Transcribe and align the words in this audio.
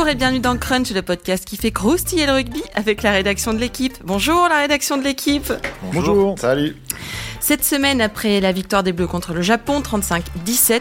Bonjour 0.00 0.12
et 0.12 0.16
bienvenue 0.16 0.40
dans 0.40 0.56
Crunch, 0.56 0.92
le 0.92 1.02
podcast 1.02 1.44
qui 1.44 1.58
fait 1.58 1.72
croustiller 1.72 2.24
le 2.24 2.32
rugby 2.32 2.62
avec 2.74 3.02
la 3.02 3.10
rédaction 3.10 3.52
de 3.52 3.58
l'équipe. 3.58 3.92
Bonjour 4.02 4.48
la 4.48 4.60
rédaction 4.60 4.96
de 4.96 5.02
l'équipe. 5.02 5.52
Bonjour. 5.92 6.38
Salut. 6.38 6.74
Cette 7.38 7.62
semaine, 7.62 8.00
après 8.00 8.40
la 8.40 8.50
victoire 8.50 8.82
des 8.82 8.92
Bleus 8.92 9.08
contre 9.08 9.34
le 9.34 9.42
Japon, 9.42 9.82
35-17, 9.82 10.80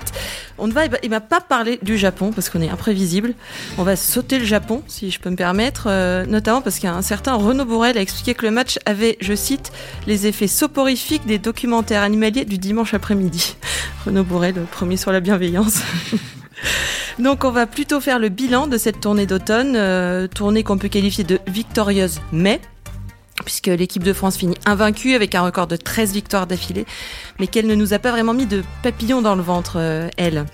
on 0.58 0.68
ne 0.68 0.72
va, 0.72 0.84
il 1.04 1.10
m'a 1.10 1.20
pas 1.20 1.42
parlé 1.42 1.80
du 1.82 1.98
Japon 1.98 2.32
parce 2.34 2.50
qu'on 2.50 2.62
est 2.62 2.70
imprévisible. 2.70 3.34
On 3.78 3.84
va 3.84 3.98
sauter 3.98 4.40
le 4.40 4.46
Japon, 4.46 4.84
si 4.88 5.12
je 5.12 5.20
peux 5.20 5.30
me 5.30 5.36
permettre, 5.36 5.88
euh, 5.90 6.26
notamment 6.26 6.62
parce 6.62 6.80
qu'un 6.80 7.02
certain 7.02 7.34
Renaud 7.34 7.66
Bourrel 7.66 7.98
a 7.98 8.02
expliqué 8.02 8.34
que 8.36 8.46
le 8.46 8.52
match 8.52 8.80
avait, 8.86 9.18
je 9.20 9.34
cite, 9.34 9.74
les 10.08 10.28
effets 10.28 10.48
soporifiques 10.48 11.26
des 11.26 11.40
documentaires 11.40 12.04
animaliers 12.04 12.46
du 12.46 12.58
dimanche 12.58 12.94
après-midi. 12.94 13.58
Renaud 14.06 14.24
Bourrel, 14.24 14.56
premier 14.72 14.96
sur 14.96 15.12
la 15.12 15.20
bienveillance. 15.20 15.82
Donc 17.20 17.44
on 17.44 17.52
va 17.52 17.68
plutôt 17.68 18.00
faire 18.00 18.18
le 18.18 18.30
bilan 18.30 18.68
de 18.68 18.78
cette 18.78 19.02
tournée 19.02 19.26
d'automne, 19.26 19.76
euh, 19.76 20.28
tournée 20.28 20.64
qu'on 20.64 20.78
peut 20.78 20.88
qualifier 20.88 21.26
de 21.26 21.40
victorieuse, 21.48 22.22
mais 22.32 22.62
puisque 23.44 23.68
l'équipe 23.68 24.04
de 24.04 24.14
France 24.14 24.38
finit 24.38 24.58
invaincue 24.66 25.16
avec 25.16 25.36
un 25.36 25.42
record 25.42 25.68
de 25.68 25.76
13 25.76 26.14
victoires 26.14 26.48
d'affilée, 26.48 26.86
mais 27.40 27.48
qu'elle 27.48 27.68
ne 27.68 27.76
nous 27.76 27.94
a 27.94 28.00
pas 28.00 28.12
vraiment 28.12 28.34
mis 28.34 28.46
de 28.46 28.64
papillons 28.84 29.22
dans 29.22 29.36
le 29.36 29.42
ventre, 29.42 29.74
euh, 29.76 30.08
elle. 30.16 30.46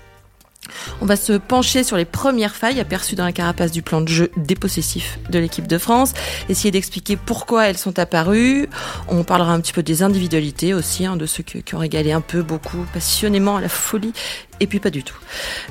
On 1.00 1.06
va 1.06 1.16
se 1.16 1.32
pencher 1.32 1.84
sur 1.84 1.96
les 1.96 2.04
premières 2.04 2.54
failles 2.54 2.80
aperçues 2.80 3.14
dans 3.14 3.24
la 3.24 3.32
carapace 3.32 3.72
du 3.72 3.82
plan 3.82 4.00
de 4.00 4.08
jeu 4.08 4.30
dépossessif 4.36 5.18
de 5.30 5.38
l'équipe 5.38 5.66
de 5.66 5.78
France, 5.78 6.14
essayer 6.48 6.70
d'expliquer 6.70 7.16
pourquoi 7.16 7.66
elles 7.66 7.78
sont 7.78 7.98
apparues. 7.98 8.68
On 9.08 9.24
parlera 9.24 9.52
un 9.52 9.60
petit 9.60 9.72
peu 9.72 9.82
des 9.82 10.02
individualités 10.02 10.74
aussi, 10.74 11.06
hein, 11.06 11.16
de 11.16 11.26
ceux 11.26 11.42
qui, 11.42 11.74
ont 11.74 11.78
régalé 11.78 12.12
un 12.12 12.20
peu, 12.20 12.42
beaucoup, 12.42 12.86
passionnément 12.92 13.56
à 13.56 13.60
la 13.60 13.68
folie, 13.68 14.12
et 14.60 14.66
puis 14.66 14.80
pas 14.80 14.90
du 14.90 15.02
tout. 15.02 15.16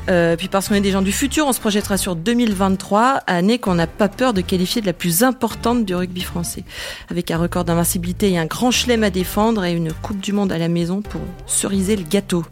Euh, 0.10 0.36
puis 0.36 0.48
parce 0.48 0.68
qu'on 0.68 0.76
est 0.76 0.82
des 0.82 0.92
gens 0.92 1.02
du 1.02 1.12
futur, 1.12 1.48
on 1.48 1.54
se 1.54 1.60
projettera 1.60 1.98
sur 1.98 2.16
2023, 2.16 3.22
année 3.28 3.60
qu'on 3.60 3.76
n'a 3.76 3.88
pas 3.88 4.08
peur 4.08 4.34
de 4.34 4.42
qualifier 4.42 4.82
de 4.82 4.86
la 4.86 4.94
plus 4.94 5.24
importante 5.24 5.86
du 5.86 5.96
rugby 5.96 6.22
français, 6.22 6.64
avec 7.10 7.32
un 7.32 7.38
record 7.38 7.64
d'invincibilité 7.64 8.32
et 8.32 8.38
un 8.38 8.46
grand 8.46 8.72
chelem 8.72 9.04
à 9.04 9.10
défendre 9.10 9.64
et 9.64 9.74
une 9.74 9.94
Coupe 9.94 10.20
du 10.20 10.34
Monde 10.34 10.52
à 10.52 10.58
la 10.58 10.68
maison 10.68 11.02
pour 11.02 11.22
ceriser 11.48 11.96
le 11.96 12.04
gâteau. 12.04 12.46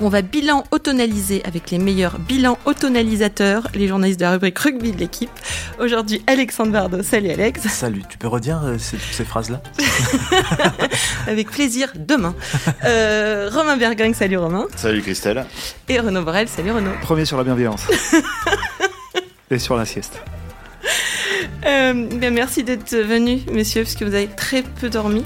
On 0.00 0.08
va 0.08 0.22
bilan 0.22 0.64
automnaliser 0.70 1.42
avec 1.44 1.70
les 1.70 1.78
meilleurs 1.78 2.18
bilans 2.18 2.58
automnalisateurs, 2.64 3.68
les 3.74 3.88
journalistes 3.88 4.20
de 4.20 4.24
la 4.24 4.32
rubrique 4.32 4.58
rugby 4.58 4.92
de 4.92 4.98
l'équipe. 4.98 5.30
Aujourd'hui, 5.78 6.22
Alexandre 6.26 6.72
Bardot. 6.72 7.02
Salut 7.02 7.30
Alex. 7.30 7.62
Salut, 7.68 8.02
tu 8.08 8.18
peux 8.18 8.28
redire 8.28 8.60
euh, 8.64 8.78
ces, 8.78 8.98
ces 8.98 9.24
phrases-là 9.24 9.62
Avec 11.26 11.50
plaisir, 11.50 11.92
demain. 11.94 12.34
Euh, 12.84 13.50
Romain 13.52 13.76
Bergang, 13.76 14.14
salut 14.14 14.38
Romain. 14.38 14.66
Salut 14.76 15.02
Christelle. 15.02 15.44
Et 15.88 16.00
Renaud 16.00 16.22
Borel, 16.22 16.48
salut 16.48 16.72
Renaud. 16.72 16.92
Premier 17.02 17.24
sur 17.24 17.36
la 17.36 17.44
bienveillance. 17.44 17.82
Et 19.50 19.58
sur 19.58 19.76
la 19.76 19.84
sieste. 19.84 20.22
Euh, 21.66 21.92
bien 21.92 22.30
merci 22.30 22.64
d'être 22.64 22.96
venu, 22.96 23.40
messieurs, 23.52 23.82
parce 23.82 23.94
que 23.94 24.04
vous 24.04 24.14
avez 24.14 24.28
très 24.28 24.62
peu 24.62 24.88
dormi. 24.88 25.24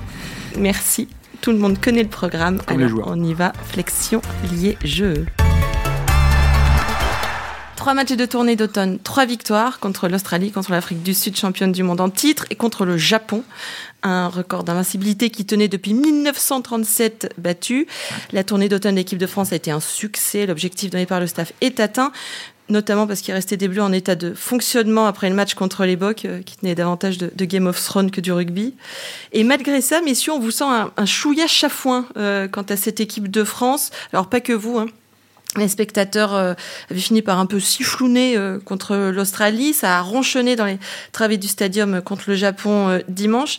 Merci. 0.59 1.09
Tout 1.41 1.53
le 1.53 1.59
monde 1.59 1.81
connaît 1.81 2.03
le 2.03 2.09
programme. 2.09 2.61
Comme 2.67 2.83
Alors, 2.83 3.05
on 3.07 3.23
y 3.23 3.35
va. 3.35 3.53
Flexion, 3.65 4.21
lié, 4.53 4.77
jeu. 4.85 5.27
Trois 7.77 7.95
matchs 7.95 8.17
de 8.17 8.27
tournée 8.27 8.57
d'automne, 8.57 8.99
trois 8.99 9.27
victoires 9.27 9.79
contre 9.79 10.09
l'Australie, 10.09 10.51
contre 10.51 10.73
l'Afrique 10.73 11.05
du 11.05 11.15
Sud, 11.15 11.37
championne 11.37 11.71
du 11.71 11.85
monde 11.85 12.01
en 12.01 12.11
titre, 12.11 12.45
et 12.51 12.57
contre 12.57 12.85
le 12.85 12.97
Japon. 12.97 13.45
Un 14.03 14.27
record 14.27 14.65
d'invincibilité 14.65 15.31
qui 15.31 15.47
tenait 15.47 15.69
depuis 15.69 15.95
1937 15.95 17.35
battu. 17.39 17.87
La 18.33 18.43
tournée 18.43 18.69
d'automne 18.69 18.97
de 18.97 18.99
l'équipe 18.99 19.19
de 19.19 19.27
France 19.27 19.53
a 19.53 19.57
été 19.57 19.71
un 19.71 19.79
succès. 19.79 20.47
L'objectif 20.47 20.91
donné 20.91 21.07
par 21.07 21.21
le 21.21 21.29
staff 21.29 21.53
est 21.61 21.79
atteint 21.79 22.11
notamment 22.69 23.07
parce 23.07 23.21
qu'il 23.21 23.35
restait 23.35 23.57
des 23.57 23.69
Bleus 23.69 23.83
en 23.83 23.93
état 23.93 24.15
de 24.15 24.35
fonctionnement 24.35 25.07
après 25.07 25.29
le 25.29 25.35
match 25.35 25.55
contre 25.55 25.85
les 25.85 25.97
Bocs, 25.97 26.25
euh, 26.25 26.43
qui 26.43 26.57
tenait 26.57 26.75
davantage 26.75 27.19
de, 27.19 27.45
Game 27.45 27.67
of 27.67 27.83
Thrones 27.83 28.11
que 28.11 28.21
du 28.21 28.33
rugby. 28.33 28.75
Et 29.33 29.45
malgré 29.45 29.81
ça, 29.81 30.01
messieurs, 30.01 30.33
on 30.33 30.41
vous 30.41 30.51
sent 30.51 30.65
un, 30.65 30.91
un 30.97 31.07
chouïa 31.07 31.47
chafouin 31.47 32.07
euh, 32.17 32.49
quant 32.49 32.63
à 32.63 32.77
cette 32.77 33.01
équipe 33.01 33.31
de 33.31 33.45
France. 33.45 33.91
Alors 34.13 34.29
pas 34.29 34.41
que 34.41 34.53
vous, 34.53 34.79
hein. 34.79 34.87
Les 35.57 35.69
spectateurs 35.69 36.35
euh, 36.35 36.55
avaient 36.91 37.01
fini 37.01 37.23
par 37.23 37.39
un 37.39 37.47
peu 37.47 37.61
sifflouner 37.61 38.37
contre 38.67 38.97
l'Australie. 39.11 39.73
Ça 39.73 39.99
a 39.99 40.03
ronchonné 40.03 40.55
dans 40.55 40.67
les 40.67 40.79
travées 41.13 41.39
du 41.39 41.49
stadium 41.49 42.03
contre 42.03 42.25
le 42.29 42.35
Japon 42.35 43.01
dimanche. 43.09 43.59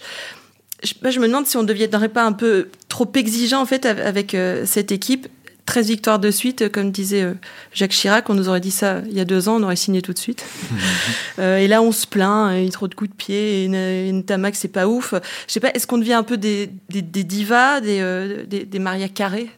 Je, 0.83 0.93
je, 1.09 1.19
me 1.19 1.27
demande 1.27 1.47
si 1.47 1.57
on 1.57 1.63
ne 1.63 1.67
deviendrait 1.67 2.09
pas 2.09 2.23
un 2.23 2.33
peu 2.33 2.69
trop 2.87 3.09
exigeant 3.15 3.61
en 3.61 3.65
fait 3.65 3.87
avec 3.87 4.37
cette 4.65 4.91
équipe 4.91 5.27
13 5.67 5.87
victoires 5.87 6.19
de 6.19 6.31
suite, 6.31 6.71
comme 6.71 6.91
disait 6.91 7.27
Jacques 7.73 7.91
Chirac. 7.91 8.29
On 8.29 8.33
nous 8.33 8.49
aurait 8.49 8.59
dit 8.59 8.71
ça 8.71 9.01
il 9.05 9.13
y 9.13 9.19
a 9.19 9.25
deux 9.25 9.49
ans, 9.49 9.57
on 9.57 9.63
aurait 9.63 9.75
signé 9.75 10.01
tout 10.01 10.13
de 10.13 10.17
suite. 10.17 10.45
euh, 11.39 11.57
et 11.57 11.67
là, 11.67 11.81
on 11.81 11.91
se 11.91 12.07
plaint, 12.07 12.53
il 12.55 12.65
y 12.65 12.67
a 12.67 12.71
trop 12.71 12.87
de 12.87 12.95
coups 12.95 13.09
de 13.09 13.15
pied, 13.15 13.63
et 13.63 14.09
une 14.09 14.23
Tamac, 14.23 14.55
c'est 14.55 14.67
pas 14.67 14.87
ouf. 14.87 15.13
Je 15.47 15.53
sais 15.53 15.59
pas, 15.59 15.69
est-ce 15.73 15.87
qu'on 15.87 15.97
devient 15.97 16.13
un 16.13 16.23
peu 16.23 16.37
des, 16.37 16.69
des, 16.89 17.01
des 17.01 17.23
divas, 17.23 17.81
des, 17.81 17.99
euh, 18.01 18.45
des, 18.45 18.65
des, 18.65 18.79
Maria 18.79 19.09
Carré 19.09 19.49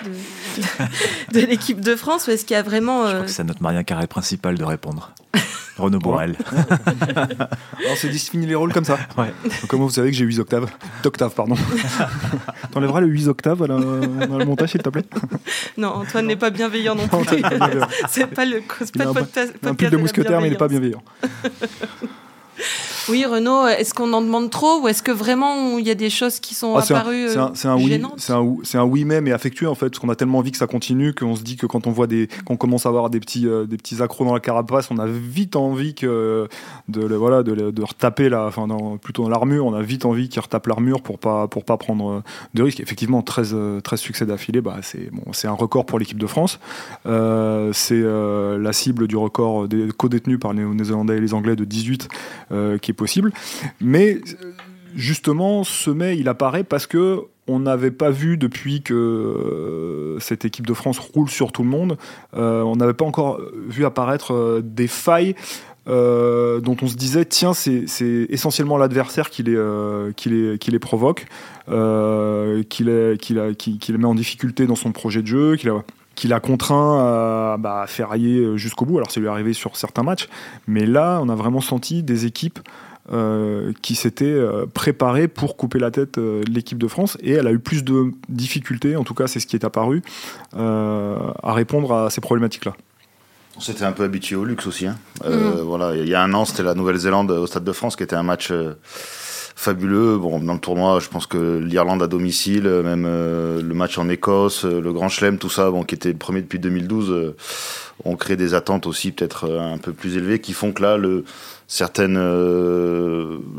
de, 1.34 1.40
de 1.40 1.46
l'équipe 1.46 1.81
de 1.81 1.96
France, 1.96 2.28
ou 2.28 2.31
est-ce 2.31 2.46
qu'il 2.46 2.56
y 2.56 2.58
a 2.58 2.64
vraiment. 2.64 3.03
Euh... 3.03 3.08
Je 3.08 3.14
crois 3.14 3.25
que 3.25 3.31
c'est 3.31 3.44
notre 3.44 3.64
Maria 3.64 3.84
Carré 3.84 4.08
principal 4.08 4.58
de 4.58 4.64
répondre. 4.64 5.14
Renaud 5.80 6.00
Borel. 6.00 6.36
Alors 6.52 7.96
c'est 7.96 8.09
défini 8.09 8.46
les 8.46 8.56
rôles 8.56 8.74
comme 8.74 8.84
ça. 8.84 9.00
Ouais. 9.18 9.31
Comment 9.68 9.86
vous 9.86 9.92
savez 9.92 10.12
que 10.12 10.18
j'ai 10.18 10.25
8 10.25 10.40
octaves 10.40 10.69
D'octaves, 11.03 11.34
pardon. 11.34 11.56
T'enlèveras 12.72 13.02
le 13.02 13.08
8 13.08 13.28
octaves 13.28 13.66
dans 13.66 13.78
le 14.38 14.46
montage, 14.46 14.72
s'il 14.72 14.84
te 14.84 14.90
plaît? 14.90 15.06
Non, 15.78 15.99
Antoine 16.08 16.28
n'est 16.28 16.36
pas 16.36 16.50
bienveillant 16.50 16.96
non 16.96 17.08
plus. 17.08 17.26
c'est 18.10 18.28
pas 18.28 18.46
le 18.46 18.62
c'est 18.80 18.98
pas 18.98 19.06
de 19.06 19.14
podcast. 19.14 19.54
Un 19.64 19.76
pull 19.76 19.90
de 19.90 19.98
mousquetaire, 19.98 20.42
mais 20.42 20.48
il 20.48 20.52
n'est 20.52 20.58
pas 20.58 20.68
bienveillant. 20.68 21.04
Oui, 23.09 23.25
Renaud, 23.25 23.68
est-ce 23.68 23.94
qu'on 23.94 24.14
en 24.14 24.22
demande 24.22 24.50
trop 24.50 24.81
ou 24.81 24.88
est-ce 24.88 25.03
que 25.03 25.12
vraiment 25.12 25.78
il 25.78 25.88
y 25.88 25.92
a 25.92 25.96
des 25.96 26.09
choses 26.09 26.40
qui 26.40 26.56
sont 26.56 26.75
ah, 26.75 26.84
apparues 26.84 27.30
C'est 27.30 27.38
un, 27.38 27.72
un, 27.72 27.75
un, 27.75 27.78
oui, 27.78 28.02
c'est 28.18 28.34
un, 28.78 28.81
un, 28.81 28.86
oui 28.86 29.06
mais 29.06 29.22
mais 29.22 29.31
affectueux 29.31 29.68
en 29.68 29.75
fait, 29.75 29.90
parce 29.90 30.00
qu'on 30.00 30.09
a 30.09 30.16
tellement 30.16 30.40
envie 30.40 30.52
que 30.52 30.58
ça 30.58 30.68
continue 30.68 31.14
qu'on 31.14 31.36
se 31.36 31.44
dit 31.44 31.58
que 31.58 31.66
quand 31.66 31.88
on 31.88 31.92
voit 31.92 32.08
des, 32.08 32.28
qu'on 32.46 32.58
commence 32.58 32.86
à 32.86 32.90
avoir 32.90 33.09
des 33.09 33.19
petits, 33.19 33.48
euh, 33.48 33.66
des 33.66 33.78
petits 33.78 34.02
accros 34.02 34.25
dans 34.25 34.34
la 34.34 34.40
carapace, 34.40 34.90
on 34.92 34.98
a 34.98 35.08
vite 35.08 35.56
envie 35.56 35.96
que 35.96 36.48
de, 36.88 37.16
voilà, 37.16 37.44
de, 37.44 37.72
de 37.72 37.84
retaper 37.84 38.30
la, 38.30 38.46
enfin 38.46 38.68
dans, 38.68 38.98
plutôt 38.98 39.24
dans 39.24 39.30
l'armure, 39.30 39.66
on 39.66 39.74
a 39.74 39.81
vite 39.81 40.06
envie 40.06 40.30
qu'ils 40.30 40.42
retapent 40.42 40.68
l'armure 40.68 41.02
pour 41.02 41.19
pas, 41.19 41.48
pour 41.48 41.66
pas 41.66 41.78
prendre 41.78 42.24
de 42.53 42.64
risques. 42.64 42.80
Effectivement, 42.80 43.22
13, 43.22 43.56
13 43.84 44.00
succès 44.00 44.25
d'affilée, 44.25 44.62
bah 44.62 44.78
c'est 44.81 45.09
bon, 45.12 45.31
c'est 45.34 45.48
un 45.48 45.53
record 45.53 45.86
pour 45.86 46.00
l'équipe 46.00 46.18
de 46.18 46.28
France. 46.28 46.59
Euh, 47.06 47.72
c'est 47.74 48.02
euh, 48.02 48.58
la 48.58 48.74
cible 48.74 49.08
du 49.08 49.18
record 49.18 49.68
des 49.68 49.90
co-détenus 49.96 50.40
par 50.40 50.53
les 50.53 50.64
Néo-Zélandais 50.64 51.18
et 51.18 51.22
les 51.22 51.34
Anglais 51.34 51.56
de 51.56 51.66
18 51.66 52.08
euh, 52.52 52.78
qui 52.78 52.92
est 52.92 52.94
possible. 53.00 53.32
Mais 53.82 54.22
justement, 54.96 55.64
ce 55.64 55.90
mai, 55.90 56.18
il 56.18 56.30
apparaît 56.30 56.64
parce 56.64 56.86
que 56.86 57.24
on 57.50 57.60
n'avait 57.60 57.92
pas 57.92 58.12
vu 58.12 58.38
depuis 58.38 58.82
que 58.82 58.94
euh, 58.94 60.20
cette 60.20 60.46
équipe 60.46 60.68
de 60.68 60.74
France 60.74 61.00
roule 61.00 61.30
sur 61.30 61.52
tout 61.52 61.64
le 61.64 61.70
monde, 61.70 61.98
euh, 62.36 62.62
on 62.62 62.76
n'avait 62.76 62.94
pas 62.94 63.06
encore 63.06 63.42
vu 63.68 63.86
apparaître 63.86 64.34
euh, 64.34 64.62
des 64.64 64.88
failles 64.88 65.36
dont 65.88 66.78
on 66.84 66.88
se 66.88 66.96
disait 66.96 67.26
tiens 67.26 67.54
c'est 67.56 67.88
essentiellement 68.30 68.78
l'adversaire 68.78 69.31
qui 69.31 69.42
les, 69.42 69.58
qui, 70.16 70.30
les, 70.30 70.60
qui 70.60 70.70
les 70.70 70.78
provoque, 70.78 71.26
qui, 71.66 71.72
les, 72.84 73.18
qui, 73.18 73.34
la, 73.34 73.54
qui, 73.56 73.80
les 73.88 73.98
met 73.98 74.06
en 74.06 74.14
difficulté 74.14 74.68
dans 74.68 74.76
son 74.76 74.92
projet 74.92 75.24
de 75.24 75.28
jeu, 75.28 75.56
qui 75.56 75.66
la, 75.66 75.84
qui 76.14 76.28
l'a 76.28 76.40
contraint 76.40 77.00
à, 77.00 77.58
bah, 77.58 77.88
à 77.88 78.56
jusqu'au 78.56 78.86
bout. 78.86 78.98
Alors, 78.98 79.10
c'est 79.10 79.20
lui 79.20 79.30
arrivé 79.30 79.54
sur 79.54 79.78
certains 79.78 80.04
matchs, 80.04 80.30
mais 80.68 80.86
là, 80.86 81.20
on 81.24 81.30
a 81.30 81.36
vraiment 81.36 81.62
senti 81.62 82.04
des 82.04 82.28
équipes 82.28 82.60
euh, 83.12 83.74
qui 83.81 83.96
s'étaient 83.96 84.25
euh, 84.25 84.66
préparées 84.72 85.28
pour 85.28 85.58
couper 85.58 85.80
la 85.80 85.92
tête 85.92 86.18
euh, 86.18 86.44
de 86.44 86.52
l'équipe 86.52 86.78
de 86.78 86.88
France, 86.88 87.18
et 87.22 87.31
elle 87.31 87.47
a 87.47 87.52
eu 87.52 87.59
plus 87.59 87.84
de 87.84 88.12
difficultés, 88.30 88.96
en 88.96 89.03
tout 89.03 89.14
cas, 89.14 89.28
c'est 89.28 89.40
ce 89.40 89.47
qui 89.47 89.56
est 89.56 89.66
apparu, 89.66 90.02
euh, 90.56 91.18
à 91.44 91.53
répondre 91.53 91.94
à 91.94 92.10
ces 92.10 92.22
problématiques-là. 92.22 92.75
On 93.57 93.62
s'était 93.62 93.84
un 93.84 93.92
peu 93.92 94.04
habitué 94.04 94.36
au 94.36 94.45
luxe 94.45 94.68
aussi. 94.68 94.88
Hein. 94.88 94.98
Mmh. 95.25 95.62
voilà, 95.63 95.95
il 95.95 96.07
y 96.07 96.16
a 96.16 96.24
un 96.24 96.34
an, 96.34 96.45
c'était 96.45 96.63
la 96.63 96.75
Nouvelle-Zélande 96.75 97.31
au 97.31 97.45
Stade 97.45 97.66
de 97.66 97.72
France, 97.74 97.95
qui 97.95 98.04
était 98.04 98.16
un 98.16 98.24
match 98.24 98.54
fabuleux. 99.60 100.18
Bon, 100.18 100.40
dans 100.40 100.54
le 100.54 100.60
tournoi, 100.60 101.00
je 101.02 101.10
pense 101.10 101.28
que 101.28 101.58
l'Irlande 101.58 102.02
à 102.02 102.08
domicile, 102.08 102.64
même 102.64 103.04
euh, 103.06 103.62
le 103.62 103.74
match 103.74 103.98
en 103.98 104.08
Écosse, 104.08 104.64
euh, 104.64 104.80
le 104.80 104.94
Grand 104.94 105.10
Chelem, 105.10 105.38
tout 105.38 105.50
ça, 105.50 105.70
bon, 105.70 105.84
qui 105.84 105.96
était 105.96 106.14
le 106.14 106.18
premier 106.18 106.42
depuis 106.42 106.60
2012, 106.60 107.12
euh, 107.12 107.36
ont 108.06 108.16
créé 108.16 108.38
des 108.38 108.54
attentes 108.54 108.88
aussi 108.88 109.12
peut-être 109.12 109.52
un 109.52 109.78
peu 109.78 109.92
plus 109.92 110.16
élevées, 110.16 110.40
qui 110.40 110.54
font 110.54 110.72
que 110.72 110.82
là, 110.82 110.96
le, 110.96 111.26
certaines 111.68 112.18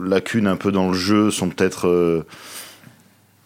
lacunes 0.03 0.47
un 0.47 0.57
peu 0.57 0.73
dans 0.73 0.89
le 0.89 0.95
jeu 0.95 1.31
sont 1.31 1.51
peut-être 1.51 2.25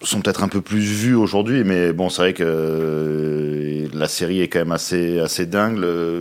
sont 0.04 0.20
peut-être 0.20 0.42
un 0.42 0.48
peu 0.48 0.60
plus 0.60 0.80
vues 0.80 1.14
aujourd'hui, 1.14 1.64
mais 1.64 1.92
bon, 1.92 2.08
c'est 2.08 2.22
vrai 2.22 2.32
que 2.32 2.44
euh, 2.46 3.88
la 3.92 4.08
série 4.08 4.40
est 4.40 4.48
quand 4.48 4.58
même 4.60 4.72
assez 4.72 5.20
assez 5.20 5.46
dingue. 5.46 5.78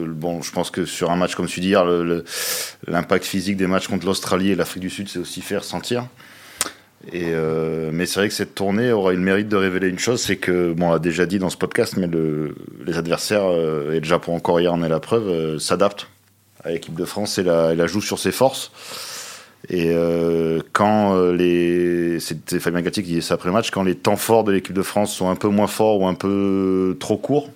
Bon, 0.07 0.41
je 0.41 0.51
pense 0.51 0.71
que 0.71 0.85
sur 0.85 1.11
un 1.11 1.15
match 1.15 1.35
comme 1.35 1.47
celui 1.47 1.61
d'hier, 1.61 1.85
l'impact 2.87 3.25
physique 3.25 3.57
des 3.57 3.67
matchs 3.67 3.87
contre 3.87 4.05
l'Australie 4.05 4.51
et 4.51 4.55
l'Afrique 4.55 4.81
du 4.81 4.89
Sud, 4.89 5.09
c'est 5.09 5.19
aussi 5.19 5.41
faire 5.41 5.63
sentir. 5.63 6.07
Et 7.11 7.31
euh, 7.33 7.89
mais 7.91 8.05
c'est 8.05 8.19
vrai 8.19 8.29
que 8.29 8.33
cette 8.33 8.55
tournée 8.55 8.91
aura 8.91 9.11
eu 9.11 9.17
le 9.17 9.21
mérite 9.21 9.49
de 9.49 9.57
révéler 9.57 9.89
une 9.89 9.99
chose, 9.99 10.21
c'est 10.21 10.37
que 10.37 10.71
bon, 10.73 10.87
on 10.87 10.93
l'a 10.93 10.99
déjà 10.99 11.25
dit 11.25 11.37
dans 11.37 11.49
ce 11.49 11.57
podcast, 11.57 11.97
mais 11.97 12.07
le, 12.07 12.55
les 12.85 12.97
adversaires 12.97 13.45
euh, 13.45 13.91
et 13.93 13.99
le 13.99 14.05
Japon 14.05 14.35
encore 14.35 14.59
hier 14.61 14.73
en 14.73 14.81
est 14.83 14.89
la 14.89 15.01
preuve, 15.01 15.57
s'adaptent 15.57 16.07
à 16.63 16.71
l'équipe 16.71 16.95
de 16.95 17.05
France 17.05 17.37
et 17.37 17.43
la, 17.43 17.73
et 17.73 17.75
la 17.75 17.87
joue 17.87 18.01
sur 18.01 18.19
ses 18.19 18.31
forces. 18.31 18.71
Et 19.69 19.91
euh, 19.93 20.61
quand 20.73 21.15
euh, 21.15 21.33
les. 21.33 22.19
C'était 22.19 22.59
Fabien 22.59 22.81
Gatti 22.81 23.01
qui 23.01 23.09
disait 23.09 23.21
ça 23.21 23.35
après 23.35 23.49
le 23.49 23.53
match, 23.53 23.71
quand 23.71 23.83
les 23.83 23.95
temps 23.95 24.17
forts 24.17 24.43
de 24.43 24.51
l'équipe 24.51 24.75
de 24.75 24.81
France 24.81 25.13
sont 25.13 25.29
un 25.29 25.35
peu 25.35 25.47
moins 25.47 25.67
forts 25.67 26.01
ou 26.01 26.07
un 26.07 26.15
peu 26.15 26.97
trop 26.99 27.17
courts, 27.17 27.49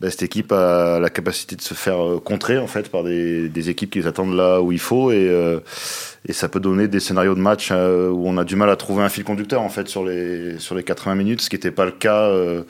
ben, 0.00 0.10
cette 0.10 0.22
équipe 0.22 0.52
a 0.52 0.98
la 1.00 1.08
capacité 1.08 1.56
de 1.56 1.62
se 1.62 1.72
faire 1.72 2.04
euh, 2.04 2.20
contrer 2.20 2.58
en 2.58 2.66
fait 2.66 2.90
par 2.90 3.02
des, 3.02 3.48
des 3.48 3.70
équipes 3.70 3.90
qui 3.90 4.00
les 4.00 4.06
attendent 4.06 4.36
là 4.36 4.60
où 4.60 4.70
il 4.70 4.78
faut 4.78 5.10
et, 5.10 5.26
euh, 5.30 5.60
et 6.28 6.34
ça 6.34 6.48
peut 6.48 6.60
donner 6.60 6.86
des 6.86 7.00
scénarios 7.00 7.34
de 7.34 7.40
match 7.40 7.70
euh, 7.72 8.10
où 8.10 8.28
on 8.28 8.36
a 8.36 8.44
du 8.44 8.56
mal 8.56 8.68
à 8.68 8.76
trouver 8.76 9.02
un 9.04 9.08
fil 9.08 9.24
conducteur 9.24 9.62
en 9.62 9.70
fait 9.70 9.88
sur 9.88 10.04
les 10.04 10.58
sur 10.58 10.74
les 10.74 10.82
80 10.82 11.14
minutes, 11.14 11.40
ce 11.40 11.48
qui 11.48 11.56
n'était 11.56 11.70
pas 11.70 11.86
le 11.86 11.92
cas 11.92 12.24
euh, 12.24 12.64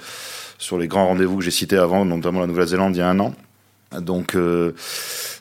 sur 0.58 0.78
les 0.78 0.86
grands 0.86 1.08
rendez-vous 1.08 1.38
que 1.38 1.44
j'ai 1.44 1.50
cités 1.50 1.76
avant, 1.76 2.04
notamment 2.04 2.40
la 2.40 2.46
Nouvelle-Zélande 2.46 2.94
il 2.94 3.00
y 3.00 3.02
a 3.02 3.08
un 3.08 3.18
an. 3.18 3.34
Donc 3.98 4.36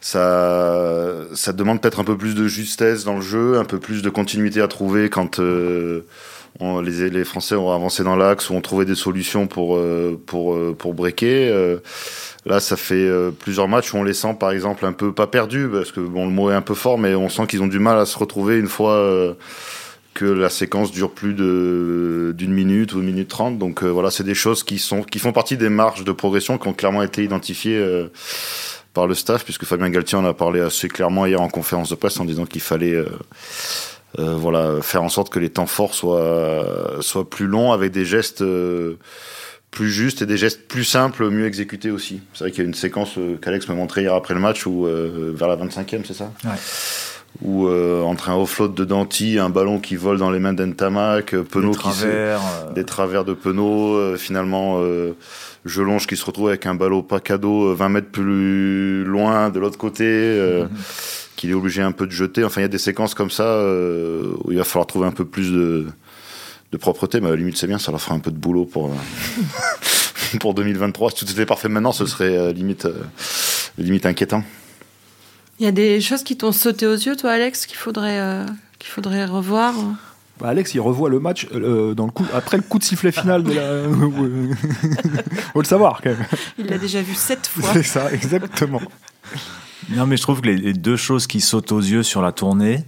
ça, 0.06 1.02
ça 1.34 1.52
demande 1.52 1.82
peut-être 1.82 2.00
un 2.00 2.04
peu 2.04 2.16
plus 2.16 2.36
de 2.36 2.48
justesse 2.48 3.06
dans 3.06 3.16
le 3.16 3.24
jeu, 3.24 3.58
un 3.58 3.66
peu 3.66 3.80
plus 3.80 4.04
de 4.04 4.12
continuité 4.12 4.62
à 4.62 4.68
trouver 4.68 5.10
quand 5.10 5.40
euh, 5.40 6.02
les, 6.62 7.10
les 7.10 7.26
Français 7.26 7.56
ont 7.56 7.72
avancé 7.72 8.04
dans 8.04 8.16
l'axe 8.16 8.52
ou 8.52 8.54
ont 8.54 8.62
trouvé 8.62 8.86
des 8.86 8.94
solutions 8.94 9.48
pour 9.48 9.78
euh, 9.78 10.22
pour 10.28 10.54
euh, 10.54 10.76
pour 10.78 10.94
breaker. 10.94 11.50
Euh, 11.50 11.78
là, 12.46 12.60
ça 12.60 12.78
fait 12.78 12.94
euh, 12.94 13.32
plusieurs 13.32 13.68
matchs 13.68 13.96
où 13.96 13.98
on 13.98 14.04
les 14.04 14.14
sent, 14.14 14.36
par 14.40 14.52
exemple, 14.52 14.86
un 14.86 14.94
peu 14.94 15.12
pas 15.12 15.26
perdus 15.26 15.68
parce 15.74 15.92
que 15.92 16.02
bon, 16.02 16.28
le 16.28 16.32
mot 16.32 16.52
est 16.52 16.54
un 16.54 16.62
peu 16.62 16.76
fort, 16.76 17.00
mais 17.00 17.16
on 17.16 17.28
sent 17.28 17.48
qu'ils 17.48 17.64
ont 17.64 17.68
du 17.68 17.80
mal 17.80 17.98
à 17.98 18.06
se 18.06 18.20
retrouver 18.20 18.60
une 18.60 18.68
fois. 18.68 19.36
que 20.14 20.24
la 20.26 20.50
séquence 20.50 20.92
dure 20.92 21.12
plus 21.12 21.34
de 21.34 22.32
d'une 22.38 22.54
minute 22.54 22.94
ou 22.94 23.00
une 23.00 23.08
minute 23.08 23.28
trente. 23.28 23.58
Donc 23.58 23.84
voilà, 23.84 24.12
c'est 24.12 24.24
des 24.24 24.36
choses 24.36 24.64
qui 24.64 24.78
sont 24.78 25.02
qui 25.02 25.18
font 25.18 25.34
partie 25.34 25.58
des 25.58 25.70
marges 25.70 26.04
de 26.04 26.12
progression 26.12 26.60
qui 26.60 26.68
ont 26.68 26.74
clairement 26.74 27.02
été 27.02 27.24
identifiées 27.24 27.84
par 28.96 29.06
le 29.06 29.14
staff, 29.14 29.44
puisque 29.44 29.66
Fabien 29.66 29.90
Galtier 29.90 30.18
en 30.18 30.26
a 30.26 30.34
parlé 30.34 30.62
assez 30.62 30.88
clairement 30.88 31.28
hier 31.28 31.40
en 31.40 31.50
conférence 31.50 31.90
de 31.90 31.96
presse 31.96 32.20
en 32.20 32.26
disant 32.26 32.46
qu'il 32.46 32.62
fallait 32.62 32.96
euh, 32.96 33.06
euh, 34.18 34.34
voilà 34.36 34.82
faire 34.82 35.04
en 35.04 35.10
sorte 35.10 35.32
que 35.32 35.40
les 35.40 35.50
temps 35.50 35.66
forts 35.68 35.94
soient 35.94 36.98
soient 37.02 37.30
plus 37.30 37.48
longs 37.48 37.74
avec 37.74 37.92
des 37.92 38.06
gestes 38.06 38.42
euh, 38.42 38.98
plus 39.72 39.92
justes 39.92 40.22
et 40.22 40.26
des 40.26 40.38
gestes 40.38 40.70
plus 40.70 40.86
simples, 40.86 41.30
mieux 41.30 41.46
exécutés 41.46 41.92
aussi. 41.92 42.22
C'est 42.34 42.46
vrai 42.46 42.52
qu'il 42.52 42.64
y 42.64 42.66
a 42.66 42.68
une 42.68 42.74
séquence 42.74 43.18
euh, 43.18 43.36
qu'Alex 43.36 43.68
m'a 43.68 43.76
montré 43.76 44.04
hier 44.04 44.14
après 44.14 44.34
le 44.34 44.40
match 44.40 44.66
où 44.66 44.86
vers 44.86 45.50
la 45.50 45.58
25e, 45.58 46.06
c'est 46.06 46.14
ça? 46.14 46.32
Ouais. 46.46 46.52
Où 47.44 47.68
euh, 47.68 48.02
entre 48.02 48.30
un 48.30 48.36
offload 48.38 48.74
de 48.74 48.86
Danti, 48.86 49.40
un 49.40 49.50
ballon 49.50 49.80
qui 49.80 49.96
vole 49.98 50.18
dans 50.18 50.32
les 50.32 50.40
mains 50.40 50.54
d'Entamac, 50.54 51.34
euh, 51.34 51.44
Penaud 51.44 51.72
Des 51.72 51.78
qui 51.78 51.92
se- 51.92 52.00
travers, 52.04 52.40
euh, 52.70 52.74
des 52.74 52.86
travers 52.86 53.26
de 53.26 53.34
Penaud, 53.34 53.94
euh, 53.96 54.16
finalement 54.18 54.78
euh, 54.80 55.12
Jelonge 55.66 56.08
qui 56.08 56.16
se 56.16 56.24
retrouve 56.24 56.48
avec 56.48 56.66
un 56.66 56.76
ballon 56.76 57.04
pas 57.04 57.20
cadeau 57.20 57.72
euh, 57.72 57.74
20 57.76 57.90
mètres 57.90 58.10
plus 58.12 59.04
loin 59.04 59.50
de 59.50 59.60
l'autre 59.60 59.78
côté, 59.78 60.06
euh, 60.06 60.66
qu'il 61.36 61.50
est 61.50 61.54
obligé 61.54 61.82
un 61.82 61.92
peu 61.92 62.06
de 62.08 62.12
jeter. 62.12 62.46
Enfin, 62.46 62.62
il 62.62 62.64
y 62.64 62.66
a 62.66 62.70
des 62.70 62.78
séquences 62.78 63.14
comme 63.14 63.30
ça 63.32 63.44
euh, 63.44 64.32
où 64.46 64.52
il 64.54 64.58
va 64.58 64.64
falloir 64.64 64.88
trouver 64.88 65.08
un 65.08 65.12
peu 65.12 65.26
plus 65.26 65.52
de, 65.52 65.88
de 66.72 66.78
propreté, 66.78 67.20
mais 67.20 67.28
à 67.28 67.32
la 67.32 67.36
limite 67.36 67.58
c'est 67.58 67.68
bien, 67.68 67.80
ça 67.80 67.92
leur 67.92 68.00
fera 68.02 68.16
un 68.16 68.20
peu 68.20 68.32
de 68.32 68.38
boulot 68.38 68.64
pour, 68.66 68.86
euh, 68.86 70.38
pour 70.40 70.54
2023. 70.54 71.12
Si 71.12 71.26
tout 71.26 71.32
était 71.32 71.46
parfait 71.46 71.68
maintenant, 71.68 71.92
ce 71.92 72.06
serait 72.06 72.38
euh, 72.38 72.54
limite, 72.54 72.88
limite 73.78 74.06
inquiétant. 74.06 74.42
Il 75.60 75.66
y 75.66 75.68
a 75.68 75.72
des 75.72 76.02
choses 76.02 76.24
qui 76.24 76.36
t'ont 76.36 76.52
sauté 76.52 76.86
aux 76.86 76.96
yeux, 76.96 77.16
toi, 77.16 77.32
Alex, 77.32 77.66
qu'il 77.66 77.78
faudrait, 77.78 78.20
euh, 78.20 78.46
qu'il 78.78 78.90
faudrait 78.90 79.26
revoir. 79.26 79.74
Bah, 80.40 80.50
Alex, 80.50 80.74
il 80.76 80.82
revoit 80.82 81.10
le 81.10 81.20
match 81.20 81.48
euh, 81.54 81.94
dans 81.94 82.06
le 82.06 82.12
coup, 82.12 82.26
après 82.34 82.58
le 82.58 82.64
coup 82.64 82.78
de 82.78 82.84
sifflet 82.84 83.12
final 83.12 83.44
de 83.44 83.54
la. 83.54 83.84
Faut 85.54 85.62
le 85.62 85.66
savoir 85.66 86.02
quand 86.04 86.10
même. 86.10 86.26
Il 86.58 86.66
l'a 86.68 86.78
déjà 86.78 87.02
vu 87.02 87.16
sept 87.16 87.48
fois. 87.48 87.70
C'est 87.72 87.84
ça, 87.84 88.12
exactement. 88.12 88.82
Non, 89.92 90.06
mais 90.06 90.18
je 90.18 90.22
trouve 90.24 90.42
que 90.42 90.48
les, 90.48 90.58
les 90.58 90.74
deux 90.74 90.98
choses 90.98 91.26
qui 91.26 91.40
sautent 91.40 91.72
aux 91.72 91.80
yeux 91.80 92.04
sur 92.04 92.22
la 92.22 92.34
tournée, 92.34 92.84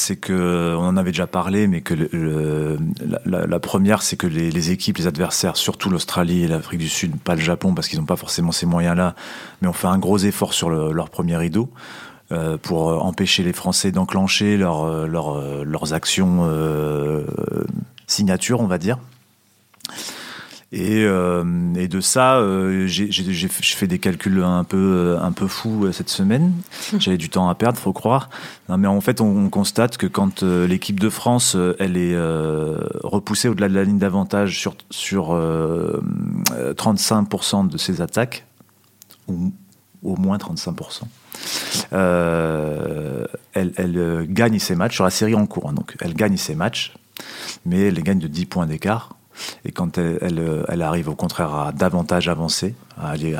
c'est 0.00 0.16
que, 0.16 0.74
on 0.78 0.86
en 0.86 0.96
avait 0.96 1.10
déjà 1.12 1.26
parlé, 1.26 1.66
mais 1.68 1.80
que 1.82 1.94
la, 3.26 3.60
première, 3.60 4.02
c'est 4.02 4.16
que 4.16 4.26
les, 4.26 4.70
équipes, 4.70 4.98
les 4.98 5.06
adversaires, 5.06 5.56
surtout 5.56 5.90
l'Australie 5.90 6.44
et 6.44 6.48
l'Afrique 6.48 6.80
du 6.80 6.88
Sud, 6.88 7.16
pas 7.20 7.34
le 7.34 7.40
Japon, 7.40 7.74
parce 7.74 7.86
qu'ils 7.88 7.98
n'ont 7.98 8.06
pas 8.06 8.16
forcément 8.16 8.52
ces 8.52 8.66
moyens-là, 8.66 9.14
mais 9.60 9.68
ont 9.68 9.72
fait 9.72 9.86
un 9.88 9.98
gros 9.98 10.18
effort 10.18 10.54
sur 10.54 10.70
le- 10.70 10.92
leur 10.92 11.10
premier 11.10 11.36
rideau. 11.36 11.70
euh, 12.32 12.56
pour 12.56 12.90
euh, 12.90 12.96
empêcher 12.98 13.42
les 13.42 13.52
Français 13.52 13.90
d'enclencher 13.90 14.56
leur, 14.56 14.84
euh, 14.84 15.08
leur, 15.08 15.40
leurs 15.64 15.92
actions 15.94 16.42
euh, 16.44 17.24
signature, 18.06 18.60
on 18.60 18.68
va 18.68 18.78
dire. 18.78 18.98
Et, 20.72 21.02
euh, 21.04 21.42
et 21.74 21.88
de 21.88 22.00
ça, 22.00 22.36
euh, 22.36 22.86
j'ai 22.86 23.48
fait- 23.48 23.88
des 23.88 23.98
calculs 23.98 24.40
un 24.44 24.62
peu, 24.62 24.76
euh, 24.76 25.20
un 25.20 25.32
peu 25.32 25.48
fous 25.48 25.86
euh, 25.86 25.92
cette 25.92 26.10
semaine. 26.10 26.52
J'avais 27.00 27.16
du 27.18 27.28
temps 27.28 27.48
à 27.48 27.56
perdre, 27.56 27.76
faut 27.76 27.92
croire. 27.92 28.30
Non, 28.68 28.78
mais 28.78 28.86
en 28.86 29.00
fait, 29.00 29.20
on, 29.20 29.26
on 29.46 29.48
constate 29.50 29.96
que 29.96 30.06
quand 30.06 30.44
euh, 30.44 30.68
l'équipe 30.68 31.00
de 31.00 31.08
France, 31.10 31.56
elle 31.80 31.96
est 31.96 32.14
euh, 32.14 32.78
repoussée 33.02 33.48
au-delà 33.48 33.68
de 33.68 33.74
la 33.74 33.82
ligne 33.82 33.98
d'avantage 33.98 34.58
sur, 34.60 34.76
sur 34.90 35.32
euh, 35.34 36.00
euh, 36.54 36.72
35% 36.74 37.66
de 37.68 37.76
ses 37.76 38.00
attaques, 38.00 38.46
ou 39.26 39.52
au 40.04 40.14
moins 40.16 40.36
35%, 40.38 41.02
euh, 41.92 43.24
elle, 43.54 43.72
elle 43.76 44.26
gagne 44.30 44.58
ses 44.60 44.76
matchs 44.76 44.94
sur 44.94 45.04
la 45.04 45.10
série 45.10 45.34
en 45.34 45.46
cours. 45.46 45.68
hein. 45.68 45.72
donc, 45.72 45.96
elle 46.00 46.14
gagne 46.14 46.36
ses 46.36 46.54
matchs, 46.54 46.94
mais 47.66 47.80
elle 47.88 47.94
les 47.94 48.02
gagne 48.02 48.18
de 48.20 48.28
10 48.28 48.46
points 48.46 48.66
d'écart. 48.66 49.16
Et 49.64 49.72
quand 49.72 49.98
elle, 49.98 50.38
euh, 50.38 50.64
elle 50.68 50.82
arrive 50.82 51.08
au 51.08 51.14
contraire 51.14 51.54
à 51.54 51.72
davantage 51.72 52.28
avancer, 52.28 52.74
à 53.00 53.10
aller 53.10 53.36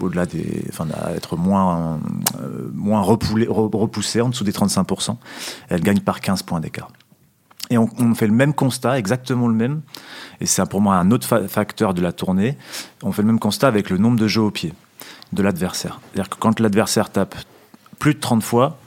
au-delà 0.00 0.26
des, 0.26 0.64
enfin, 0.68 0.86
à 1.02 1.12
être 1.12 1.36
moins, 1.36 1.98
euh, 2.40 2.70
moins 2.74 3.02
repoulé- 3.02 3.46
re- 3.48 3.74
repoussée 3.76 4.20
en 4.20 4.28
dessous 4.28 4.44
des 4.44 4.52
35%, 4.52 5.16
elle 5.68 5.80
gagne 5.80 6.00
par 6.00 6.20
15 6.20 6.42
points 6.42 6.60
d'écart. 6.60 6.88
Et 7.70 7.78
on, 7.78 8.14
fait 8.14 8.28
le 8.28 8.32
même 8.32 8.54
constat, 8.54 8.96
exactement 8.96 9.48
le 9.48 9.54
même. 9.54 9.80
Et 10.40 10.46
c'est 10.46 10.64
pour 10.68 10.80
moi 10.80 10.94
un 10.96 11.10
autre 11.10 11.26
fa- 11.26 11.48
facteur 11.48 11.94
de 11.94 12.00
la 12.00 12.12
tournée. 12.12 12.56
On 13.02 13.10
fait 13.10 13.22
le 13.22 13.26
même 13.26 13.40
constat 13.40 13.66
avec 13.66 13.90
le 13.90 13.98
nombre 13.98 14.18
de 14.20 14.28
jeux 14.28 14.42
au 14.42 14.52
pied 14.52 14.72
de 15.32 15.42
l'adversaire. 15.42 15.98
C'est-à-dire 16.12 16.30
que 16.30 16.36
quand 16.38 16.60
l'adversaire 16.60 17.10
tape 17.10 17.34
plus 17.98 18.14
de 18.14 18.20
30 18.20 18.44
fois, 18.44 18.78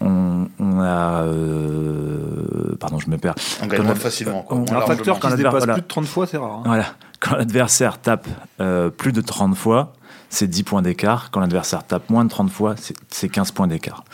on, 0.00 0.48
on 0.58 0.80
a. 0.80 1.22
euh, 1.24 2.76
pardon, 2.80 2.98
je 2.98 3.10
me 3.10 3.18
perds. 3.18 3.34
On 3.62 3.66
gagne 3.66 3.82
moins 3.82 3.94
facilement. 3.94 4.42
Quoi. 4.42 4.58
on- 4.58 4.62
Un 4.74 4.80
facteur 4.82 5.16
qui 5.16 5.20
Quand 5.20 5.28
se 5.28 5.32
l'adver- 5.34 5.44
dépasse 5.44 5.58
voilà. 5.58 5.72
plus 5.74 5.82
de 5.82 5.86
30 5.88 6.06
fois, 6.06 6.26
c'est 6.26 6.36
rare. 6.38 6.50
hein. 6.58 6.62
Voilà. 6.66 6.86
Quand 7.20 7.36
l'adversaire 7.36 8.00
tape 8.00 8.28
euh, 8.60 8.90
plus 8.90 9.12
de 9.12 9.20
30 9.20 9.56
fois, 9.56 9.92
c'est 10.30 10.46
10 10.46 10.62
points 10.62 10.82
d'écart. 10.82 11.30
Quand 11.30 11.40
l'adversaire 11.40 11.84
tape 11.86 12.08
moins 12.10 12.24
de 12.24 12.30
30 12.30 12.50
fois, 12.50 12.74
c'est- 12.76 12.94
c'est 13.08 13.28
15 13.28 13.50
points 13.52 13.66
d'écart. 13.66 14.04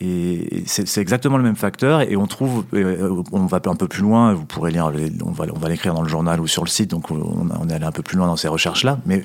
Et 0.00 0.64
c'est 0.66 1.00
exactement 1.00 1.36
le 1.36 1.44
même 1.44 1.54
facteur. 1.56 2.00
Et 2.00 2.16
on 2.16 2.26
trouve, 2.26 2.64
euh, 2.74 3.22
on 3.30 3.46
va 3.46 3.60
un 3.66 3.76
peu 3.76 3.86
plus 3.86 4.02
loin, 4.02 4.34
vous 4.34 4.44
pourrez 4.44 4.72
lire, 4.72 4.90
les- 4.90 5.12
on 5.24 5.30
va, 5.30 5.44
on 5.54 5.58
va 5.58 5.68
l'écrire 5.68 5.94
dans 5.94 6.02
le 6.02 6.08
journal 6.08 6.40
ou 6.40 6.48
sur 6.48 6.64
le 6.64 6.68
site, 6.68 6.90
donc 6.90 7.10
on, 7.12 7.46
on 7.60 7.68
est 7.68 7.72
allé 7.74 7.84
un 7.84 7.92
peu 7.92 8.02
plus 8.02 8.16
loin 8.18 8.26
dans 8.26 8.36
ces 8.36 8.48
recherches-là. 8.48 8.98
Mais, 9.06 9.22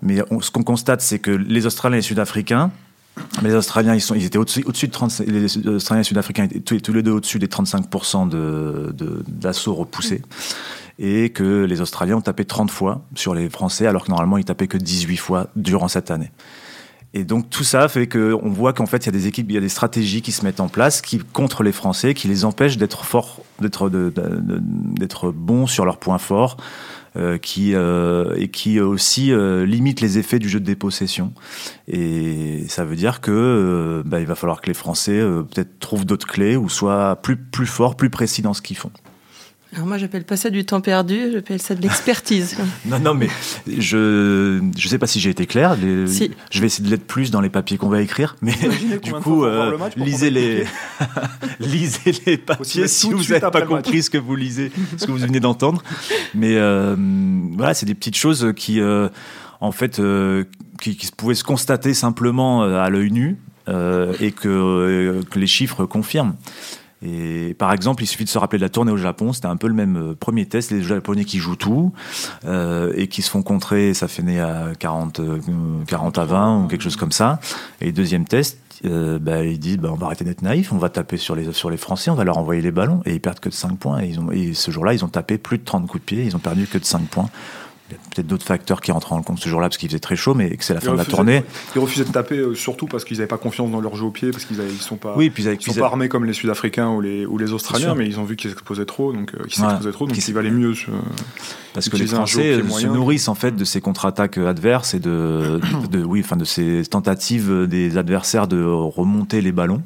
mais 0.00 0.22
on- 0.30 0.40
ce 0.40 0.50
qu'on 0.50 0.62
constate, 0.62 1.02
c'est 1.02 1.18
que 1.18 1.30
les 1.30 1.66
Australiens 1.66 1.96
et 1.96 1.98
les 1.98 2.02
Sud-Africains, 2.02 2.70
les 3.42 3.54
Australiens, 3.54 3.94
ils, 3.94 4.00
sont, 4.00 4.14
étaient 4.14 4.38
au-dessus 4.38 4.86
de 4.86 4.92
30, 4.92 5.20
les 5.26 5.68
Australiens 5.68 6.02
Sud-Africains 6.02 6.44
étaient 6.44 6.80
tous, 6.80 6.92
les 6.92 7.02
deux 7.02 7.12
au-dessus 7.12 7.38
des 7.38 7.46
35% 7.46 8.28
de, 8.28 8.92
de, 8.92 9.24
d'assaut 9.28 9.74
repoussé. 9.74 10.22
Et 10.98 11.30
que 11.30 11.64
les 11.64 11.80
Australiens 11.80 12.16
ont 12.16 12.22
tapé 12.22 12.44
30 12.44 12.70
fois 12.70 13.02
sur 13.14 13.34
les 13.34 13.48
Français, 13.48 13.86
alors 13.86 14.04
que 14.04 14.10
normalement 14.10 14.38
ils 14.38 14.44
tapaient 14.44 14.68
que 14.68 14.76
18 14.76 15.16
fois 15.16 15.48
durant 15.56 15.88
cette 15.88 16.10
année. 16.10 16.30
Et 17.14 17.24
donc 17.24 17.50
tout 17.50 17.64
ça 17.64 17.88
fait 17.88 18.06
qu'on 18.06 18.50
voit 18.50 18.72
qu'en 18.72 18.86
fait 18.86 19.04
il 19.04 19.06
y 19.06 19.08
a 19.10 19.12
des 19.12 19.26
équipes, 19.26 19.46
il 19.50 19.54
y 19.54 19.58
a 19.58 19.60
des 19.60 19.68
stratégies 19.68 20.22
qui 20.22 20.32
se 20.32 20.44
mettent 20.44 20.60
en 20.60 20.68
place 20.68 21.02
qui 21.02 21.18
contre 21.18 21.62
les 21.62 21.72
Français, 21.72 22.14
qui 22.14 22.26
les 22.26 22.44
empêchent 22.44 22.78
d'être 22.78 23.04
forts, 23.04 23.40
d'être 23.60 25.30
bons 25.30 25.66
sur 25.66 25.84
leurs 25.84 25.98
points 25.98 26.18
forts, 26.18 26.56
euh, 27.16 27.38
qui 27.38 27.74
euh, 27.74 28.34
et 28.36 28.48
qui 28.48 28.80
aussi 28.80 29.32
euh, 29.32 29.66
limitent 29.66 30.00
les 30.00 30.18
effets 30.18 30.38
du 30.38 30.48
jeu 30.48 30.60
de 30.60 30.64
dépossession. 30.64 31.32
Et 31.88 32.64
ça 32.68 32.84
veut 32.84 32.96
dire 32.96 33.20
que 33.20 33.30
euh, 33.30 34.02
bah, 34.04 34.20
il 34.20 34.26
va 34.26 34.34
falloir 34.34 34.60
que 34.60 34.68
les 34.68 34.74
Français 34.74 35.18
euh, 35.18 35.42
peut-être 35.42 35.78
trouvent 35.78 36.06
d'autres 36.06 36.26
clés 36.26 36.56
ou 36.56 36.68
soient 36.68 37.16
plus 37.16 37.36
plus 37.36 37.66
forts, 37.66 37.96
plus 37.96 38.10
précis 38.10 38.42
dans 38.42 38.54
ce 38.54 38.62
qu'ils 38.62 38.78
font. 38.78 38.90
Alors 39.74 39.86
moi, 39.86 39.96
j'appelle 39.96 40.24
pas 40.24 40.36
ça 40.36 40.50
du 40.50 40.66
temps 40.66 40.82
perdu, 40.82 41.30
j'appelle 41.32 41.60
ça 41.60 41.74
de 41.74 41.80
l'expertise. 41.80 42.56
Non, 42.84 42.98
non, 42.98 43.14
mais 43.14 43.28
je 43.66 44.60
je 44.76 44.88
sais 44.88 44.98
pas 44.98 45.06
si 45.06 45.18
j'ai 45.18 45.30
été 45.30 45.46
clair. 45.46 45.76
Les- 45.76 46.06
Si. 46.06 46.30
Je 46.50 46.60
vais 46.60 46.66
essayer 46.66 46.84
de 46.84 46.90
l'être 46.90 47.06
plus 47.06 47.30
dans 47.30 47.40
les 47.40 47.48
papiers 47.48 47.78
qu'on 47.78 47.88
va 47.88 48.02
écrire, 48.02 48.36
mais 48.42 48.52
du 49.02 49.12
coup, 49.12 49.44
euh, 49.44 49.76
le 49.96 50.04
lisez 50.04 50.30
les 50.30 50.64
lisez 51.60 52.12
les 52.26 52.36
papiers 52.36 52.86
si 52.86 53.10
vous 53.12 53.22
n'avez 53.22 53.40
pas 53.40 53.62
compris 53.62 54.02
ce 54.02 54.10
que 54.10 54.18
vous 54.18 54.36
lisez, 54.36 54.70
ce 54.98 55.06
que 55.06 55.10
vous 55.12 55.18
venez 55.18 55.40
d'entendre. 55.40 55.82
Mais 56.34 56.56
euh, 56.56 56.94
voilà, 57.56 57.72
c'est 57.72 57.86
des 57.86 57.94
petites 57.94 58.16
choses 58.16 58.52
qui, 58.56 58.78
euh, 58.80 59.08
en 59.60 59.72
fait, 59.72 59.98
euh, 60.00 60.44
qui, 60.82 60.96
qui 60.96 61.10
pouvaient 61.16 61.34
se 61.34 61.44
constater 61.44 61.94
simplement 61.94 62.62
euh, 62.64 62.78
à 62.82 62.90
l'œil 62.90 63.10
nu 63.10 63.38
euh, 63.68 64.12
et 64.20 64.32
que, 64.32 64.48
euh, 64.48 65.22
que 65.30 65.38
les 65.38 65.46
chiffres 65.46 65.86
confirment. 65.86 66.34
Et 67.04 67.54
par 67.58 67.72
exemple, 67.72 68.02
il 68.02 68.06
suffit 68.06 68.24
de 68.24 68.28
se 68.28 68.38
rappeler 68.38 68.58
de 68.58 68.64
la 68.64 68.68
tournée 68.68 68.92
au 68.92 68.96
Japon, 68.96 69.32
c'était 69.32 69.46
un 69.46 69.56
peu 69.56 69.68
le 69.68 69.74
même 69.74 69.96
euh, 69.96 70.14
premier 70.14 70.46
test, 70.46 70.70
les 70.70 70.82
Japonais 70.82 71.24
qui 71.24 71.38
jouent 71.38 71.56
tout 71.56 71.92
euh, 72.44 72.92
et 72.96 73.08
qui 73.08 73.22
se 73.22 73.30
font 73.30 73.42
contrer, 73.42 73.94
ça 73.94 74.08
fait 74.08 74.22
né 74.22 74.40
à 74.40 74.72
40, 74.78 75.20
40 75.86 76.18
à 76.18 76.24
20 76.24 76.64
ou 76.64 76.68
quelque 76.68 76.82
chose 76.82 76.96
comme 76.96 77.12
ça. 77.12 77.40
Et 77.80 77.92
deuxième 77.92 78.24
test, 78.24 78.58
euh, 78.84 79.18
bah, 79.18 79.44
ils 79.44 79.58
disent 79.58 79.78
bah, 79.78 79.90
on 79.92 79.96
va 79.96 80.06
arrêter 80.06 80.24
d'être 80.24 80.42
naïf, 80.42 80.72
on 80.72 80.78
va 80.78 80.88
taper 80.88 81.16
sur 81.16 81.34
les, 81.34 81.52
sur 81.52 81.70
les 81.70 81.76
Français, 81.76 82.10
on 82.10 82.14
va 82.14 82.24
leur 82.24 82.38
envoyer 82.38 82.62
les 82.62 82.72
ballons. 82.72 83.00
Et 83.04 83.14
ils 83.14 83.20
perdent 83.20 83.40
que 83.40 83.48
de 83.48 83.54
5 83.54 83.78
points. 83.78 84.00
Et, 84.00 84.08
ils 84.08 84.20
ont, 84.20 84.30
et 84.30 84.54
ce 84.54 84.70
jour-là, 84.70 84.94
ils 84.94 85.04
ont 85.04 85.08
tapé 85.08 85.38
plus 85.38 85.58
de 85.58 85.64
30 85.64 85.86
coups 85.86 86.02
de 86.02 86.06
pied, 86.06 86.24
ils 86.24 86.36
ont 86.36 86.40
perdu 86.40 86.66
que 86.66 86.78
de 86.78 86.84
5 86.84 87.02
points 87.08 87.30
peut-être 88.14 88.26
d'autres 88.26 88.44
facteurs 88.44 88.80
qui 88.80 88.92
rentrent 88.92 89.12
en 89.12 89.22
compte 89.22 89.38
ce 89.38 89.48
jour-là 89.48 89.68
parce 89.68 89.76
qu'il 89.76 89.88
faisait 89.88 89.98
très 89.98 90.16
chaud, 90.16 90.34
mais 90.34 90.56
que 90.56 90.64
c'est 90.64 90.74
la 90.74 90.80
fin 90.80 90.92
de 90.92 90.96
la 90.96 91.04
tournée. 91.04 91.44
Ils 91.74 91.80
refusaient 91.80 92.04
de 92.04 92.10
taper 92.10 92.38
euh, 92.38 92.54
surtout 92.54 92.86
parce 92.86 93.04
qu'ils 93.04 93.18
n'avaient 93.18 93.28
pas 93.28 93.38
confiance 93.38 93.70
dans 93.70 93.80
leur 93.80 93.96
jeu 93.96 94.04
au 94.04 94.10
pied, 94.10 94.30
parce 94.30 94.44
qu'ils 94.44 94.58
ne 94.58 94.68
sont 94.70 94.96
pas, 94.96 95.14
oui, 95.16 95.30
puis 95.30 95.44
ils 95.44 95.62
sont 95.62 95.74
pas 95.74 95.86
armés 95.86 96.08
comme 96.08 96.24
les 96.24 96.32
Sud-Africains 96.32 96.90
ou 96.90 97.00
les, 97.00 97.26
ou 97.26 97.38
les 97.38 97.52
Australiens, 97.52 97.94
mais 97.94 98.06
ils 98.06 98.18
ont 98.20 98.24
vu 98.24 98.36
qu'ils 98.36 98.50
s'exposaient 98.50 98.84
trop, 98.84 99.12
donc 99.12 99.34
euh, 99.34 99.42
s'exposaient 99.48 99.92
trop, 99.92 100.06
donc 100.06 100.16
il 100.16 100.34
valait 100.34 100.50
mieux. 100.50 100.74
parce 101.74 101.88
que 101.88 101.96
les 101.96 102.06
Français 102.06 102.62
se 102.62 102.86
nourrissent 102.86 103.28
en 103.28 103.34
fait 103.34 103.56
de 103.56 103.64
ces 103.64 103.80
contre-attaques 103.80 104.38
adverses 104.38 104.94
et 104.94 105.00
de, 105.00 105.60
de, 105.90 106.02
oui, 106.04 106.20
enfin 106.24 106.36
de 106.36 106.44
ces 106.44 106.82
tentatives 106.84 107.66
des 107.66 107.96
adversaires 107.96 108.48
de 108.48 108.62
remonter 108.64 109.40
les 109.40 109.52
ballons. 109.52 109.82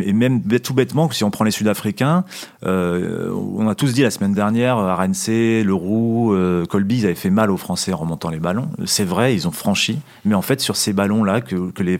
Et 0.00 0.12
même 0.12 0.42
tout 0.60 0.74
bêtement, 0.74 1.10
si 1.10 1.24
on 1.24 1.30
prend 1.30 1.44
les 1.44 1.50
Sud-Africains, 1.50 2.24
euh, 2.64 3.32
on 3.32 3.68
a 3.68 3.74
tous 3.74 3.92
dit 3.92 4.02
la 4.02 4.10
semaine 4.10 4.32
dernière, 4.32 4.76
RNC, 4.76 5.62
Leroux, 5.64 6.32
euh, 6.32 6.64
Colby, 6.66 6.98
ils 6.98 7.04
avaient 7.04 7.14
fait 7.14 7.30
mal 7.30 7.50
aux 7.50 7.56
Français 7.56 7.92
en 7.92 7.98
remontant 7.98 8.30
les 8.30 8.40
ballons. 8.40 8.68
C'est 8.86 9.04
vrai, 9.04 9.34
ils 9.34 9.46
ont 9.46 9.52
franchi. 9.52 9.98
Mais 10.24 10.34
en 10.34 10.42
fait, 10.42 10.60
sur 10.60 10.76
ces 10.76 10.92
ballons-là 10.92 11.40
que, 11.40 11.70
que 11.70 11.82
les, 11.82 11.98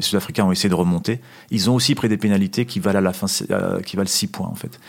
Sud-Africains 0.00 0.44
ont 0.44 0.52
essayé 0.52 0.68
de 0.68 0.74
remonter, 0.74 1.20
ils 1.50 1.70
ont 1.70 1.74
aussi 1.74 1.94
pris 1.94 2.08
des 2.08 2.16
pénalités 2.16 2.66
qui 2.66 2.80
valent 2.80 2.98
à 2.98 3.02
la 3.02 3.12
fin, 3.12 3.26
euh, 3.50 3.80
qui 3.80 3.96
valent 3.96 4.08
6 4.08 4.28
points 4.28 4.48
en 4.48 4.54
fait. 4.54 4.80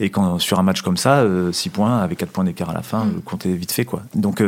Et 0.00 0.10
quand 0.10 0.38
sur 0.38 0.58
un 0.58 0.62
match 0.62 0.82
comme 0.82 0.96
ça, 0.96 1.24
6 1.50 1.70
points 1.70 1.98
avec 1.98 2.18
4 2.18 2.30
points 2.30 2.44
d'écart 2.44 2.70
à 2.70 2.74
la 2.74 2.82
fin, 2.82 3.04
mm. 3.04 3.22
comptez 3.24 3.54
vite 3.54 3.72
fait 3.72 3.84
quoi. 3.84 4.02
Donc 4.14 4.42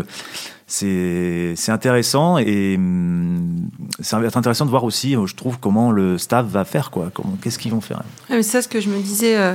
c'est 0.70 1.68
intéressant 1.68 2.38
et 2.38 2.76
hum, 2.76 3.68
ça 3.98 4.18
va 4.18 4.26
être 4.26 4.36
intéressant 4.36 4.64
de 4.64 4.70
voir 4.70 4.84
aussi, 4.84 5.16
je 5.26 5.34
trouve, 5.34 5.58
comment 5.58 5.90
le 5.90 6.16
staff 6.16 6.46
va 6.46 6.64
faire, 6.64 6.90
quoi. 6.90 7.10
Qu'est-ce 7.42 7.58
qu'ils 7.58 7.72
vont 7.72 7.80
faire 7.80 8.02
C'est 8.28 8.42
ça, 8.42 8.62
ce 8.62 8.68
que 8.68 8.80
je 8.80 8.88
me 8.88 8.98
disais, 9.00 9.36
euh, 9.36 9.54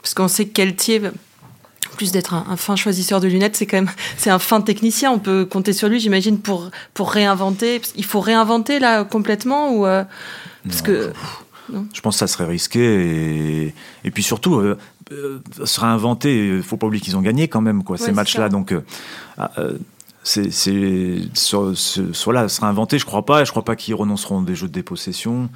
parce 0.00 0.14
qu'on 0.14 0.28
sait 0.28 0.46
Keltier, 0.46 1.02
plus 1.98 2.10
d'être 2.10 2.34
un, 2.34 2.56
fin 2.56 2.74
choisisseur 2.74 3.20
de 3.20 3.28
lunettes, 3.28 3.56
c'est 3.56 3.66
quand 3.66 3.76
même 3.76 3.90
c'est 4.16 4.30
un 4.30 4.38
fin 4.38 4.60
technicien. 4.62 5.10
On 5.12 5.18
peut 5.18 5.44
compter 5.44 5.72
sur 5.72 5.88
lui, 5.88 6.00
j'imagine, 6.00 6.38
pour 6.38 6.70
pour 6.94 7.10
réinventer. 7.10 7.80
Il 7.94 8.04
faut 8.04 8.20
réinventer 8.20 8.78
là 8.78 9.04
complètement 9.04 9.70
ou 9.72 9.86
euh, 9.86 10.04
parce 10.64 10.82
que. 10.82 11.12
Je 11.92 12.00
pense 12.00 12.14
que 12.14 12.18
ça 12.20 12.28
serait 12.28 12.46
risqué 12.46 13.64
et, 13.64 13.74
et 14.04 14.10
puis 14.10 14.22
surtout. 14.22 14.56
Euh, 14.56 14.78
se 15.64 15.78
réinventer, 15.78 16.56
il 16.56 16.62
faut 16.64 16.76
pas 16.76 16.88
oublier 16.88 17.00
qu'ils 17.00 17.16
ont 17.16 17.22
gagné 17.22 17.46
quand 17.46 17.60
même 17.60 17.84
quoi, 17.84 17.96
ces 17.96 18.10
matchs-là. 18.10 18.48
Donc, 18.48 18.74
c'est 20.26 20.50
soit 21.34 22.32
là 22.32 22.48
sera 22.48 22.68
inventé 22.68 22.98
je 22.98 23.06
crois 23.06 23.24
pas. 23.24 23.44
Je 23.44 23.50
crois 23.50 23.64
pas 23.64 23.76
qu'ils 23.76 23.94
renonceront 23.94 24.42
des 24.42 24.54
jeux 24.54 24.68
de 24.68 24.72
dépossession. 24.72 25.48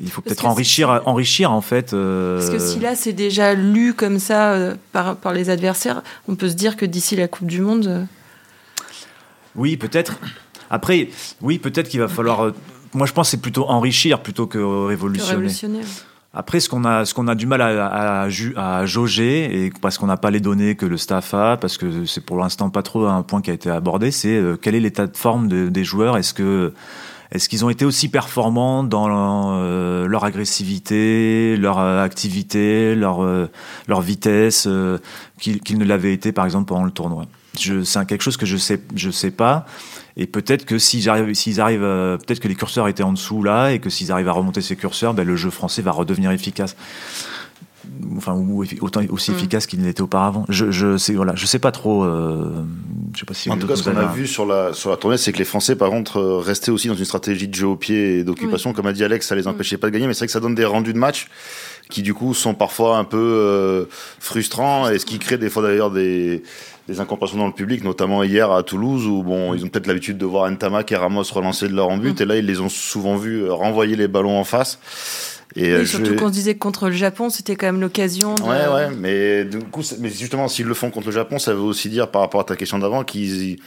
Il 0.00 0.10
faut 0.10 0.22
peut-être 0.22 0.46
enrichir 0.46 1.02
enrichir 1.06 1.50
en 1.50 1.60
fait 1.60 1.92
euh, 1.92 2.38
parce 2.38 2.50
que 2.50 2.58
si 2.60 2.78
là 2.78 2.94
c'est 2.94 3.12
déjà 3.12 3.54
lu 3.54 3.94
comme 3.94 4.20
ça 4.20 4.52
euh, 4.52 4.76
par, 4.92 5.16
par 5.16 5.32
les 5.32 5.50
adversaires 5.50 6.02
on 6.28 6.36
peut 6.36 6.48
se 6.48 6.54
dire 6.54 6.76
que 6.76 6.86
d'ici 6.86 7.16
la 7.16 7.26
coupe 7.26 7.48
du 7.48 7.60
monde 7.60 7.88
euh, 7.88 8.04
oui 9.56 9.76
peut-être. 9.76 10.20
Après 10.70 11.08
oui 11.40 11.58
peut-être 11.58 11.88
qu'il 11.88 11.98
va 11.98 12.06
falloir 12.06 12.52
moi 12.94 13.06
je 13.06 13.12
pense 13.12 13.30
c'est 13.30 13.42
plutôt 13.42 13.68
enrichir 13.68 14.22
plutôt 14.22 14.46
que 14.46 14.58
révolutionner, 14.86 15.32
révolutionner 15.32 15.80
après, 16.38 16.60
ce 16.60 16.68
qu'on 16.68 16.84
a, 16.84 17.04
ce 17.04 17.14
qu'on 17.14 17.26
a 17.26 17.34
du 17.34 17.46
mal 17.46 17.60
à, 17.60 18.22
à, 18.22 18.86
jauger, 18.86 19.64
et 19.64 19.72
parce 19.80 19.98
qu'on 19.98 20.06
n'a 20.06 20.16
pas 20.16 20.30
les 20.30 20.38
données 20.38 20.76
que 20.76 20.86
le 20.86 20.96
staff 20.96 21.34
a, 21.34 21.56
parce 21.56 21.76
que 21.76 22.06
c'est 22.06 22.24
pour 22.24 22.38
l'instant 22.38 22.70
pas 22.70 22.84
trop 22.84 23.06
un 23.06 23.24
point 23.24 23.42
qui 23.42 23.50
a 23.50 23.54
été 23.54 23.68
abordé, 23.68 24.12
c'est 24.12 24.36
euh, 24.36 24.56
quel 24.56 24.76
est 24.76 24.80
l'état 24.80 25.08
de 25.08 25.16
forme 25.16 25.48
des 25.48 25.84
joueurs? 25.84 26.16
Est-ce 26.16 26.34
que 26.34 26.72
est-ce 27.32 27.48
qu'ils 27.48 27.64
ont 27.64 27.70
été 27.70 27.84
aussi 27.84 28.08
performants 28.08 28.84
dans 28.84 29.08
euh, 29.10 30.06
leur 30.06 30.22
agressivité, 30.22 31.56
leur 31.56 31.80
euh, 31.80 32.04
activité, 32.04 32.94
leur, 32.94 33.20
leur 33.88 34.00
vitesse 34.00 34.68
qu'ils 35.40 35.78
ne 35.78 35.84
l'avaient 35.84 36.14
été 36.14 36.30
par 36.30 36.44
exemple 36.44 36.66
pendant 36.66 36.84
le 36.84 36.92
tournoi? 36.92 37.26
C'est 37.84 38.06
quelque 38.06 38.22
chose 38.22 38.36
que 38.36 38.46
je 38.46 38.56
sais, 38.56 38.80
je 38.94 39.10
sais 39.10 39.30
pas. 39.30 39.66
Et 40.18 40.26
peut-être 40.26 40.66
que 40.66 40.78
s'ils 40.78 41.08
arrivent, 41.08 41.32
s'ils 41.32 41.60
arrivent, 41.60 41.84
euh, 41.84 42.16
peut-être 42.18 42.40
que 42.40 42.48
les 42.48 42.56
curseurs 42.56 42.88
étaient 42.88 43.04
en 43.04 43.12
dessous 43.12 43.44
là, 43.44 43.70
et 43.70 43.78
que 43.78 43.88
s'ils 43.88 44.10
arrivent 44.10 44.28
à 44.28 44.32
remonter 44.32 44.60
ces 44.60 44.74
curseurs, 44.74 45.14
ben, 45.14 45.24
le 45.24 45.36
jeu 45.36 45.48
français 45.48 45.80
va 45.80 45.92
redevenir 45.92 46.32
efficace. 46.32 46.74
Enfin, 48.16 48.32
ou 48.34 48.64
autant 48.80 49.00
aussi 49.10 49.30
mm. 49.30 49.34
efficace 49.34 49.66
qu'il 49.66 49.80
n'était 49.80 50.02
auparavant. 50.02 50.44
Je, 50.48 50.72
je 50.72 50.98
sais, 50.98 51.14
voilà, 51.14 51.34
je 51.36 51.46
sais 51.46 51.60
pas 51.60 51.70
trop. 51.70 52.02
Euh, 52.02 52.64
je 53.14 53.20
sais 53.20 53.26
pas 53.26 53.32
si 53.32 53.48
en 53.48 53.56
tout 53.56 53.68
cas, 53.68 53.76
ce 53.76 53.84
qu'on 53.84 53.96
a 53.96 54.06
vu 54.06 54.26
sur 54.26 54.44
la 54.44 54.72
sur 54.72 54.90
la 54.90 54.96
tournée, 54.96 55.16
c'est 55.16 55.32
que 55.32 55.38
les 55.38 55.44
Français, 55.44 55.76
par 55.76 55.88
contre, 55.88 56.18
euh, 56.18 56.38
restaient 56.38 56.72
aussi 56.72 56.88
dans 56.88 56.96
une 56.96 57.04
stratégie 57.04 57.46
de 57.46 57.54
jeu 57.54 57.68
au 57.68 57.76
pied 57.76 58.18
et 58.18 58.24
d'occupation. 58.24 58.72
Comme 58.72 58.86
a 58.86 58.92
dit 58.92 59.04
Alex, 59.04 59.28
ça 59.28 59.36
les 59.36 59.44
mm. 59.44 59.48
empêchait 59.48 59.78
pas 59.78 59.86
de 59.86 59.92
gagner, 59.92 60.08
mais 60.08 60.14
c'est 60.14 60.20
vrai 60.20 60.26
que 60.26 60.32
ça 60.32 60.40
donne 60.40 60.56
des 60.56 60.64
rendus 60.64 60.92
de 60.92 60.98
match 60.98 61.28
qui 61.90 62.02
du 62.02 62.12
coup 62.12 62.34
sont 62.34 62.54
parfois 62.54 62.98
un 62.98 63.04
peu 63.04 63.88
frustrants 64.18 64.90
et 64.90 64.98
ce 64.98 65.06
qui 65.06 65.18
crée 65.18 65.38
des 65.38 65.48
fois 65.48 65.62
d'ailleurs 65.62 65.90
des 65.90 66.42
des 66.88 67.00
incompréhensions 67.00 67.38
dans 67.38 67.46
le 67.46 67.52
public, 67.52 67.84
notamment 67.84 68.24
hier 68.24 68.50
à 68.50 68.62
Toulouse, 68.62 69.06
où 69.06 69.22
bon, 69.22 69.54
ils 69.54 69.64
ont 69.64 69.68
peut-être 69.68 69.86
l'habitude 69.86 70.16
de 70.16 70.24
voir 70.24 70.50
Ntamak 70.50 70.90
et 70.90 70.96
Ramos 70.96 71.22
relancer 71.32 71.68
de 71.68 71.74
leur 71.74 71.88
en 71.88 71.98
but, 71.98 72.18
mm. 72.18 72.22
et 72.22 72.26
là, 72.26 72.36
ils 72.36 72.46
les 72.46 72.60
ont 72.60 72.70
souvent 72.70 73.16
vus 73.16 73.42
euh, 73.42 73.52
renvoyer 73.52 73.94
les 73.94 74.08
ballons 74.08 74.38
en 74.38 74.44
face. 74.44 74.78
Et 75.56 75.70
euh, 75.70 75.84
surtout 75.84 76.14
qu'on 76.14 76.28
se 76.28 76.32
disait 76.32 76.54
que 76.54 76.58
contre 76.58 76.88
le 76.88 76.94
Japon, 76.94 77.30
c'était 77.30 77.56
quand 77.56 77.66
même 77.66 77.80
l'occasion. 77.80 78.34
De... 78.34 78.42
Ouais, 78.42 78.68
ouais, 78.68 78.90
mais 78.96 79.44
du 79.44 79.58
coup, 79.58 79.82
mais 79.98 80.08
justement, 80.08 80.46
s'ils 80.48 80.66
le 80.66 80.74
font 80.74 80.90
contre 80.90 81.06
le 81.06 81.12
Japon, 81.12 81.38
ça 81.38 81.54
veut 81.54 81.60
aussi 81.60 81.88
dire, 81.88 82.10
par 82.10 82.22
rapport 82.22 82.40
à 82.40 82.44
ta 82.44 82.56
question 82.56 82.78
d'avant, 82.78 83.02
qu'ils 83.04 83.58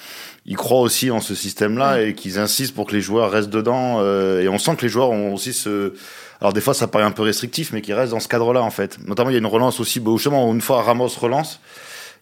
ils 0.45 0.55
croient 0.55 0.81
aussi 0.81 1.11
en 1.11 1.21
ce 1.21 1.35
système-là 1.35 2.01
et 2.01 2.13
qu'ils 2.15 2.39
insistent 2.39 2.73
pour 2.73 2.87
que 2.87 2.93
les 2.93 3.01
joueurs 3.01 3.31
restent 3.31 3.49
dedans. 3.49 3.97
Euh, 3.99 4.41
et 4.41 4.49
on 4.49 4.57
sent 4.57 4.75
que 4.77 4.83
les 4.83 4.89
joueurs 4.89 5.09
ont 5.09 5.33
aussi 5.33 5.53
ce. 5.53 5.93
Alors 6.39 6.53
des 6.53 6.61
fois, 6.61 6.73
ça 6.73 6.87
paraît 6.87 7.03
un 7.03 7.11
peu 7.11 7.23
restrictif, 7.23 7.71
mais 7.73 7.81
qu'ils 7.81 7.93
restent 7.93 8.13
dans 8.13 8.19
ce 8.19 8.27
cadre-là 8.27 8.63
en 8.63 8.71
fait. 8.71 8.97
Notamment, 9.05 9.29
il 9.29 9.33
y 9.33 9.35
a 9.35 9.39
une 9.39 9.45
relance 9.45 9.79
aussi. 9.79 10.01
Justement, 10.03 10.51
une 10.51 10.61
fois 10.61 10.81
Ramos 10.81 11.09
relance 11.19 11.59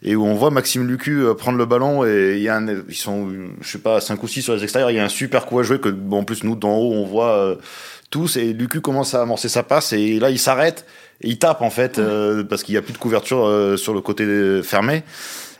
et 0.02 0.16
où 0.16 0.26
on 0.26 0.34
voit 0.34 0.50
Maxime 0.50 0.88
Lucu 0.88 1.24
euh, 1.24 1.34
prendre 1.34 1.58
le 1.58 1.66
ballon 1.66 2.06
et 2.06 2.36
il 2.38 2.42
y 2.42 2.50
a 2.50 2.56
un, 2.56 2.68
ils 2.68 2.96
sont 2.96 3.28
je 3.62 3.70
sais 3.70 3.80
pas 3.80 4.00
5 4.00 4.22
ou 4.22 4.28
6 4.28 4.42
sur 4.42 4.56
les 4.56 4.64
extérieurs 4.64 4.92
il 4.92 4.96
y 4.96 5.00
a 5.00 5.04
un 5.04 5.10
super 5.10 5.46
coup 5.46 5.60
à 5.60 5.64
jouer 5.64 5.80
que 5.80 5.90
bon 5.90 6.20
en 6.20 6.24
plus 6.24 6.44
nous 6.44 6.56
d'en 6.56 6.76
haut 6.78 6.94
on 6.94 7.06
voit 7.06 7.36
euh, 7.36 7.56
tous 8.10 8.38
et 8.38 8.54
Lucu 8.54 8.82
commence 8.82 9.14
à 9.14 9.22
amorcer 9.22 9.50
sa 9.50 9.64
passe 9.64 9.94
et 9.94 10.20
là 10.20 10.30
il 10.30 10.40
s'arrête 10.40 10.86
et 11.22 11.30
il 11.30 11.38
tape 11.38 11.62
en 11.62 11.70
fait 11.70 12.00
euh, 12.00 12.44
parce 12.44 12.64
qu'il 12.64 12.76
y 12.76 12.78
a 12.78 12.82
plus 12.82 12.94
de 12.94 12.98
couverture 12.98 13.78
sur 13.78 13.94
le 13.94 14.02
côté 14.02 14.64
fermé 14.64 15.04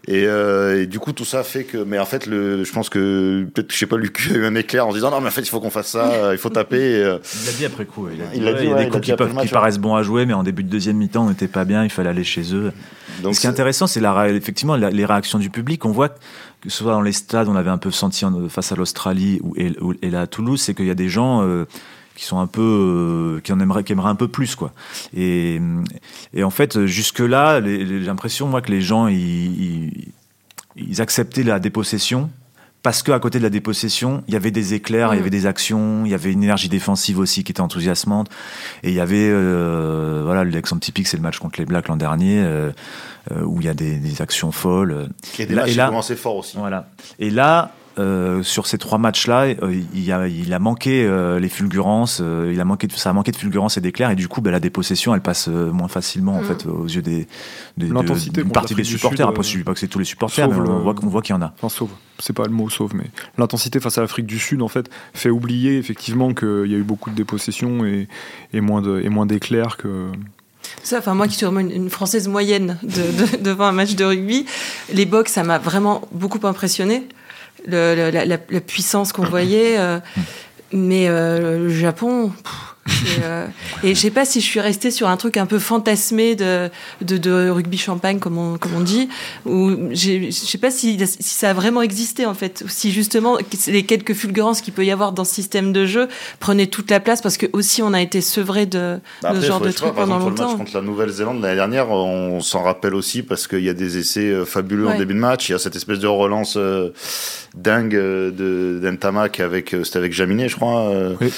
et, 0.10 0.24
et, 0.24 0.88
du 0.88 1.00
coup 1.00 1.14
tout 1.14 1.26
ça 1.26 1.44
fait 1.44 1.64
que 1.64 1.78
mais 1.78 2.00
en 2.00 2.06
fait 2.06 2.26
le 2.26 2.64
je 2.64 2.72
pense 2.72 2.90
que 2.90 3.46
peut-être 3.54 3.72
je 3.72 3.78
sais 3.78 3.86
pas 3.86 3.98
Lucu 3.98 4.34
a 4.34 4.38
eu 4.38 4.46
un 4.46 4.56
éclair 4.56 4.88
en 4.88 4.94
disant 4.94 5.12
non 5.12 5.22
mais 5.22 5.28
en 5.28 5.32
fait 5.32 5.42
il 5.42 5.50
faut 5.50 5.60
qu'on 5.60 5.70
fasse 5.70 5.90
ça 5.90 6.34
il 6.34 6.38
faut 6.38 6.50
taper 6.50 7.00
il 7.02 7.46
l'a 7.46 7.52
dit 7.58 7.66
après 7.66 7.86
coup 7.86 8.08
il, 8.12 8.22
a 8.22 8.26
dit, 8.26 8.32
il, 8.38 8.48
a 8.48 8.54
dit, 8.54 8.64
il 8.64 8.70
y 8.70 8.74
a 8.74 8.84
des 8.84 8.90
coups 8.90 9.06
qui, 9.06 9.14
peuvent, 9.14 9.36
qui 9.36 9.48
paraissent 9.48 9.78
bons 9.78 9.96
à 9.96 10.04
jouer 10.04 10.26
mais 10.26 10.34
en 10.34 10.44
début 10.44 10.64
de 10.64 10.70
deuxième 10.70 10.98
mi-temps 10.98 11.26
on 11.26 11.30
n'était 11.30 11.48
pas 11.48 11.64
bien 11.64 11.84
il 11.84 11.90
fallait 11.90 12.10
aller 12.10 12.24
chez 12.24 12.54
eux. 12.54 12.72
Donc 13.22 13.36
ce 13.36 13.42
qui 13.42 13.48
est 13.48 13.50
intéressant, 13.50 13.88
c'est 13.88 14.00
la, 14.00 14.30
effectivement 14.30 14.76
les 14.76 15.06
réactions 15.06 15.40
du 15.40 15.50
public. 15.50 15.86
On 15.86 15.92
voit 15.92 16.10
que 16.10 16.70
ce 16.70 16.84
soit 16.84 16.92
dans 16.92 17.02
les 17.02 17.12
stades, 17.12 17.48
on 17.48 17.56
avait 17.56 17.70
un 17.70 17.78
peu 17.78 17.92
senti 17.92 18.26
face 18.50 18.72
à 18.72 18.76
l'Australie 18.76 19.40
ou 19.42 19.54
et, 19.56 20.10
là 20.10 20.22
à 20.22 20.28
Toulouse, 20.28 20.62
c'est 20.62 20.74
qu'il 20.74 20.86
y 20.86 20.92
a 20.92 20.96
des 20.96 21.10
gens 21.10 21.44
euh, 21.44 21.66
qui 22.20 22.26
sont 22.26 22.40
un 22.40 22.48
peu 22.48 22.62
euh, 23.38 23.40
qui 23.42 23.54
en 23.54 23.62
aimeraient 23.62 23.86
qui 23.86 23.94
aimeraient 23.94 24.10
un 24.10 24.16
peu 24.16 24.28
plus 24.28 24.56
quoi 24.56 24.74
et, 25.16 25.62
et 26.34 26.44
en 26.44 26.50
fait 26.50 26.86
jusque 26.86 27.20
là 27.20 27.62
j'ai 27.64 28.00
l'impression 28.00 28.46
moi 28.48 28.62
que 28.62 28.72
les 28.72 28.82
gens 28.82 29.08
ils, 29.08 30.12
ils, 30.76 31.02
acceptaient 31.02 31.44
la 31.44 31.60
dépossession 31.60 32.30
parce 32.84 33.04
qu'à 33.04 33.20
côté 33.20 33.40
de 33.40 33.44
la 33.44 33.50
dépossession, 33.50 34.24
il 34.28 34.34
y 34.34 34.38
avait 34.38 34.52
des 34.52 34.74
éclairs, 34.74 35.14
il 35.14 35.18
y 35.18 35.20
mm. 35.20 35.22
avait 35.22 35.30
des 35.30 35.46
actions, 35.46 36.06
il 36.06 36.12
y 36.12 36.14
avait 36.14 36.32
une 36.32 36.44
énergie 36.44 36.70
défensive 36.70 37.20
aussi 37.20 37.44
qui 37.44 37.52
était 37.52 37.62
enthousiasmante. 37.62 38.30
Et 38.84 38.90
il 38.90 38.96
y 38.96 39.02
avait, 39.02 39.30
euh, 39.30 40.22
voilà, 40.24 40.46
l'exemple 40.46 40.82
typique, 40.82 41.08
c'est 41.08 41.18
le 41.18 41.24
match 41.24 41.40
contre 41.40 41.60
les 41.60 41.66
Blacks 41.66 41.90
l'an 41.90 41.98
dernier, 41.98 42.42
euh, 42.42 42.72
euh, 43.32 43.44
où 43.44 43.60
il 43.60 43.66
y 43.66 43.70
a 43.70 43.74
des, 43.74 43.98
des 43.98 44.22
actions 44.22 44.54
folles. 44.54 45.10
Qui 45.34 45.42
et 45.42 45.46
là, 45.48 45.68
et 45.68 45.74
là, 45.74 45.88
commencé 45.88 46.16
fort 46.16 46.38
aussi. 46.38 46.56
Voilà. 46.56 46.90
Et 47.20 47.30
là, 47.30 47.74
euh, 48.00 48.44
sur 48.44 48.66
ces 48.66 48.78
trois 48.78 48.98
matchs-là, 48.98 49.48
euh, 49.62 49.82
il, 49.94 50.12
a, 50.12 50.28
il 50.28 50.54
a 50.54 50.60
manqué 50.60 51.04
euh, 51.04 51.40
les 51.40 51.50
fulgurances, 51.50 52.20
il 52.20 52.60
a 52.60 52.66
manqué, 52.66 52.88
ça 52.96 53.10
a 53.10 53.14
manqué 53.14 53.32
de 53.32 53.36
fulgurances 53.36 53.78
et 53.78 53.82
d'éclairs, 53.82 54.12
et 54.12 54.16
du 54.16 54.28
coup, 54.28 54.42
ben, 54.42 54.52
la 54.52 54.62
dépossession, 54.62 55.14
elle 55.14 55.22
passe 55.22 55.48
moins 55.50 55.90
facilement 55.90 56.38
en 56.38 56.42
mm. 56.42 56.46
fait 56.46 56.66
aux 56.66 56.86
yeux 56.86 57.02
des, 57.02 57.28
des 57.78 57.88
d'une 57.88 58.52
partie 58.52 58.76
des 58.76 58.84
supporters. 58.84 59.28
Après, 59.28 59.44
je 59.44 59.54
ne 59.54 59.58
dis 59.58 59.64
pas 59.64 59.74
que 59.74 59.80
c'est 59.80 59.88
tous 59.88 60.00
les 60.00 60.06
supporters, 60.06 60.48
mais 60.48 60.56
on, 60.56 60.80
voit, 60.80 60.96
voit 60.98 61.22
qu'il 61.22 61.36
y 61.36 61.38
en 61.38 61.42
a. 61.42 61.54
Enfin, 61.58 61.70
sauve, 61.70 61.92
c'est 62.20 62.34
pas 62.34 62.46
le 62.46 62.52
mot 62.52 62.70
sauve, 62.70 62.96
mais 62.96 63.06
l'intensité 63.38 63.80
face 63.80 63.98
à 63.98 64.02
l'Afrique 64.02 64.26
du 64.26 64.40
Sud, 64.40 64.62
en 64.62 64.70
fait, 64.70 64.90
fait 65.14 65.30
oublier 65.30 65.78
effectivement 65.78 66.34
qu'il 66.34 66.68
y 66.68 66.76
a 66.76 66.78
eu 66.78 66.84
beaucoup 66.84 67.10
de 67.10 67.16
dépossessions 67.16 67.86
et, 67.86 68.08
et 68.54 68.62
moins 68.62 68.82
de, 68.82 69.02
et 69.04 69.10
moins 69.10 69.26
d'éclairs 69.26 69.76
que. 69.78 70.08
Ça, 70.84 71.00
enfin 71.00 71.16
moi 71.16 71.28
qui 71.28 71.36
suis 71.36 71.46
vraiment 71.46 71.68
une, 71.68 71.90
française 71.90 72.28
moyenne 72.28 72.78
devant 73.42 73.66
un 73.66 73.72
match 73.72 73.96
de 73.96 74.06
rugby, 74.06 74.46
les 74.94 75.06
box 75.06 75.34
ça 75.34 75.44
m'a 75.44 75.58
vraiment 75.58 76.02
beaucoup 76.12 76.46
impressionné 76.46 77.08
la, 77.68 78.38
puissance 78.38 79.12
qu'on 79.14 79.24
voyait. 79.24 79.78
Euh, 79.78 80.00
mais 80.72 81.08
euh, 81.08 81.64
le 81.64 81.70
Japon, 81.70 82.32
Et, 82.90 83.24
euh, 83.24 83.46
et 83.84 83.96
je 83.96 84.00
sais 84.00 84.12
pas 84.12 84.26
si 84.26 84.42
je 84.42 84.46
suis 84.46 84.60
restée 84.60 84.92
sur 84.92 85.08
un 85.08 85.18
truc 85.18 85.38
un 85.38 85.46
peu 85.46 85.60
fantasmé 85.60 86.36
de, 86.36 86.70
de, 87.02 87.18
de 87.18 87.50
rugby 87.50 87.78
champagne, 87.78 88.20
comme 88.20 88.38
on, 88.38 88.58
comme 88.58 88.74
on 88.76 88.82
dit, 88.82 89.10
ou 89.46 89.72
je 89.92 90.30
sais 90.32 90.58
pas 90.58 90.72
si, 90.72 91.00
si 91.06 91.24
ça 91.24 91.52
a 91.52 91.54
vraiment 91.54 91.82
existé 91.82 92.26
en 92.26 92.34
fait, 92.34 92.64
ou 92.66 92.70
si 92.70 92.92
justement 92.92 93.38
les 93.68 93.84
quelques 93.84 94.14
fulgurances 94.14 94.62
qu'il 94.62 94.74
peut 94.74 94.86
y 94.86 94.92
avoir 94.92 95.12
dans 95.12 95.24
ce 95.24 95.34
système 95.36 95.72
de 95.74 95.86
jeu 95.86 96.08
prenaient 96.40 96.68
toute 96.68 96.90
la 96.92 97.00
place 97.00 97.22
parce 97.22 97.38
que 97.38 97.46
aussi 97.54 97.82
on 97.82 97.94
a 97.94 98.02
été 98.02 98.22
sevré 98.22 98.66
de, 98.66 99.00
Bah 99.22 99.34
de 99.34 99.42
ce 99.42 99.46
genre 99.46 99.60
de 99.62 99.72
trucs 99.72 99.94
par 99.94 100.06
pendant 100.06 100.18
exemple, 100.18 100.22
sur 100.22 100.46
le 100.46 100.50
longtemps. 100.50 100.58
match 100.58 100.58
contre 100.58 100.76
la 100.78 100.82
Nouvelle-Zélande 100.84 101.42
l'année 101.42 101.56
dernière, 101.56 101.90
on 101.92 102.42
s'en 102.42 102.64
rappelle 102.64 102.96
aussi 102.96 103.24
parce 103.24 103.48
qu'il 103.48 103.64
y 103.64 103.70
a 103.70 103.74
des 103.74 103.98
essais 103.98 104.22
euh, 104.32 104.46
fabuleux 104.46 104.88
en 104.88 104.98
début 104.98 105.14
de 105.14 105.20
match. 105.20 105.50
Il 105.50 105.54
y 105.54 105.56
a 105.56 105.60
cette 105.60 105.76
espèce 105.76 106.00
de 106.00 106.08
relance 106.08 106.56
euh, 106.58 106.90
dingue 107.56 107.96
euh, 107.96 108.32
de 108.32 108.80
d'Entamac 108.82 109.40
avec 109.40 109.76
c'était 109.84 109.98
avec 109.98 110.14
Jaminet, 110.14 110.50
je 110.50 110.56
crois, 110.56 110.90
euh, 110.90 111.16
Oui. 111.22 111.32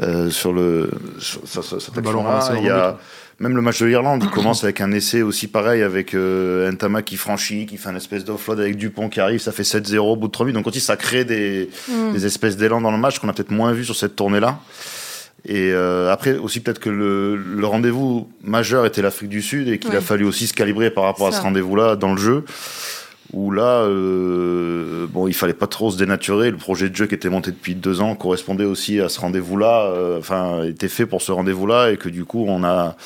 Euh, 0.00 0.30
sur 0.30 0.52
le 0.52 0.90
sur, 1.18 1.40
sur- 1.46 1.64
sur 1.64 1.80
cette 1.80 1.96
Le 1.96 2.02
ballon 2.02 2.20
action-là. 2.20 2.38
ramassé 2.40 2.60
Il 2.60 2.66
y 2.66 2.70
a 2.70 2.98
même 3.40 3.54
le 3.54 3.62
match 3.62 3.78
de 3.80 3.86
l'Irlande, 3.86 4.22
il 4.24 4.30
commence 4.30 4.64
avec 4.64 4.80
un 4.80 4.90
essai 4.90 5.22
aussi 5.22 5.46
pareil 5.46 5.82
avec 5.82 6.12
euh, 6.14 6.68
Ntamak 6.72 7.04
qui 7.04 7.16
franchit, 7.16 7.66
qui 7.66 7.76
fait 7.76 7.88
un 7.88 7.94
espèce 7.94 8.24
d'offload 8.24 8.58
avec 8.58 8.76
Dupont 8.76 9.08
qui 9.08 9.20
arrive, 9.20 9.38
ça 9.40 9.52
fait 9.52 9.62
7-0 9.62 9.98
au 9.98 10.16
bout 10.16 10.26
de 10.26 10.32
3 10.32 10.46
minutes. 10.46 10.56
Donc 10.56 10.66
aussi 10.66 10.80
ça 10.80 10.96
crée 10.96 11.24
des, 11.24 11.70
Mm. 11.88 12.12
des 12.14 12.26
espèces 12.26 12.56
d'élan 12.56 12.80
dans 12.80 12.90
le 12.90 12.98
match 12.98 13.18
qu'on 13.20 13.28
a 13.28 13.32
peut-être 13.32 13.52
moins 13.52 13.72
vu 13.72 13.84
sur 13.84 13.94
cette 13.94 14.16
tournée-là. 14.16 14.58
Et 15.46 15.70
euh, 15.72 16.12
après 16.12 16.36
aussi 16.36 16.58
peut-être 16.58 16.80
que 16.80 16.90
le, 16.90 17.36
le 17.36 17.64
rendez-vous 17.66 18.28
majeur 18.42 18.84
était 18.86 19.02
l'Afrique 19.02 19.28
du 19.28 19.40
Sud 19.40 19.68
et 19.68 19.78
qu'il 19.78 19.94
a 19.94 20.00
fallu 20.00 20.24
aussi 20.24 20.48
se 20.48 20.52
calibrer 20.52 20.90
par 20.90 21.04
rapport 21.04 21.28
à 21.28 21.30
Ça. 21.32 21.38
ce 21.38 21.42
rendez-vous-là 21.44 21.94
dans 21.94 22.12
le 22.14 22.20
jeu. 22.20 22.44
Où 23.34 23.50
là, 23.50 23.82
euh, 23.82 25.06
bon, 25.10 25.28
il 25.28 25.34
fallait 25.34 25.52
pas 25.52 25.66
trop 25.66 25.90
se 25.90 25.98
dénaturer. 25.98 26.50
Le 26.50 26.56
projet 26.56 26.88
de 26.88 26.96
jeu 26.96 27.06
qui 27.06 27.14
était 27.14 27.28
monté 27.28 27.50
depuis 27.50 27.74
deux 27.74 28.00
ans 28.00 28.14
correspondait 28.14 28.64
aussi 28.64 29.00
à 29.00 29.08
ce 29.10 29.20
rendez-vous-là. 29.20 29.86
euh, 29.86 30.18
Enfin, 30.18 30.64
était 30.64 30.88
fait 30.88 31.04
pour 31.04 31.20
ce 31.20 31.30
rendez-vous-là 31.32 31.90
et 31.92 31.98
que 31.98 32.08
du 32.08 32.24
coup, 32.24 32.46
on 32.48 32.64
a 32.64 32.96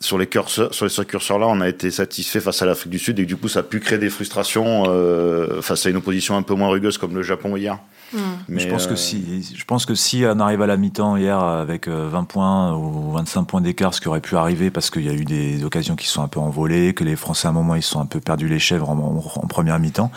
sur 0.00 0.18
les 0.18 0.26
curseurs, 0.26 0.74
sur 0.74 0.86
les 0.86 1.06
curseurs-là, 1.06 1.46
on 1.48 1.60
a 1.60 1.68
été 1.68 1.90
satisfait 1.90 2.40
face 2.40 2.60
à 2.60 2.66
l'Afrique 2.66 2.90
du 2.90 2.98
Sud 2.98 3.18
et 3.20 3.22
que 3.22 3.28
du 3.28 3.36
coup, 3.36 3.48
ça 3.48 3.60
a 3.60 3.62
pu 3.62 3.80
créer 3.80 3.98
des 3.98 4.10
frustrations 4.10 4.84
euh, 4.88 5.62
face 5.62 5.86
à 5.86 5.90
une 5.90 5.96
opposition 5.96 6.36
un 6.36 6.42
peu 6.42 6.54
moins 6.54 6.68
rugueuse 6.68 6.98
comme 6.98 7.14
le 7.14 7.22
Japon 7.22 7.56
hier. 7.56 7.78
Mm. 8.12 8.18
Mais 8.48 8.60
je 8.60 8.68
pense 8.68 8.86
que 8.86 8.92
euh, 8.92 8.96
si, 8.96 9.54
je 9.56 9.64
pense 9.64 9.86
que 9.86 9.94
si 9.94 10.24
on 10.26 10.38
arrive 10.40 10.60
à 10.62 10.66
la 10.66 10.76
mi-temps 10.76 11.16
hier 11.16 11.38
avec 11.38 11.88
euh, 11.88 12.08
20 12.10 12.24
points 12.24 12.74
ou 12.76 13.12
25 13.12 13.44
points 13.44 13.60
d'écart, 13.60 13.94
ce 13.94 14.00
qui 14.00 14.08
aurait 14.08 14.20
pu 14.20 14.36
arriver 14.36 14.70
parce 14.70 14.90
qu'il 14.90 15.02
y 15.04 15.08
a 15.08 15.14
eu 15.14 15.24
des 15.24 15.64
occasions 15.64 15.96
qui 15.96 16.06
se 16.06 16.12
sont 16.12 16.22
un 16.22 16.28
peu 16.28 16.40
envolées, 16.40 16.92
que 16.94 17.04
les 17.04 17.16
Français 17.16 17.46
à 17.46 17.50
un 17.50 17.54
moment 17.54 17.74
ils 17.74 17.82
se 17.82 17.90
sont 17.90 18.00
un 18.00 18.06
peu 18.06 18.20
perdus 18.20 18.48
les 18.48 18.58
chèvres 18.58 18.90
en, 18.90 18.98
en- 18.98 19.40
en 19.42 19.46
première 19.46 19.78
mi-temps. 19.78 20.10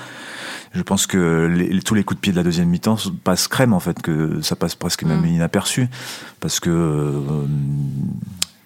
Je 0.74 0.82
pense 0.82 1.08
que 1.08 1.46
les- 1.48 1.80
tous 1.82 1.94
les 1.96 2.04
coups 2.04 2.18
de 2.18 2.22
pied 2.22 2.32
de 2.34 2.38
la 2.38 2.44
deuxième 2.44 2.68
mi-temps 2.68 2.98
passent 3.24 3.48
crème 3.48 3.72
en 3.74 3.80
fait, 3.80 4.02
que 4.02 4.42
ça 4.42 4.56
passe 4.58 4.75
presque 4.75 5.04
même 5.04 5.22
Mm. 5.22 5.28
inaperçu 5.28 5.88
parce 6.42 6.60
que 6.60 6.70
euh, 6.70 7.22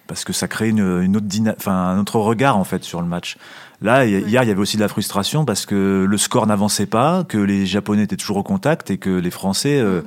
parce 0.08 0.24
que 0.24 0.34
ça 0.34 0.48
crée 0.48 0.70
une, 0.70 0.80
une 1.04 1.16
autre 1.18 1.28
dyna- 1.28 1.54
enfin 1.56 1.72
un 1.74 2.00
autre 2.00 2.18
regard 2.20 2.58
en 2.58 2.64
fait 2.64 2.84
sur 2.84 3.00
le 3.02 3.08
match. 3.08 3.38
Là, 3.82 4.06
hi- 4.06 4.22
hier, 4.28 4.44
il 4.44 4.48
y 4.48 4.52
avait 4.52 4.60
aussi 4.60 4.76
de 4.78 4.82
la 4.82 4.88
frustration 4.90 5.46
parce 5.46 5.66
que 5.66 6.06
le 6.08 6.18
score 6.18 6.46
n'avançait 6.48 6.86
pas, 6.86 7.24
que 7.24 7.38
les 7.38 7.66
Japonais 7.66 8.04
étaient 8.04 8.18
toujours 8.18 8.38
au 8.38 8.44
contact 8.44 8.92
et 8.92 8.98
que 8.98 9.10
les 9.10 9.32
Français 9.32 9.80
euh, 9.80 10.02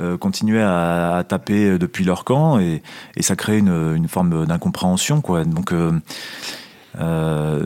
euh, 0.00 0.16
continuaient 0.16 0.62
à, 0.62 1.16
à 1.18 1.24
taper 1.24 1.78
depuis 1.78 2.04
leur 2.04 2.24
camp 2.24 2.58
et, 2.58 2.82
et 3.16 3.22
ça 3.22 3.36
crée 3.36 3.58
une, 3.58 3.94
une 3.96 4.08
forme 4.08 4.46
d'incompréhension, 4.46 5.20
quoi. 5.20 5.44
Donc, 5.44 5.72
euh, 5.72 5.92
euh, 7.00 7.64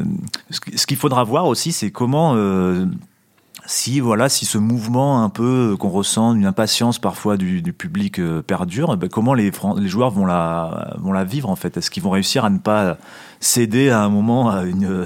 ce 0.50 0.86
qu'il 0.86 0.96
faudra 0.96 1.25
voir 1.25 1.46
aussi, 1.46 1.72
c'est 1.72 1.90
comment. 1.90 2.34
Euh, 3.66 3.68
si 3.68 4.00
voilà, 4.00 4.28
si 4.28 4.44
ce 4.46 4.58
mouvement 4.58 5.23
un 5.25 5.28
peu 5.28 5.73
euh, 5.73 5.76
qu'on 5.76 5.88
ressent, 5.90 6.35
une 6.35 6.46
impatience 6.46 6.99
parfois 6.99 7.37
du, 7.37 7.62
du 7.62 7.73
public 7.73 8.18
euh, 8.18 8.42
perdure, 8.42 8.90
eh 8.94 8.96
ben, 8.96 9.08
comment 9.08 9.35
les, 9.35 9.50
joueurs 9.87 10.11
vont 10.11 10.26
la, 10.26 10.94
vont 10.99 11.12
la 11.12 11.25
vivre 11.25 11.50
en 11.50 11.56
fait? 11.56 11.76
Est-ce 11.76 11.90
qu'ils 11.90 12.02
vont 12.02 12.11
réussir 12.11 12.44
à 12.44 12.50
ne 12.50 12.58
pas 12.58 12.96
céder 13.40 13.90
à 13.90 14.02
un 14.02 14.08
moment 14.08 14.49
à 14.50 14.62
une, 14.64 15.04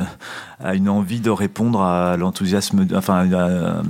à 0.62 0.74
une 0.74 0.88
envie 0.88 1.20
de 1.20 1.30
répondre 1.30 1.80
à 1.82 2.16
l'enthousiasme, 2.16 2.86
enfin 2.94 3.28
à- 3.32 3.82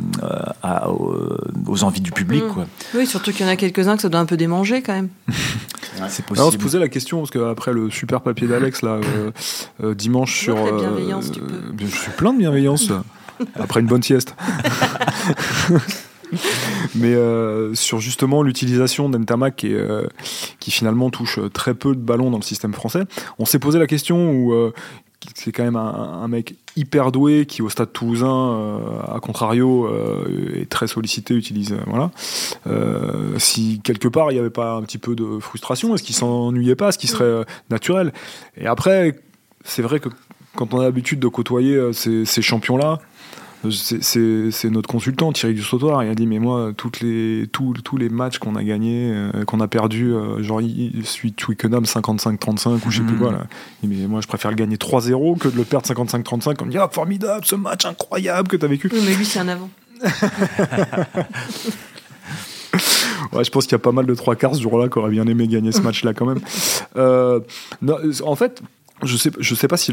à- 0.63 0.89
aux, 0.91 1.37
aux 1.67 1.85
envies 1.85 2.01
du 2.01 2.11
public 2.13 2.45
Mm. 2.45 2.49
quoi? 2.55 2.67
Oui, 2.95 3.07
surtout 3.07 3.33
qu'il 3.33 3.45
y 3.45 3.49
en 3.49 3.53
a 3.53 3.57
quelques-uns 3.57 3.97
que 3.97 4.03
ça 4.03 4.09
doit 4.09 4.21
un 4.21 4.27
peu 4.27 4.37
démanger 4.39 4.81
quand 4.83 4.95
même. 4.95 5.09
C'est 6.09 6.25
Alors, 6.31 6.47
on 6.47 6.51
se 6.51 6.57
possible. 6.57 6.63
posait 6.63 6.79
la 6.79 6.89
question 6.89 7.19
parce 7.19 7.31
qu'après 7.31 7.73
le 7.75 7.91
super 7.91 8.23
papier 8.23 8.47
d'Alex 8.49 8.81
là 8.83 8.93
euh, 8.93 9.31
euh, 9.85 9.95
dimanche 9.95 10.39
sur 10.45 10.55
peux. 10.57 10.71
je 11.79 11.87
suis 11.87 12.11
plein 12.13 12.33
de 12.33 12.39
bienveillance 12.39 12.89
après 13.55 13.81
une 13.81 13.87
bonne 13.87 14.03
sieste. 14.03 14.35
Mais 16.95 17.15
euh, 17.15 17.75
sur 17.75 17.99
justement 17.99 18.45
l'utilisation 18.45 19.09
d'Entamac 19.09 19.57
qui, 19.57 19.69
est, 19.69 19.75
euh, 19.75 20.07
qui 20.61 20.71
finalement 20.71 21.11
touche 21.11 21.41
très 21.53 21.75
peu 21.75 21.97
de 21.97 22.01
ballons 22.01 22.31
dans 22.31 22.39
le 22.39 22.45
système 22.45 22.73
français 22.73 23.03
on 23.41 23.45
s'est 23.45 23.59
posé 23.59 23.81
la 23.81 23.89
question 23.89 24.31
où 24.31 24.53
euh, 24.53 24.73
c'est 25.35 25.53
quand 25.53 25.63
même 25.63 25.77
un, 25.77 26.29
mec 26.29 26.55
hyper 26.77 27.13
doué 27.13 27.47
qui 27.47 27.63
au 27.63 27.69
stade 27.69 27.93
toulousain 27.93 28.53
euh, 28.53 29.01
à 29.15 29.21
contrario 29.21 29.87
euh, 29.87 30.61
est 30.61 30.71
très 30.71 30.87
sollicité 30.87 31.35
utilise 31.35 31.73
euh, 31.73 31.81
voilà. 31.87 32.11
Euh, 32.67 33.39
si 33.39 33.81
quelque 33.83 34.09
part 34.09 34.31
il 34.31 34.35
n'y 34.35 34.41
avait 34.41 34.51
pas 34.51 34.75
un 34.75 34.83
petit 34.83 34.99
peu 34.99 35.15
de 35.15 35.39
frustration 35.39 35.95
est-ce 35.95 36.03
qu'il 36.03 36.15
s'ennuyait 36.15 36.77
pas 36.77 36.89
est-ce 36.89 36.99
qu'il 36.99 37.11
serait 37.11 37.25
euh, 37.25 37.45
naturel. 37.71 38.13
Et 38.57 38.67
après 38.67 39.19
c'est 39.65 39.83
vrai 39.83 40.01
que 40.01 40.09
quand 40.57 40.75
on 40.75 40.81
a 40.81 40.85
l'habitude 40.85 41.21
de 41.21 41.29
côtoyer 41.29 41.75
euh, 41.77 41.93
ces, 41.93 42.25
ces 42.25 42.43
champions 42.43 42.77
là 42.77 42.99
c'est- 43.71 44.71
notre 44.71 44.89
consultant 44.89 45.33
Thierry 45.33 45.53
Dussautoir 45.55 46.03
il 46.03 46.09
a 46.09 46.15
dit 46.15 46.27
mais 46.27 46.39
moi 46.39 46.73
toutes 46.75 47.01
les 47.01 47.47
tous, 47.53 47.75
tous 47.85 47.99
les 47.99 48.09
matchs 48.09 48.39
qu'on 48.39 48.57
a 48.57 48.65
gagnés 48.65 49.13
euh, 49.13 49.45
qu'on 49.45 49.61
a 49.61 49.69
perdu 49.69 50.15
genre 50.39 50.63
il- 50.63 50.93
de 51.03 51.29
Twickenham 51.37 51.85
55-35 51.85 52.87
ou 52.87 52.91
je 52.91 52.99
sais 52.99 53.03
plus 53.05 53.17
Mhm. 53.17 53.21
quoi 53.21 53.33
là. 53.33 53.47
Il 53.83 53.91
dit, 53.91 54.01
mais 54.01 54.07
moi 54.09 54.21
je 54.23 54.27
préfère 54.29 54.51
le 54.51 54.57
gagner 54.57 54.77
3-0 54.79 55.37
que 55.39 55.49
de 55.49 55.57
le 55.57 55.65
perdre 55.65 55.87
55-35 55.87 56.57
on 56.63 56.65
me 56.67 56.71
dit 56.71 56.79
ah 56.79 56.89
formidable 56.91 57.45
ce 57.45 57.55
match 57.55 57.85
incroyable 57.85 58.49
que 58.49 58.57
t'as 58.57 58.67
vécu 58.67 58.89
Oui, 58.93 59.01
mais 59.07 59.15
lui, 59.15 59.27
c'est 59.27 59.41
un 59.41 59.49
avant. 59.49 59.69
Ouais, 63.33 63.45
je 63.45 63.51
pense 63.51 63.65
qu'il 63.65 63.73
y 63.73 63.77
a 63.77 63.79
pas 63.81 63.93
mal 63.93 64.07
de 64.07 64.15
trois 64.15 64.35
quarts 64.35 64.55
ce 64.55 64.61
jour-là 64.63 64.89
qui 64.89 64.99
auraient 64.99 65.11
bien 65.11 65.27
aimé 65.27 65.47
gagner 65.47 65.71
ce 65.73 65.81
match-là 65.83 66.15
quand 66.15 66.27
même. 66.27 66.41
Euh, 66.97 67.41
non, 67.83 67.97
en 68.25 68.35
fait, 68.35 68.63
je 69.03 69.17
sais, 69.17 69.31
sais 69.41 69.69
pas 69.69 69.77
si 69.77 69.93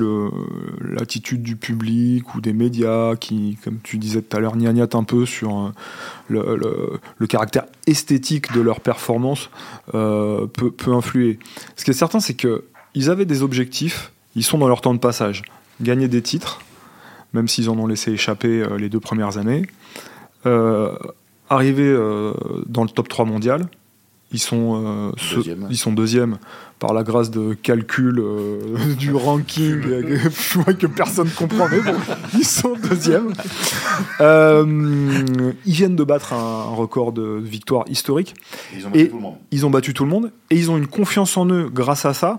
l'attitude 0.81 1.41
du 1.41 1.55
public 1.55 2.35
ou 2.35 2.41
des 2.41 2.53
médias 2.53 3.15
qui, 3.15 3.57
comme 3.63 3.79
tu 3.81 3.97
disais 3.97 4.21
tout 4.21 4.35
à 4.35 4.39
l'heure, 4.39 4.55
gnagnatent 4.55 4.95
un 4.95 5.03
peu 5.03 5.25
sur 5.25 5.71
euh, 6.31 6.99
le, 7.17 7.27
caractère 7.27 7.65
esthétique 7.85 8.51
de 8.53 8.61
leur 8.61 8.81
performance 8.81 9.49
euh, 9.93 10.47
peut, 10.47 10.93
influer. 10.93 11.39
Ce 11.75 11.85
qui 11.85 11.91
est 11.91 11.93
certain, 11.95 12.19
c'est 12.19 12.33
que 12.33 12.65
ils 12.93 13.09
avaient 13.09 13.25
des 13.25 13.43
objectifs, 13.43 14.11
ils 14.35 14.43
sont 14.43 14.57
dans 14.57 14.67
leur 14.67 14.81
temps 14.81 14.93
de 14.93 14.99
passage. 14.99 15.43
Gagner 15.81 16.07
des 16.07 16.21
titres, 16.21 16.61
même 17.33 17.47
s'ils 17.47 17.69
en 17.69 17.77
ont 17.77 17.87
laissé 17.87 18.11
échapper 18.11 18.61
euh, 18.61 18.77
les 18.77 18.89
deux 18.89 18.99
premières 18.99 19.37
années. 19.37 19.63
Arriver 21.49 21.93
dans 22.67 22.83
le 22.83 22.89
top 22.89 23.09
3 23.09 23.25
mondial. 23.25 23.67
Ils 24.33 24.39
sont, 24.39 24.83
euh, 24.85 25.11
ce- 25.17 25.39
ils 25.69 25.77
sont 25.77 25.93
deuxièmes 25.93 26.37
par 26.79 26.93
la 26.93 27.03
grâce 27.03 27.31
de 27.31 27.53
calcul 27.53 28.19
euh, 28.19 28.59
du 28.99 29.13
ranking 29.13 29.81
euh, 29.85 30.19
que, 30.65 30.71
que 30.73 30.87
personne 30.87 31.29
comprend, 31.29 31.67
mais 31.69 31.79
bon, 31.79 31.95
ils 32.37 32.45
sont 32.45 32.73
deuxièmes. 32.89 33.31
Euh, 34.21 35.53
ils 35.65 35.73
viennent 35.73 35.95
de 35.95 36.03
battre 36.03 36.33
un, 36.33 36.37
un 36.71 36.75
record 36.75 37.11
de 37.13 37.39
victoire 37.41 37.85
historique. 37.87 38.35
Ils 38.75 38.85
ont 38.85 38.91
Et- 38.93 39.05
battu 39.05 39.09
tout 39.11 39.15
le 39.17 39.21
monde. 39.21 39.35
Ils 39.51 39.65
ont 39.65 39.69
battu 39.69 39.93
tout 39.93 40.03
le 40.03 40.09
monde 40.09 40.31
et 40.49 40.55
ils 40.55 40.71
ont 40.71 40.77
une 40.77 40.87
confiance 40.87 41.37
en 41.37 41.45
eux 41.49 41.69
grâce 41.73 42.05
à 42.05 42.13
ça 42.13 42.35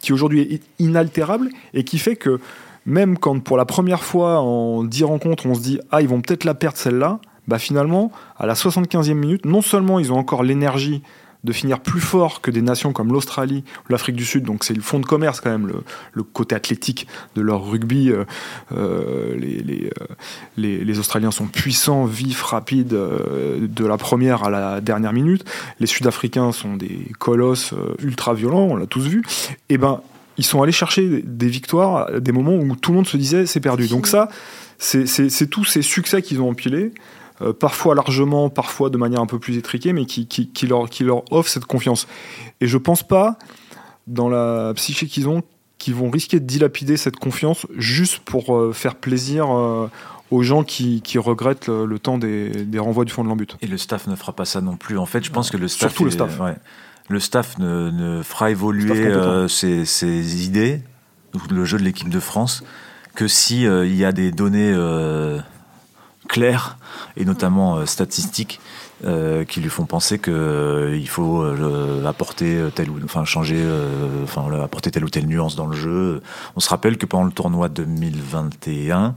qui 0.00 0.12
aujourd'hui 0.12 0.40
est 0.40 0.62
inaltérable 0.78 1.48
et 1.74 1.84
qui 1.84 1.98
fait 1.98 2.16
que 2.16 2.40
même 2.84 3.16
quand 3.16 3.38
pour 3.38 3.56
la 3.56 3.64
première 3.64 4.02
fois 4.02 4.40
en 4.40 4.82
10 4.82 5.04
rencontres 5.04 5.46
on 5.46 5.54
se 5.54 5.60
dit 5.60 5.78
ah 5.92 6.02
ils 6.02 6.08
vont 6.08 6.20
peut-être 6.20 6.42
la 6.44 6.54
perdre 6.54 6.76
celle-là, 6.76 7.20
bah 7.48 7.58
finalement 7.58 8.12
à 8.38 8.46
la 8.46 8.54
75e 8.54 9.14
minute 9.14 9.44
non 9.44 9.62
seulement 9.62 9.98
ils 9.98 10.12
ont 10.12 10.18
encore 10.18 10.42
l'énergie 10.42 11.02
de 11.44 11.52
finir 11.52 11.80
plus 11.80 12.00
fort 12.00 12.40
que 12.40 12.52
des 12.52 12.62
nations 12.62 12.92
comme 12.92 13.12
l'Australie 13.12 13.64
ou 13.88 13.92
l'Afrique 13.92 14.14
du 14.14 14.24
Sud, 14.24 14.44
donc 14.44 14.62
c'est 14.62 14.74
le 14.74 14.80
fond 14.80 15.00
de 15.00 15.06
commerce 15.06 15.40
quand 15.40 15.50
même, 15.50 15.72
le, 16.14 16.22
côté 16.22 16.54
athlétique 16.54 17.08
de 17.34 17.42
leur 17.42 17.68
rugby. 17.68 18.10
euh, 18.10 18.24
euh, 18.76 19.34
les, 19.36 19.90
euh, 20.00 20.04
les- 20.56 20.84
les 20.84 20.98
Australiens 21.00 21.32
sont 21.32 21.46
puissants, 21.46 22.04
vifs, 22.04 22.42
rapides, 22.42 22.90
de 22.96 23.84
la 23.84 23.96
première 23.96 24.44
à 24.44 24.50
la 24.50 24.80
dernière 24.80 25.12
minute. 25.12 25.44
Les 25.80 25.88
Sud-Africains 25.88 26.52
sont 26.52 26.76
des 26.76 27.08
colosses 27.18 27.74
ultra 28.00 28.34
violents, 28.34 28.68
on 28.70 28.76
l'a 28.76 28.86
tous 28.86 29.08
vu. 29.08 29.22
Et 29.68 29.78
ben, 29.78 30.00
ils 30.38 30.44
sont 30.44 30.62
allés 30.62 30.70
chercher 30.70 31.22
des 31.26 31.48
victoires 31.48 32.06
à 32.06 32.20
des 32.20 32.30
moments 32.30 32.54
où 32.54 32.76
tout 32.76 32.92
le 32.92 32.98
monde 32.98 33.08
se 33.08 33.16
disait 33.16 33.46
c'est 33.46 33.58
perdu. 33.58 33.88
Donc 33.88 34.06
ça, 34.06 34.28
c'est 34.78 35.50
tous 35.50 35.64
ces 35.64 35.82
succès 35.82 36.22
qu'ils 36.22 36.40
ont 36.40 36.50
empilés, 36.50 36.92
euh, 37.42 37.52
parfois 37.52 37.94
largement, 37.94 38.48
parfois 38.50 38.90
de 38.90 38.96
manière 38.96 39.20
un 39.20 39.26
peu 39.26 39.38
plus 39.38 39.56
étriquée, 39.56 39.92
mais 39.92 40.06
qui, 40.06 40.26
qui, 40.26 40.48
qui 40.48 40.66
leur, 40.66 40.88
qui 40.88 41.04
leur 41.04 41.24
offrent 41.32 41.50
cette 41.50 41.66
confiance. 41.66 42.06
Et 42.60 42.66
je 42.66 42.78
pense 42.78 43.02
pas, 43.02 43.38
dans 44.06 44.28
la 44.28 44.72
psyché 44.74 45.06
qu'ils 45.06 45.28
ont, 45.28 45.42
qu'ils 45.78 45.94
vont 45.94 46.10
risquer 46.10 46.40
de 46.40 46.46
dilapider 46.46 46.96
cette 46.96 47.16
confiance 47.16 47.66
juste 47.76 48.18
pour 48.20 48.56
euh, 48.56 48.72
faire 48.72 48.94
plaisir 48.94 49.50
euh, 49.50 49.88
aux 50.30 50.42
gens 50.42 50.64
qui, 50.64 51.02
qui 51.02 51.18
regrettent 51.18 51.66
le, 51.66 51.84
le 51.84 51.98
temps 51.98 52.18
des, 52.18 52.50
des 52.50 52.78
renvois 52.78 53.04
du 53.04 53.12
fond 53.12 53.24
de 53.24 53.28
l'embut. 53.28 53.56
Et 53.60 53.66
le 53.66 53.76
staff 53.76 54.06
ne 54.06 54.16
fera 54.16 54.32
pas 54.32 54.44
ça 54.44 54.60
non 54.60 54.76
plus. 54.76 54.96
En 54.96 55.06
fait, 55.06 55.24
je 55.24 55.30
pense 55.30 55.50
que 55.50 55.56
le 55.56 55.68
staff. 55.68 55.90
Surtout 55.90 56.04
le 56.04 56.10
staff. 56.10 56.40
ouais. 56.40 56.54
le 57.08 57.20
staff 57.20 57.58
ne, 57.58 57.90
ne 57.90 58.22
fera 58.22 58.50
évoluer 58.50 59.06
euh, 59.06 59.48
ses, 59.48 59.84
ses 59.84 60.46
idées, 60.46 60.82
le 61.50 61.64
jeu 61.64 61.78
de 61.78 61.82
l'équipe 61.84 62.08
de 62.08 62.20
France, 62.20 62.62
que 63.14 63.28
si 63.28 63.66
euh, 63.66 63.86
il 63.86 63.94
y 63.94 64.04
a 64.04 64.12
des 64.12 64.32
données 64.32 64.72
euh, 64.74 65.38
claires 66.32 66.78
et 67.16 67.24
notamment 67.24 67.76
euh, 67.76 67.86
statistiques 67.86 68.58
euh, 69.04 69.44
qui 69.44 69.60
lui 69.60 69.68
font 69.70 69.84
penser 69.86 70.18
que 70.18 70.30
euh, 70.30 70.96
il 70.96 71.08
faut 71.08 71.42
euh, 71.42 72.04
apporter 72.06 72.58
telle 72.74 72.90
ou 72.90 72.98
enfin 73.04 73.24
changer 73.24 73.56
euh, 73.58 74.22
enfin 74.24 74.44
apporter 74.62 74.90
telle 74.90 75.04
ou 75.04 75.08
telle 75.10 75.26
nuance 75.26 75.56
dans 75.56 75.66
le 75.66 75.76
jeu. 75.76 76.20
On 76.56 76.60
se 76.60 76.68
rappelle 76.68 76.96
que 76.98 77.06
pendant 77.06 77.24
le 77.24 77.32
tournoi 77.32 77.68
2021, 77.68 79.14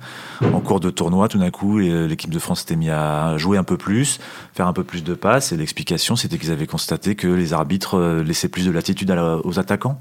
en 0.53 0.59
cours 0.61 0.79
de 0.79 0.89
tournoi, 0.89 1.27
tout 1.27 1.37
d'un 1.37 1.51
coup, 1.51 1.77
l'équipe 1.79 2.29
de 2.29 2.39
France 2.39 2.59
s'était 2.61 2.75
mis 2.75 2.89
à 2.89 3.37
jouer 3.37 3.57
un 3.57 3.63
peu 3.63 3.77
plus, 3.77 4.19
faire 4.53 4.67
un 4.67 4.73
peu 4.73 4.83
plus 4.83 5.03
de 5.03 5.13
passes 5.13 5.51
et 5.51 5.57
l'explication 5.57 6.15
c'était 6.15 6.37
qu'ils 6.37 6.51
avaient 6.51 6.67
constaté 6.67 7.15
que 7.15 7.27
les 7.27 7.53
arbitres 7.53 7.95
euh, 7.97 8.23
laissaient 8.23 8.49
plus 8.49 8.65
de 8.65 8.71
latitude 8.71 9.11
à 9.11 9.15
la- 9.15 9.37
aux 9.45 9.59
attaquants 9.59 9.99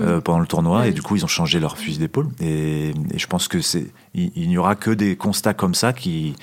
euh, 0.00 0.20
pendant 0.20 0.40
le 0.40 0.46
tournoi 0.46 0.86
et 0.86 0.92
du 0.92 1.02
coup 1.02 1.16
ils 1.16 1.24
ont 1.24 1.28
changé 1.28 1.60
leur 1.60 1.76
fusil 1.78 1.98
d'épaule. 1.98 2.28
Et, 2.40 2.90
et 2.90 3.18
je 3.18 3.26
pense 3.26 3.48
que 3.48 3.60
c'est 3.60 3.86
il, 4.14 4.32
il 4.36 4.48
n'y 4.48 4.58
aura 4.58 4.74
que 4.74 4.90
des 4.90 5.16
constats 5.16 5.54
comme 5.54 5.74
ça 5.74 5.92
qui 5.92 6.34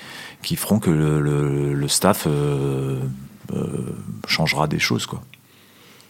qui 0.42 0.56
feront 0.56 0.78
que 0.78 0.90
le, 0.90 1.20
le- 1.20 1.74
le 1.74 1.88
staff 1.88 2.24
euh, 2.26 2.30
euh, 2.30 2.77
changera 4.26 4.66
des 4.68 4.78
choses 4.78 5.06
quoi. 5.06 5.22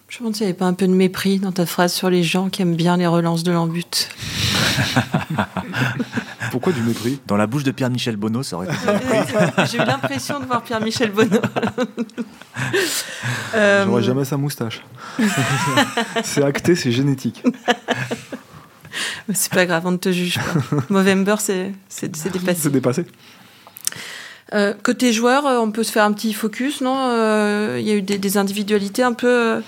Je 0.08 0.16
me 0.16 0.20
demande 0.20 0.36
s'il 0.36 0.46
n'y 0.46 0.50
avait 0.50 0.58
pas 0.58 0.64
un 0.64 0.72
peu 0.72 0.86
de 0.88 0.92
mépris 0.92 1.38
dans 1.38 1.52
ta 1.52 1.66
phrase 1.66 1.92
sur 1.92 2.08
les 2.08 2.22
gens 2.22 2.48
qui 2.48 2.62
aiment 2.62 2.76
bien 2.76 2.96
les 2.96 3.06
relances 3.06 3.42
de 3.42 3.52
l'embut. 3.52 4.08
Pourquoi 6.50 6.72
du 6.72 6.80
mépris? 6.80 7.20
Dans 7.26 7.36
la 7.36 7.46
bouche 7.46 7.62
de 7.62 7.72
Pierre-Michel 7.72 8.16
Bonneau, 8.16 8.42
ça 8.42 8.56
aurait 8.56 8.68
été 8.68 8.76
J'ai 9.70 9.76
eu 9.76 9.84
l'impression 9.84 10.40
de 10.40 10.46
voir 10.46 10.62
Pierre-Michel 10.62 11.10
Bonneau. 11.12 11.40
Euh, 13.54 13.84
J'aurais 13.86 14.02
jamais 14.02 14.24
sa 14.24 14.36
moustache. 14.36 14.82
c'est 16.24 16.42
acté, 16.42 16.74
c'est 16.74 16.90
génétique. 16.90 17.42
C'est 19.32 19.52
pas 19.52 19.64
grave, 19.64 19.86
on 19.86 19.92
ne 19.92 19.96
te 19.96 20.10
juge 20.10 20.38
pas. 20.38 20.82
Movember, 20.90 21.36
c'est 21.38 21.72
dépassé. 22.30 22.60
C'est 22.60 22.72
dépassé. 22.72 23.06
Euh, 24.54 24.72
côté 24.82 25.12
joueur, 25.12 25.46
euh, 25.46 25.58
on 25.58 25.70
peut 25.70 25.82
se 25.82 25.92
faire 25.92 26.04
un 26.04 26.12
petit 26.12 26.32
focus, 26.32 26.80
non 26.80 26.96
Euh, 27.10 27.76
Il 27.80 27.86
y 27.86 27.90
a 27.90 27.94
eu 27.94 28.02
des, 28.02 28.18
des 28.18 28.38
individualités 28.38 29.02
un 29.02 29.12
peu 29.12 29.60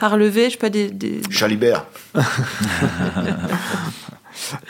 à 0.00 0.08
relever, 0.08 0.46
je 0.46 0.50
sais 0.52 0.56
pas, 0.56 0.70
des... 0.70 0.90
des... 0.90 1.20
Jalibert. 1.30 1.86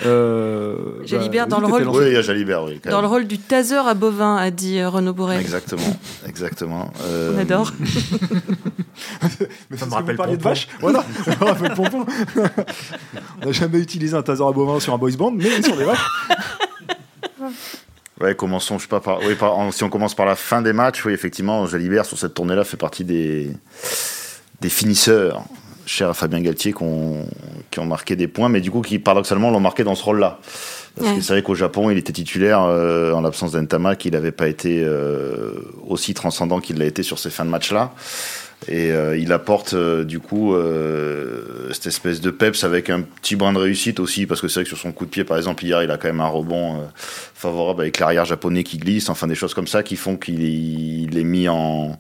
Euh, 0.04 0.76
Jalibert 1.04 1.46
dans 1.46 1.58
le 1.60 1.66
rôle. 1.66 1.88
Oui, 1.88 2.04
il 2.08 2.12
y 2.12 2.16
a 2.16 2.22
Jalibert, 2.22 2.64
oui. 2.64 2.80
Dans 2.88 3.00
le 3.00 3.06
rôle 3.06 3.26
du 3.26 3.38
taser 3.38 3.76
à 3.76 3.94
bovin, 3.94 4.36
a 4.36 4.50
dit 4.50 4.82
Renaud 4.84 5.14
Borel. 5.14 5.40
Exactement, 5.40 5.96
exactement. 6.28 6.92
Euh, 7.04 7.32
On 7.34 7.40
adore. 7.40 7.72
Mais 9.70 9.76
Ça 9.76 9.86
me 9.86 9.92
rappelle 9.92 10.16
parliez 10.16 10.36
de 10.36 10.42
Pompon. 10.42 10.50
vache 10.50 10.68
Voilà, 10.80 11.04
ça 11.24 11.30
me 11.40 11.44
rappelle 11.44 11.74
Pompon. 11.74 12.04
On 13.40 13.46
n'a 13.46 13.52
jamais 13.52 13.78
utilisé 13.78 14.14
un 14.14 14.22
taser 14.22 14.44
à 14.44 14.52
bovin 14.52 14.78
sur 14.78 14.92
un 14.94 14.98
boys 14.98 15.12
band, 15.16 15.32
mais 15.32 15.62
sur 15.62 15.76
des 15.76 15.84
vaches. 15.84 16.10
Ouais, 18.22 18.34
commençons, 18.36 18.78
je 18.78 18.82
sais 18.82 18.88
pas, 18.88 19.00
par, 19.00 19.18
oui, 19.20 19.34
par- 19.34 19.58
en- 19.58 19.72
si 19.72 19.82
on 19.82 19.88
commence 19.88 20.14
par 20.14 20.26
la 20.26 20.36
fin 20.36 20.62
des 20.62 20.72
matchs, 20.72 21.04
oui, 21.04 21.12
effectivement, 21.12 21.66
Jalibert, 21.66 22.04
sur 22.06 22.16
cette 22.18 22.34
tournée-là, 22.34 22.62
fait 22.64 22.76
partie 22.76 23.04
des, 23.04 23.50
des 24.60 24.68
finisseurs, 24.68 25.42
chers 25.86 26.08
à 26.10 26.14
Fabien 26.14 26.40
Galtier, 26.40 26.72
qui 26.72 26.82
ont, 26.84 27.26
qui 27.72 27.80
ont 27.80 27.84
marqué 27.86 28.14
des 28.14 28.28
points, 28.28 28.48
mais 28.48 28.60
du 28.60 28.70
coup, 28.70 28.80
qui, 28.80 29.00
paradoxalement, 29.00 29.50
l'ont 29.50 29.58
marqué 29.60 29.82
dans 29.82 29.96
ce 29.96 30.04
rôle-là. 30.04 30.38
Parce 30.94 31.08
Ouais. 31.10 31.16
que 31.16 31.20
c'est 31.22 31.32
vrai 31.32 31.42
qu'au 31.42 31.54
Japon, 31.54 31.90
il 31.90 31.98
était 31.98 32.12
titulaire 32.12 32.62
euh, 32.62 33.12
en 33.12 33.22
l'absence 33.22 33.52
d'Entama, 33.52 33.96
qu'il 33.96 34.12
n'avait 34.12 34.30
pas 34.30 34.46
été 34.46 34.82
euh, 34.84 35.54
aussi 35.88 36.14
transcendant 36.14 36.60
qu'il 36.60 36.78
l'a 36.78 36.84
été 36.84 37.02
sur 37.02 37.18
ces 37.18 37.30
fins 37.30 37.44
de 37.46 37.50
match-là. 37.50 37.92
Et 38.68 38.92
euh, 38.92 39.16
il 39.16 39.32
apporte 39.32 39.74
euh, 39.74 40.04
du 40.04 40.20
coup 40.20 40.54
euh, 40.54 41.70
cette 41.72 41.86
espèce 41.86 42.20
de 42.20 42.30
peps 42.30 42.64
avec 42.64 42.90
un 42.90 43.02
petit 43.02 43.36
brin 43.36 43.52
de 43.52 43.58
réussite 43.58 43.98
aussi, 44.00 44.26
parce 44.26 44.40
que 44.40 44.48
c'est 44.48 44.60
vrai 44.60 44.64
que 44.64 44.68
sur 44.68 44.78
son 44.78 44.92
coup 44.92 45.04
de 45.04 45.10
pied, 45.10 45.24
par 45.24 45.36
exemple, 45.36 45.64
hier, 45.64 45.82
il 45.82 45.90
a 45.90 45.96
quand 45.96 46.08
même 46.08 46.20
un 46.20 46.28
rebond 46.28 46.76
euh, 46.76 46.84
favorable 46.94 47.82
avec 47.82 47.98
l'arrière 47.98 48.24
japonais 48.24 48.62
qui 48.62 48.78
glisse, 48.78 49.08
enfin 49.08 49.26
des 49.26 49.34
choses 49.34 49.54
comme 49.54 49.66
ça 49.66 49.82
qui 49.82 49.96
font 49.96 50.16
qu'il 50.16 50.44
est, 50.44 50.52
il 50.52 51.18
est 51.18 51.24
mis 51.24 51.48
en 51.48 51.98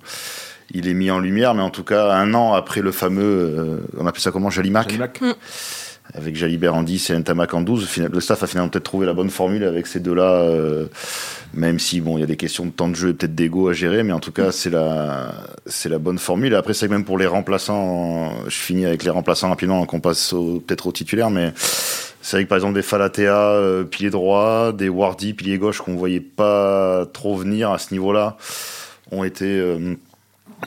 il 0.74 0.88
est 0.88 0.94
mis 0.94 1.10
en 1.10 1.18
lumière, 1.18 1.54
mais 1.54 1.62
en 1.62 1.70
tout 1.70 1.84
cas 1.84 2.12
un 2.12 2.32
an 2.34 2.54
après 2.54 2.80
le 2.80 2.92
fameux, 2.92 3.22
euh, 3.22 3.76
on 3.98 4.06
appelle 4.06 4.22
ça 4.22 4.30
comment, 4.30 4.50
Jalimac, 4.50 4.88
Jalimac. 4.88 5.20
Avec 6.14 6.36
Jalibert 6.36 6.74
en 6.74 6.82
10 6.82 7.10
et 7.10 7.18
Ntamak 7.18 7.54
en 7.54 7.62
12. 7.62 7.86
Fina- 7.86 8.08
Le 8.08 8.20
staff 8.20 8.42
a 8.42 8.46
finalement 8.46 8.68
peut-être 8.68 8.84
trouvé 8.84 9.06
la 9.06 9.14
bonne 9.14 9.30
formule 9.30 9.64
avec 9.64 9.86
ces 9.86 9.98
deux-là, 10.00 10.40
euh, 10.42 10.86
même 11.54 11.78
si 11.78 12.00
bon, 12.00 12.18
il 12.18 12.20
y 12.20 12.24
a 12.24 12.26
des 12.26 12.36
questions 12.36 12.66
de 12.66 12.70
temps 12.70 12.88
de 12.88 12.94
jeu 12.94 13.10
et 13.10 13.12
peut-être 13.14 13.34
d'ego 13.34 13.68
à 13.68 13.72
gérer, 13.72 14.02
mais 14.02 14.12
en 14.12 14.20
tout 14.20 14.32
cas, 14.32 14.52
c'est 14.52 14.70
la, 14.70 15.32
c'est 15.66 15.88
la 15.88 15.98
bonne 15.98 16.18
formule. 16.18 16.54
Après, 16.54 16.74
c'est 16.74 16.86
que 16.86 16.92
même 16.92 17.04
pour 17.04 17.16
les 17.18 17.26
remplaçants, 17.26 18.30
je 18.44 18.56
finis 18.56 18.84
avec 18.84 19.04
les 19.04 19.10
remplaçants 19.10 19.48
rapidement, 19.48 19.76
avant 19.76 19.86
qu'on 19.86 20.00
passe 20.00 20.32
au- 20.34 20.60
peut-être 20.60 20.86
aux 20.86 20.92
titulaires, 20.92 21.30
mais 21.30 21.52
c'est 21.56 22.36
vrai 22.36 22.44
que 22.44 22.48
par 22.48 22.56
exemple 22.58 22.74
des 22.74 22.82
Falatea, 22.82 23.34
euh, 23.54 23.84
pilier 23.84 24.10
droit, 24.10 24.72
des 24.72 24.88
Wardy, 24.90 25.32
pilier 25.32 25.58
gauche, 25.58 25.80
qu'on 25.80 25.96
voyait 25.96 26.20
pas 26.20 27.06
trop 27.12 27.36
venir 27.36 27.70
à 27.70 27.78
ce 27.78 27.92
niveau-là, 27.94 28.36
ont 29.10 29.24
été, 29.24 29.46
euh, 29.46 29.94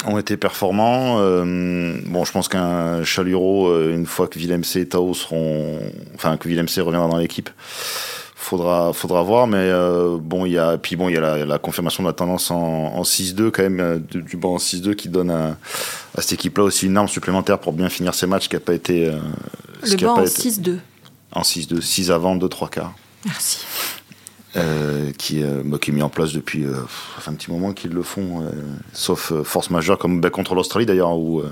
ont 0.05 0.17
été 0.17 0.37
performants. 0.37 1.17
Euh, 1.19 1.97
bon, 2.05 2.25
je 2.25 2.31
pense 2.31 2.47
qu'un 2.47 3.03
Chaluro, 3.03 3.67
euh, 3.69 3.93
une 3.95 4.05
fois 4.05 4.27
que 4.27 4.37
Villemc 4.39 4.61
et 4.75 4.87
Tao 4.87 5.13
seront, 5.13 5.79
enfin 6.15 6.37
que 6.37 6.47
Villemc 6.47 6.67
reviendra 6.77 7.07
dans 7.07 7.17
l'équipe, 7.17 7.49
faudra, 8.35 8.93
faudra 8.93 9.23
voir. 9.23 9.47
Mais 9.47 9.57
euh, 9.59 10.17
bon, 10.19 10.45
il 10.45 10.53
y 10.53 10.57
a, 10.57 10.77
puis 10.77 10.95
bon, 10.95 11.09
il 11.09 11.15
y 11.15 11.17
a 11.17 11.21
la, 11.21 11.45
la 11.45 11.57
confirmation 11.57 12.03
de 12.03 12.09
la 12.09 12.13
tendance 12.13 12.51
en, 12.51 12.57
en 12.57 13.01
6-2 13.03 13.51
quand 13.51 13.63
même, 13.63 13.79
euh, 13.79 13.97
du, 13.97 14.21
du 14.21 14.37
banc 14.37 14.53
en 14.55 14.57
6-2 14.57 14.95
qui 14.95 15.09
donne 15.09 15.31
à, 15.31 15.57
à 16.17 16.21
cette 16.21 16.33
équipe-là 16.33 16.63
aussi 16.65 16.85
une 16.87 16.97
arme 16.97 17.07
supplémentaire 17.07 17.59
pour 17.59 17.73
bien 17.73 17.89
finir 17.89 18.13
ses 18.13 18.27
matchs, 18.27 18.47
qui 18.49 18.55
a 18.55 18.59
pas 18.59 18.73
été, 18.73 19.07
euh, 19.07 19.17
ce 19.83 19.91
Le 19.95 20.05
banc 20.05 20.15
en 20.15 20.21
été- 20.23 20.49
6-2. 20.49 20.77
en 21.31 21.41
6-2, 21.41 21.81
6 21.81 22.11
avant, 22.11 22.35
2 22.35 22.47
3 22.49 22.69
quarts. 22.69 22.93
Merci. 23.25 23.65
Euh, 24.57 25.11
qui, 25.17 25.43
euh, 25.43 25.63
bah, 25.65 25.77
qui 25.81 25.91
est 25.91 25.93
mis 25.93 26.01
en 26.01 26.07
place 26.07 26.31
depuis 26.31 26.63
euh, 26.63 26.75
un 27.27 27.33
petit 27.33 27.51
moment 27.51 27.73
qu'ils 27.73 27.91
le 27.91 28.03
font, 28.03 28.41
euh, 28.41 28.51
sauf 28.93 29.33
euh, 29.33 29.43
force 29.43 29.69
majeure 29.69 29.97
comme 29.97 30.21
bah, 30.21 30.29
contre 30.29 30.55
l'Australie 30.55 30.85
d'ailleurs, 30.85 31.17
où 31.17 31.41
euh, 31.41 31.51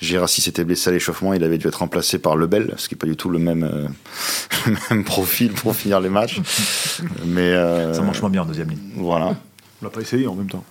Gérassi 0.00 0.42
s'était 0.42 0.64
blessé 0.64 0.90
à 0.90 0.92
l'échauffement, 0.92 1.32
il 1.32 1.42
avait 1.44 1.56
dû 1.56 1.66
être 1.66 1.76
remplacé 1.76 2.18
par 2.18 2.36
Lebel, 2.36 2.74
ce 2.76 2.88
qui 2.88 2.94
n'est 2.94 2.98
pas 2.98 3.06
du 3.06 3.16
tout 3.16 3.30
le 3.30 3.38
même, 3.38 3.64
euh, 3.64 3.88
le 4.66 4.76
même 4.90 5.04
profil 5.04 5.52
pour 5.52 5.74
finir 5.74 5.98
les 6.00 6.10
matchs. 6.10 6.40
Mais 7.24 7.54
euh, 7.54 7.94
Ça 7.94 8.02
marche 8.02 8.20
moins 8.20 8.30
bien 8.30 8.42
en 8.42 8.46
deuxième 8.46 8.68
ligne. 8.68 8.90
Voilà. 8.96 9.34
On 9.80 9.84
l'a 9.86 9.90
pas 9.90 10.02
essayé 10.02 10.26
en 10.26 10.34
même 10.34 10.50
temps. 10.50 10.64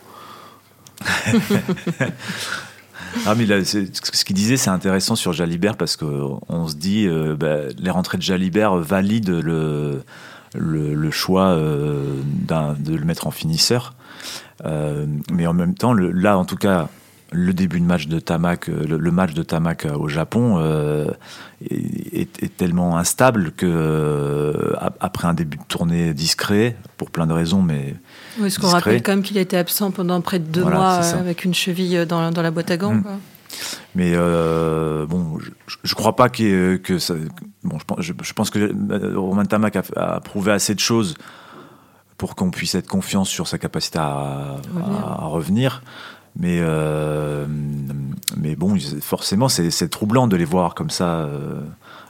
Ah 3.25 3.33
mais 3.33 3.45
là, 3.45 3.63
ce 3.63 4.25
qu'il 4.25 4.35
disait 4.35 4.57
c'est 4.57 4.69
intéressant 4.69 5.15
sur 5.15 5.31
Jalibert 5.31 5.77
parce 5.77 5.95
que 5.95 6.05
on 6.49 6.67
se 6.67 6.75
dit 6.75 7.07
euh, 7.07 7.35
bah, 7.37 7.59
les 7.77 7.89
rentrées 7.89 8.17
de 8.17 8.23
Jalibert 8.23 8.75
valident 8.75 9.39
le 9.41 10.03
le, 10.57 10.93
le 10.93 11.11
choix 11.11 11.47
euh, 11.49 12.21
de 12.79 12.95
le 12.95 13.05
mettre 13.05 13.27
en 13.27 13.31
finisseur. 13.31 13.93
Euh, 14.65 15.05
mais 15.31 15.47
en 15.47 15.53
même 15.53 15.75
temps, 15.75 15.93
le- 15.93 16.11
là 16.11 16.37
en 16.37 16.45
tout 16.45 16.55
cas, 16.55 16.87
le 17.31 17.53
début 17.53 17.79
de 17.81 17.85
match 17.85 18.07
de 18.07 18.19
Tamak, 18.19 18.69
euh, 18.69 18.85
le, 18.97 19.11
match 19.11 19.33
de 19.33 19.43
Tamak 19.43 19.85
au 19.99 20.07
Japon 20.07 20.57
euh, 20.59 21.07
est, 21.69 22.55
tellement 22.55 22.97
instable 22.97 23.51
que 23.51 23.65
euh, 23.65 24.73
ap- 24.79 24.97
après 25.01 25.27
un 25.27 25.33
début 25.33 25.57
de 25.57 25.63
tournée 25.67 26.13
discret, 26.13 26.77
pour 26.97 27.11
plein 27.11 27.27
de 27.27 27.33
raisons, 27.33 27.61
mais 27.61 27.95
Oui, 28.39 28.49
ce 28.49 28.59
qu'on 28.59 28.67
rappelle 28.67 29.01
quand 29.03 29.11
même 29.11 29.23
qu'il 29.23 29.37
a 29.37 29.41
été 29.41 29.57
absent 29.57 29.91
pendant 29.91 30.21
près 30.21 30.39
de 30.39 30.45
deux 30.45 30.61
Voilà, 30.61 30.77
mois 30.77 30.87
avec 31.19 31.43
une 31.43 31.53
cheville 31.53 32.05
dans, 32.07 32.31
dans 32.31 32.41
la 32.41 32.51
boîte 32.51 32.71
à 32.71 32.77
gants. 32.77 32.93
Mm. 32.95 33.03
quoi. 33.03 33.17
Mais 33.95 34.11
euh, 34.15 35.05
bon, 35.05 35.39
je, 35.39 35.49
je- 35.83 35.95
crois 35.95 36.15
pas 36.15 36.29
que, 36.29 36.75
que 36.77 36.99
ça. 36.99 37.13
Bon, 37.63 37.79
je 37.79 37.85
pense, 37.85 38.01
je, 38.01 38.33
pense 38.33 38.49
que 38.49 38.59
euh, 38.59 39.13
Romain 39.17 39.45
Tamac 39.45 39.75
a, 39.75 39.83
a 39.95 40.19
prouvé 40.19 40.51
assez 40.51 40.75
de 40.75 40.79
choses 40.79 41.15
pour 42.17 42.35
qu'on 42.35 42.51
puisse 42.51 42.75
être 42.75 42.87
confiant 42.87 43.23
sur 43.25 43.47
sa 43.47 43.57
capacité 43.57 43.99
à, 43.99 44.55
Revenir. 44.73 44.95
à- 45.05 45.23
à 45.23 45.25
revenir. 45.27 45.81
Mais, 46.37 46.59
euh, 46.61 47.45
mais 48.37 48.55
bon, 48.57 48.75
forcément, 49.01 49.47
c'est 49.47 49.71
c'est 49.71 49.87
troublant 49.89 50.27
de 50.27 50.35
les 50.35 50.45
voir 50.45 50.75
comme 50.75 50.89
ça. 50.89 51.05
euh, 51.21 51.61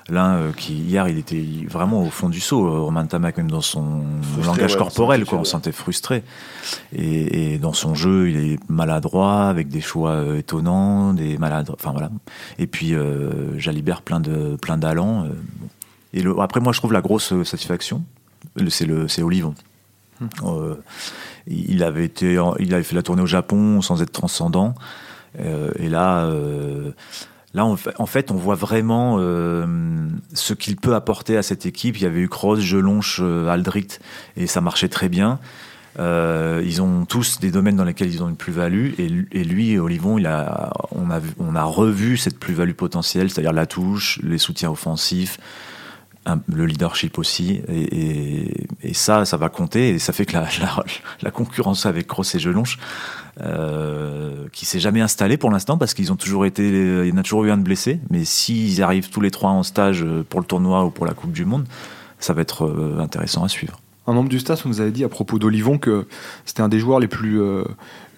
L'un 0.10 0.36
euh, 0.36 0.52
qui 0.52 0.74
hier 0.74 1.08
il 1.08 1.18
était 1.18 1.44
vraiment 1.68 2.04
au 2.04 2.10
fond 2.10 2.30
du 2.30 2.39
seau, 2.39 2.68
euh, 2.68 2.80
Romain 2.80 3.06
Tamac 3.06 3.38
même 3.38 3.50
dans 3.50 3.62
son 3.62 4.04
Frustré, 4.22 4.46
langage 4.46 4.72
ouais, 4.74 4.78
corporel, 4.78 5.26
quoi, 5.26 5.39
on 5.39 5.44
sentait 5.44 5.72
frustré. 5.72 6.24
Et, 6.94 7.54
et 7.54 7.58
dans 7.58 7.74
son 7.74 7.96
jeu, 7.96 8.30
il 8.30 8.38
est 8.38 8.70
maladroit, 8.70 9.46
avec 9.46 9.68
des 9.68 9.82
choix 9.82 10.12
euh, 10.12 10.38
étonnants, 10.38 11.13
des 11.13 11.38
malades. 11.38 11.72
Enfin 11.74 11.91
voilà. 11.91 12.12
Et 12.60 12.68
puis 12.68 12.94
euh, 12.94 13.58
Jalibert 13.58 14.02
plein 14.02 14.20
de 14.20 14.58
plein 14.58 14.78
d'allant. 14.78 15.24
bon. 15.24 15.70
Et 16.15 16.22
le, 16.22 16.39
après, 16.39 16.62
moi, 16.62 16.72
je 16.72 16.80
trouve 16.80 16.94
la 16.94 17.02
grosse 17.02 17.44
satisfaction, 17.44 18.04
c'est 18.70 18.86
le 18.86 19.08
c'est 19.08 19.22
Olivon. 19.22 19.54
Euh, 20.44 20.76
il 21.46 21.84
avait 21.84 22.06
été, 22.06 22.41
il 22.60 22.74
avait 22.74 22.84
fait 22.84 22.96
la 22.96 23.04
tournée 23.04 23.22
au 23.22 23.28
Japon 23.28 23.82
sans 23.82 24.02
être 24.02 24.13
transcendant. 24.13 24.74
Euh, 25.39 25.72
et 25.78 25.89
là, 25.89 26.24
euh, 26.26 26.91
là, 27.56 27.65
en 27.65 28.06
fait, 28.06 28.32
on 28.32 28.36
voit 28.36 28.56
vraiment 28.56 29.15
euh, 29.20 29.65
ce 30.34 30.54
qu'il 30.54 30.76
peut 30.76 30.94
apporter 30.94 31.38
à 31.38 31.41
cette 31.41 31.65
équipe. 31.65 31.98
Il 31.98 32.04
y 32.04 32.06
avait 32.06 32.20
eu 32.20 32.28
Kroos, 32.28 32.58
Jelonche, 32.58 33.22
euh, 33.24 33.48
Aldricht, 33.48 34.02
et 34.36 34.46
ça 34.46 34.60
marchait 34.60 34.89
très 34.89 35.08
bien. 35.08 35.39
Euh, 35.98 36.62
ils 36.65 36.82
ont 36.82 37.06
tous 37.06 37.39
des 37.39 37.52
domaines 37.52 37.78
dans 37.78 37.86
lesquels 37.86 38.13
ils 38.13 38.22
ont 38.22 38.28
une 38.28 38.36
plus-value 38.36 38.91
et, 38.98 39.08
lu- 39.08 39.30
et 39.32 39.46
lui, 39.46 39.80
Olivon, 39.80 40.18
on, 40.91 41.56
a, 41.56 41.63
revu 41.63 42.18
cette 42.18 42.38
plus-value 42.38 42.74
potentielle, 42.74 43.30
c'est-à-dire 43.30 43.54
la 43.54 43.65
touche, 43.65 44.20
les 44.22 44.38
soutiens 44.38 44.70
offensifs, 44.70 45.39
le 46.52 46.65
leadership 46.65 47.18
aussi. 47.18 47.62
Et, 47.70 48.94
ça, 48.94 49.24
ça 49.24 49.38
va 49.38 49.48
compter 49.48 49.89
et 49.89 50.00
ça 50.00 50.12
fait 50.12 50.26
que 50.26 50.36
la 51.22 51.32
concurrence 51.32 51.86
avec 51.86 52.08
Kroos 52.08 52.36
et 52.36 52.39
Gelonche, 52.39 52.78
euh, 53.41 54.48
qui 54.52 54.65
s'est 54.65 54.80
jamais 54.80 55.02
installée 55.02 55.38
pour 55.38 55.52
l'instant 55.52 55.78
parce 55.78 55.93
qu'ils 55.93 56.12
ont 56.12 56.15
toujours 56.15 56.45
été, 56.45 56.67
il 56.67 57.08
y 57.08 57.12
en 57.12 57.17
a 57.17 57.24
toujours 57.24 57.45
eu 57.45 57.52
un 57.52 57.58
de 57.58 57.63
blessé, 57.63 58.00
mais 58.10 58.26
s'ils 58.26 58.82
arrivent 58.82 59.10
tous 59.10 59.21
les 59.21 59.32
trois 59.32 59.52
en 59.52 59.63
stage 59.63 60.06
pour 60.30 60.39
le 60.39 60.45
tournoi 60.45 60.86
ou 60.86 60.89
pour 60.89 61.06
la 61.06 61.13
Coupe 61.13 61.32
du 61.32 61.45
Monde, 61.45 61.65
ça 62.19 62.34
va 62.34 62.41
être 62.41 62.65
euh, 62.65 63.00
intéressant 63.00 63.43
à 63.43 63.50
suivre. 63.50 63.80
Un 64.08 64.13
membre 64.13 64.30
du 64.30 64.39
staff 64.39 64.65
nous 64.65 64.82
avait 64.82 64.91
dit 64.91 65.04
à 65.04 65.10
propos 65.10 65.39
d'Olivon 65.39 65.80
que 65.80 66.06
c'était 66.45 66.62
un 66.62 66.69
des 66.69 66.78
joueurs 66.78 67.00
les 67.00 67.08
plus, 67.08 67.41
euh, 67.41 67.63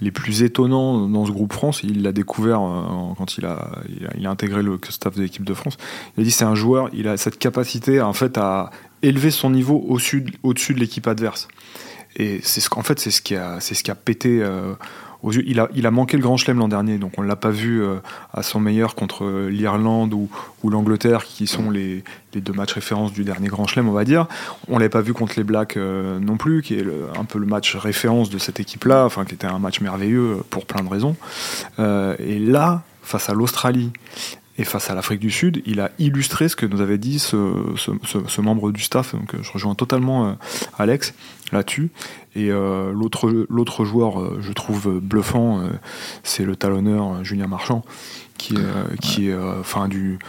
les 0.02 0.12
plus 0.12 0.44
étonnants 0.44 1.08
dans 1.08 1.26
ce 1.26 1.32
groupe 1.32 1.54
France. 1.54 1.82
Il 1.82 2.04
l'a 2.04 2.12
découvert 2.12 2.62
euh, 2.62 3.14
quand 3.18 3.38
il 3.38 3.46
a, 3.46 3.72
il 4.18 4.28
a, 4.28 4.30
intégré 4.30 4.62
le 4.62 4.80
staff 4.90 5.16
de 5.16 5.22
l'équipe 5.22 5.46
de 5.46 5.54
France. 5.54 5.78
Il 6.18 6.22
a 6.22 6.24
dit 6.26 6.32
c'est 6.32 6.44
un 6.44 6.56
joueur, 6.56 6.90
il 6.92 7.08
a 7.08 7.16
cette 7.16 7.40
capacité 7.40 8.02
en 8.02 8.14
fait 8.14 8.38
à 8.38 8.70
élever 9.02 9.32
son 9.32 9.50
niveau 9.50 9.86
au-dessus 9.88 10.26
au-dessus 10.44 10.74
de 10.74 10.80
l'équipe 10.80 11.08
adverse. 11.08 11.48
Et 12.18 12.42
c'est 12.44 12.62
ce 12.62 12.70
qu'en 12.70 12.84
fait 12.84 13.00
c'est 13.00 13.12
ce 13.12 13.22
qui 13.22 13.36
a 13.36 13.60
c'est 13.62 13.74
ce 13.76 13.84
qui 13.84 13.92
a 13.92 13.96
pété 13.96 14.42
euh, 14.42 14.74
Il 15.24 15.60
a, 15.60 15.92
manqué 15.92 16.16
le 16.16 16.24
Grand 16.24 16.38
Chelem 16.38 16.60
l'an 16.60 16.68
dernier, 16.68 16.98
donc 16.98 17.14
on 17.18 17.22
l'a 17.22 17.36
pas 17.36 17.50
vu 17.50 17.82
euh, 17.82 17.98
à 18.34 18.44
son 18.44 18.60
meilleur 18.60 18.94
contre 18.94 19.26
euh, 19.26 19.50
l'Irlande 19.50 20.14
ou, 20.14 20.30
l'Angleterre, 20.70 21.24
qui 21.26 21.48
sont 21.48 21.72
les, 21.72 22.04
deux 22.36 22.54
matchs 22.54 22.74
références 22.74 23.14
du 23.14 23.24
dernier 23.24 23.48
Grand 23.48 23.66
Chelem, 23.66 23.90
on 23.90 23.94
va 23.94 24.04
dire. 24.04 24.28
On 24.68 24.78
l'avait 24.78 24.90
pas 24.90 25.02
vu 25.02 25.14
contre 25.14 25.34
les 25.38 25.44
Blacks 25.44 25.76
euh, 25.76 26.20
non 26.20 26.38
plus, 26.38 26.62
qui 26.62 26.76
est 26.76 26.86
un 27.18 27.24
peu 27.24 27.40
le 27.40 27.48
match 27.48 27.76
référence 27.76 28.30
de 28.30 28.38
cette 28.38 28.60
équipe-là, 28.60 29.06
enfin 29.06 29.26
qui 29.26 29.34
était 29.34 29.48
un 29.48 29.60
match 29.60 29.82
merveilleux 29.82 30.44
pour 30.50 30.66
plein 30.66 30.84
de 30.84 30.90
raisons. 30.90 31.16
Et 31.80 32.40
là, 32.40 32.84
face 33.02 33.30
à 33.30 33.34
l'Australie 33.34 33.92
et 34.58 34.66
face 34.66 34.90
à 34.90 34.96
l'Afrique 34.96 35.20
du 35.20 35.32
Sud, 35.32 35.62
il 35.66 35.80
a 35.80 35.92
illustré 36.00 36.50
ce 36.50 36.56
que 36.56 36.66
nous 36.66 36.82
avait 36.82 36.98
dit 36.98 37.20
ce, 37.20 38.42
membre 38.42 38.72
du 38.72 38.82
staff. 38.82 39.16
Donc 39.16 39.34
je 39.42 39.52
rejoins 39.52 39.76
totalement 39.76 40.38
Alex 40.78 41.14
là-dessus. 41.52 41.90
Et 42.36 42.52
euh, 42.52 42.92
l'autre 42.92 43.46
l'autre 43.50 43.86
joueur, 43.86 44.20
euh, 44.20 44.38
je 44.42 44.52
trouve 44.54 45.00
bluffant, 45.00 45.60
euh, 45.60 45.70
c'est 46.24 46.44
le 46.44 46.56
talonneur 46.56 47.24
Julien 47.24 47.48
Marchand, 47.48 47.84
qui, 48.38 48.56
est, 48.56 49.00
qui 49.02 49.30
est, 49.30 49.36
enfin 49.60 49.88
du 49.88 50.20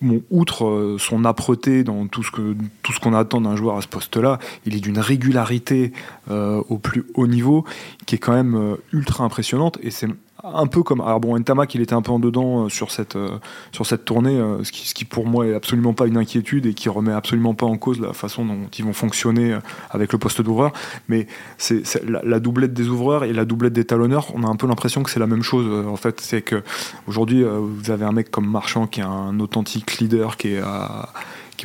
bon, 0.00 0.22
outre 0.30 0.96
son 0.98 1.24
âpreté 1.24 1.84
dans 1.84 2.06
tout 2.06 2.22
ce 2.22 2.30
que 2.30 2.56
tout 2.82 2.92
ce 2.92 3.00
qu'on 3.00 3.14
attend 3.14 3.40
d'un 3.40 3.56
joueur 3.56 3.76
à 3.76 3.82
ce 3.82 3.88
poste-là, 3.88 4.38
il 4.64 4.74
est 4.74 4.80
d'une 4.80 4.98
régularité 4.98 5.92
au 6.30 6.78
plus 6.78 7.04
haut 7.14 7.26
niveau 7.26 7.64
qui 8.06 8.14
est 8.14 8.18
quand 8.18 8.32
même 8.32 8.76
ultra 8.92 9.24
impressionnante 9.24 9.78
et 9.82 9.90
c'est 9.90 10.08
un 10.52 10.66
peu 10.66 10.82
comme 10.82 11.00
alors 11.00 11.20
bon 11.20 11.38
Ntamak 11.38 11.74
il 11.74 11.80
était 11.80 11.94
un 11.94 12.02
peu 12.02 12.12
en 12.12 12.18
dedans 12.18 12.64
euh, 12.64 12.68
sur 12.68 12.90
cette 12.90 13.16
euh, 13.16 13.38
sur 13.72 13.86
cette 13.86 14.04
tournée 14.04 14.36
euh, 14.36 14.62
ce, 14.62 14.72
qui, 14.72 14.86
ce 14.86 14.94
qui 14.94 15.04
pour 15.04 15.26
moi 15.26 15.46
est 15.46 15.54
absolument 15.54 15.94
pas 15.94 16.06
une 16.06 16.18
inquiétude 16.18 16.66
et 16.66 16.74
qui 16.74 16.88
remet 16.88 17.12
absolument 17.12 17.54
pas 17.54 17.66
en 17.66 17.78
cause 17.78 18.00
la 18.00 18.12
façon 18.12 18.44
dont 18.44 18.68
ils 18.78 18.84
vont 18.84 18.92
fonctionner 18.92 19.56
avec 19.90 20.12
le 20.12 20.18
poste 20.18 20.42
d'ouvreur. 20.42 20.72
Mais 21.08 21.26
c'est 21.56 21.82
la, 22.06 22.40
doublette 22.40 22.74
des 22.74 22.88
ouvreurs 22.88 23.24
et 23.24 23.32
la 23.32 23.44
doublette 23.44 23.72
des 23.72 23.84
talonneurs 23.84 24.34
on 24.34 24.42
a 24.42 24.46
un 24.46 24.56
peu 24.56 24.66
l'impression 24.66 25.02
que 25.02 25.10
c'est 25.10 25.20
la 25.20 25.26
même 25.26 25.42
chose 25.42 25.86
en 25.86 25.96
fait. 25.96 26.20
C'est 26.20 26.42
que 26.42 26.62
aujourd'hui 27.06 27.44
vous 27.44 27.90
avez 27.90 28.04
un 28.04 28.12
mec 28.12 28.30
comme 28.30 28.50
Marchand 28.50 28.86
qui 28.86 29.00
est 29.00 29.04
un 29.04 29.38
authentique 29.40 29.98
leader 29.98 30.36
qui 30.36 30.54
est 30.54 30.60
à 30.60 31.08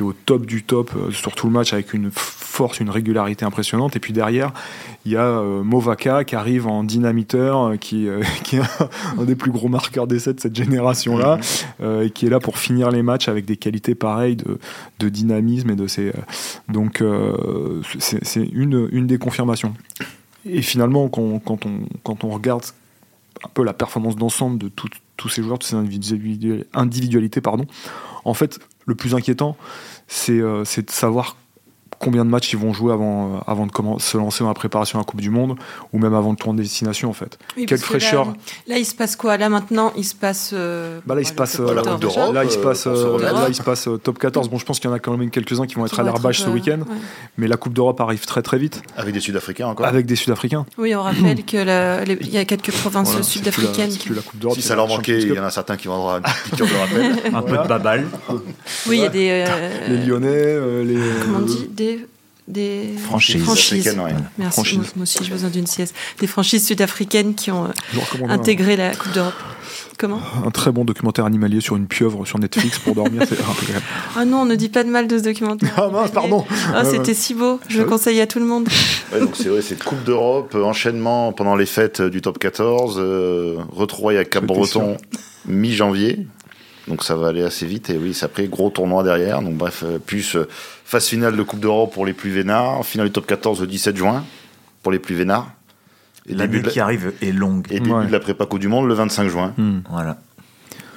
qui 0.00 0.04
est 0.04 0.06
au 0.06 0.14
top 0.14 0.46
du 0.46 0.62
top 0.62 0.92
euh, 0.96 1.10
sur 1.10 1.34
tout 1.34 1.46
le 1.46 1.52
match 1.52 1.74
avec 1.74 1.92
une 1.92 2.10
force, 2.10 2.80
une 2.80 2.88
régularité 2.88 3.44
impressionnante. 3.44 3.96
Et 3.96 4.00
puis 4.00 4.14
derrière, 4.14 4.52
il 5.04 5.12
y 5.12 5.16
a 5.16 5.26
euh, 5.26 5.62
Movaka 5.62 6.24
qui 6.24 6.36
arrive 6.36 6.66
en 6.66 6.84
dynamiteur, 6.84 7.60
euh, 7.72 7.76
qui, 7.76 8.08
qui 8.44 8.56
est 8.56 8.62
un, 9.18 9.24
des 9.24 9.34
plus 9.34 9.50
gros 9.50 9.68
marqueurs 9.68 10.06
d'essai 10.06 10.32
de 10.32 10.40
cette 10.40 10.56
génération-là, 10.56 11.38
euh, 11.82 12.06
et 12.06 12.10
qui 12.10 12.26
est 12.26 12.30
là 12.30 12.40
pour 12.40 12.56
finir 12.56 12.90
les 12.90 13.02
matchs 13.02 13.28
avec 13.28 13.44
des 13.44 13.58
qualités 13.58 13.94
pareilles 13.94 14.36
de, 14.36 14.58
de 15.00 15.08
dynamisme 15.10 15.70
et 15.70 15.76
de 15.76 15.86
euh, 15.98 16.12
donc 16.68 17.02
c'est 17.98 18.48
une, 18.52 18.88
une 18.92 19.06
des 19.06 19.18
confirmations. 19.18 19.74
Et 20.46 20.62
finalement, 20.62 21.08
quand, 21.08 21.38
quand 21.40 21.66
on, 21.66 21.80
quand 22.02 22.24
on 22.24 22.30
regarde 22.30 22.64
un 23.44 23.48
peu 23.52 23.64
la 23.64 23.74
performance 23.74 24.16
d'ensemble 24.16 24.58
de 24.58 24.70
tous 25.16 25.28
ces 25.28 25.42
joueurs, 25.42 25.58
toutes 25.58 25.68
ces 25.68 25.76
individuali- 25.76 26.64
individualités, 26.72 27.42
pardon, 27.42 27.66
en 28.24 28.34
fait, 28.34 28.58
le 28.90 28.94
plus 28.96 29.14
inquiétant, 29.14 29.56
c'est 30.06 30.40
euh, 30.40 30.64
de 30.64 30.90
savoir 30.90 31.36
combien 32.00 32.24
de 32.24 32.30
matchs 32.30 32.52
ils 32.54 32.58
vont 32.58 32.72
jouer 32.72 32.92
avant, 32.92 33.36
euh, 33.36 33.38
avant 33.46 33.66
de 33.66 33.72
se 34.00 34.16
lancer 34.16 34.42
dans 34.42 34.48
la 34.48 34.54
préparation 34.54 34.98
à 34.98 35.02
la 35.02 35.04
Coupe 35.04 35.20
du 35.20 35.30
Monde, 35.30 35.56
ou 35.92 35.98
même 35.98 36.14
avant 36.14 36.30
le 36.30 36.36
tour 36.36 36.52
de 36.54 36.58
destination, 36.62 37.10
en 37.10 37.12
fait. 37.12 37.38
Oui, 37.56 37.66
Quelle 37.66 37.78
fraîcheur. 37.78 38.24
Là, 38.24 38.32
là, 38.68 38.78
il 38.78 38.84
se 38.86 38.94
passe 38.94 39.16
quoi? 39.16 39.36
Là, 39.36 39.48
maintenant, 39.50 39.92
il 39.96 40.04
se 40.04 40.14
passe. 40.14 40.50
euh, 40.54 40.98
Bah 41.06 41.14
là, 41.14 41.20
il 41.20 41.24
se 41.26 41.30
le 41.32 41.36
passe, 41.36 41.52
top 41.58 41.68
euh, 41.70 41.74
la 41.74 41.82
14 41.82 42.00
Coupe 42.00 42.00
d'Europe. 42.16 42.34
Là, 42.34 42.44
il 42.44 42.50
se 42.50 42.58
passe, 42.58 42.86
euh, 42.86 43.18
là, 43.18 43.44
il 43.48 43.54
se 43.54 43.62
passe 43.62 43.88
top 44.02 44.18
14. 44.18 44.48
Bon, 44.48 44.58
je 44.58 44.64
pense 44.64 44.80
qu'il 44.80 44.88
y 44.88 44.92
en 44.92 44.96
a 44.96 44.98
quand 44.98 45.16
même 45.16 45.28
quelques-uns 45.30 45.66
qui 45.66 45.74
vont 45.74 45.84
être 45.84 46.00
à 46.00 46.02
l'herbage 46.02 46.40
ce 46.40 46.48
week-end, 46.48 46.78
ouais. 46.80 46.96
mais 47.36 47.46
la 47.46 47.56
Coupe 47.58 47.74
d'Europe 47.74 48.00
arrive 48.00 48.24
très 48.24 48.40
très 48.42 48.56
vite, 48.58 48.82
Avec 48.96 49.12
des 49.14 49.20
Sud-Africains 49.20 49.68
encore. 49.68 49.84
avec 49.86 50.06
des 50.06 50.16
Sud-Africains. 50.16 50.64
Oui, 50.78 50.94
on 50.94 51.02
rappelle 51.02 51.44
que 51.44 51.58
la- 51.58 52.02
les- 52.04 52.16
il 52.22 52.30
y 52.30 52.38
a 52.38 52.44
quelques 52.46 52.72
provinces 52.72 53.08
Voilà, 53.10 53.22
sud-africaines. 53.24 53.90
qui- 53.90 54.06
plus 54.06 54.14
la 54.14 54.22
Coupe 54.22 54.38
d'Europe. 54.40 54.56
Si 54.56 54.62
ça 54.62 54.74
leur 54.74 54.88
manquait, 54.88 55.20
il 55.20 55.34
y 55.34 55.38
en 55.38 55.44
a 55.44 55.50
certains 55.50 55.76
qui 55.76 55.86
vont 55.88 55.96
avoir 55.96 56.16
une 56.16 56.22
petite 56.22 56.44
piqûre 56.50 56.66
de 56.66 56.74
rappel. 56.74 57.34
Un 57.34 57.42
peu 57.42 57.58
de 57.62 57.68
babal. 57.68 58.06
Oui, 58.88 58.96
il 58.96 59.02
y 59.02 59.04
a 59.04 59.08
des. 59.10 59.44
Les 59.88 59.98
Lyonnais, 60.06 60.84
les. 60.84 60.98
Comment 61.24 61.38
on 61.38 61.42
dit? 61.42 61.68
Des. 62.50 62.90
Franchises. 63.04 63.48
Africaines, 63.48 64.00
ouais. 64.00 64.12
Merci. 64.38 64.52
Franchises. 64.54 64.76
Moi, 64.78 64.86
moi 64.96 65.02
aussi, 65.04 65.18
j'ai 65.22 65.30
besoin 65.30 65.50
d'une 65.50 65.66
sieste. 65.66 65.94
Des 66.18 66.26
franchises 66.26 66.66
sud-africaines 66.66 67.34
qui 67.34 67.50
ont 67.50 67.64
euh, 67.66 67.68
un- 68.26 68.30
intégré 68.30 68.76
la 68.76 68.94
Coupe 68.94 69.12
d'Europe. 69.12 69.34
Comment 69.98 70.18
un 70.46 70.50
très 70.50 70.72
bon 70.72 70.86
documentaire 70.86 71.26
animalier 71.26 71.60
sur 71.60 71.76
une 71.76 71.86
pieuvre 71.86 72.24
sur 72.24 72.38
Netflix 72.38 72.78
pour 72.78 72.94
dormir. 72.94 73.22
c'est 73.28 73.38
incroyable. 73.40 73.84
Ah 74.16 74.24
non, 74.24 74.38
on 74.38 74.44
ne 74.46 74.54
dit 74.54 74.70
pas 74.70 74.82
de 74.82 74.88
mal 74.88 75.06
de 75.06 75.18
ce 75.18 75.22
documentaire. 75.22 75.72
Ah 75.76 75.88
mince, 75.92 76.10
pardon. 76.10 76.44
Ah, 76.72 76.78
Ouais, 76.82 76.90
c'était 76.90 77.08
ouais. 77.08 77.14
si 77.14 77.34
beau. 77.34 77.60
Je 77.68 77.78
le 77.78 77.84
conseille 77.84 78.18
à 78.20 78.26
tout 78.26 78.38
le 78.38 78.46
monde. 78.46 78.66
Ouais, 79.12 79.20
donc 79.20 79.36
c'est 79.36 79.48
vrai, 79.50 79.60
c'est 79.60 79.78
Coupe 79.82 80.02
d'Europe, 80.04 80.52
euh, 80.54 80.64
enchaînement 80.64 81.32
pendant 81.34 81.54
les 81.54 81.66
fêtes 81.66 82.00
euh, 82.00 82.08
du 82.10 82.22
top 82.22 82.38
14, 82.38 82.96
euh, 82.98 83.56
retrouvailles 83.70 84.16
à 84.18 84.24
Cap-Breton 84.24 84.96
mi-janvier. 85.46 86.26
Donc 86.88 87.04
ça 87.04 87.14
va 87.14 87.28
aller 87.28 87.42
assez 87.42 87.66
vite 87.66 87.90
et 87.90 87.96
oui, 87.98 88.14
c'est 88.14 88.24
après 88.26 88.46
gros 88.48 88.70
tournoi 88.70 89.02
derrière. 89.02 89.42
Donc 89.42 89.54
bref, 89.56 89.84
euh, 89.86 89.98
plus 89.98 90.34
euh, 90.36 90.48
phase 90.84 91.06
finale 91.06 91.36
de 91.36 91.42
Coupe 91.42 91.60
d'Europe 91.60 91.92
pour 91.92 92.06
les 92.06 92.12
plus 92.14 92.30
vénards, 92.30 92.84
finale 92.84 93.08
du 93.08 93.12
top 93.12 93.26
14 93.26 93.60
le 93.60 93.66
17 93.66 93.96
juin 93.96 94.24
pour 94.82 94.90
les 94.92 94.98
plus 94.98 95.14
vénards. 95.14 95.50
Et 96.26 96.34
La 96.34 96.46
début, 96.46 96.60
bulle 96.62 96.72
qui 96.72 96.80
arrive 96.80 97.12
est 97.22 97.32
longue. 97.32 97.66
et 97.70 97.74
début 97.80 97.92
Ouais. 97.92 98.06
de 98.06 98.12
la 98.12 98.20
prépa 98.20 98.46
Coupe 98.46 98.60
du 98.60 98.68
Monde 98.68 98.86
le 98.88 98.94
25 98.94 99.28
juin. 99.28 99.54
Hmm. 99.56 99.80
Voilà. 99.90 100.16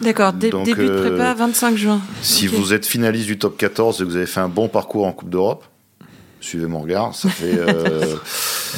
D'accord, 0.01 0.33
dé- 0.33 0.51
début 0.65 0.85
de 0.85 0.89
euh, 0.91 1.09
prépa, 1.09 1.33
25 1.33 1.77
juin. 1.77 2.01
Si 2.21 2.47
vous 2.47 2.73
êtes 2.73 2.85
finaliste 2.85 3.27
du 3.27 3.37
top 3.37 3.57
14 3.57 4.01
et 4.01 4.03
que 4.03 4.09
vous 4.09 4.15
avez 4.17 4.25
fait 4.25 4.39
un 4.41 4.49
bon 4.49 4.67
parcours 4.67 5.05
en 5.05 5.11
Coupe 5.13 5.29
d'Europe, 5.29 5.63
suivez 6.43 6.67
mon 6.67 6.79
regard, 6.79 7.15
ça 7.15 7.29
fait... 7.29 7.57
euh, 7.57 8.15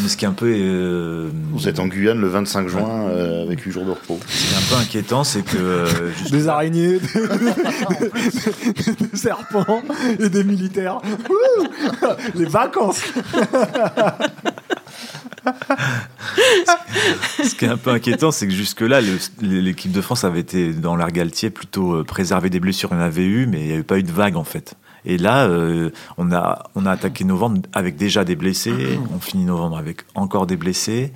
Mais 0.01 0.09
ce 0.09 0.17
qui 0.17 0.25
est 0.25 0.27
un 0.27 0.33
peu, 0.33 0.47
euh, 0.53 1.29
vous 1.53 1.67
êtes 1.69 1.79
en 1.79 1.87
Guyane 1.87 2.19
le 2.19 2.27
25 2.27 2.67
juin 2.67 3.07
euh, 3.09 3.43
avec 3.43 3.61
8 3.61 3.71
jours 3.71 3.85
de 3.85 3.91
repos. 3.91 4.19
ce 4.27 4.47
qui 4.47 4.53
est 4.53 4.57
un 4.57 4.61
peu 4.69 4.75
inquiétant, 4.81 5.23
c'est 5.23 5.41
que 5.41 5.57
euh, 5.57 6.11
juste- 6.13 6.31
Des 6.31 6.47
araignées, 6.49 6.99
des, 6.99 7.07
des 9.09 9.17
serpents 9.17 9.81
et 10.19 10.27
des 10.29 10.43
militaires. 10.43 10.99
Les 12.35 12.45
vacances. 12.45 13.01
Ce 17.43 17.55
qui 17.55 17.65
est 17.65 17.69
un 17.69 17.77
peu 17.77 17.91
inquiétant, 17.91 18.31
c'est 18.31 18.47
que 18.47 18.53
jusque-là, 18.53 19.01
l'équipe 19.41 19.91
de 19.91 20.01
France 20.01 20.23
avait 20.23 20.39
été 20.41 20.73
dans 20.73 20.95
l'air 20.95 21.11
Galtier 21.11 21.49
plutôt 21.49 22.03
préservée 22.03 22.49
des 22.49 22.59
blessures. 22.59 22.89
Il 22.91 22.95
y 22.95 22.97
en 22.97 23.01
avait 23.03 23.25
eu, 23.25 23.47
mais 23.47 23.61
il 23.61 23.67
n'y 23.67 23.73
avait 23.73 23.83
pas 23.83 23.97
eu 23.97 24.03
de 24.03 24.11
vague 24.11 24.35
en 24.35 24.43
fait. 24.43 24.75
Et 25.05 25.17
là, 25.17 25.45
euh, 25.45 25.91
on, 26.17 26.31
a, 26.31 26.69
on 26.75 26.85
a 26.85 26.91
attaqué 26.91 27.23
novembre 27.23 27.61
avec 27.73 27.95
déjà 27.95 28.23
des 28.23 28.35
blessés. 28.35 28.99
On 29.15 29.19
finit 29.19 29.45
novembre 29.45 29.77
avec 29.77 30.01
encore 30.15 30.47
des 30.47 30.57
blessés. 30.57 31.11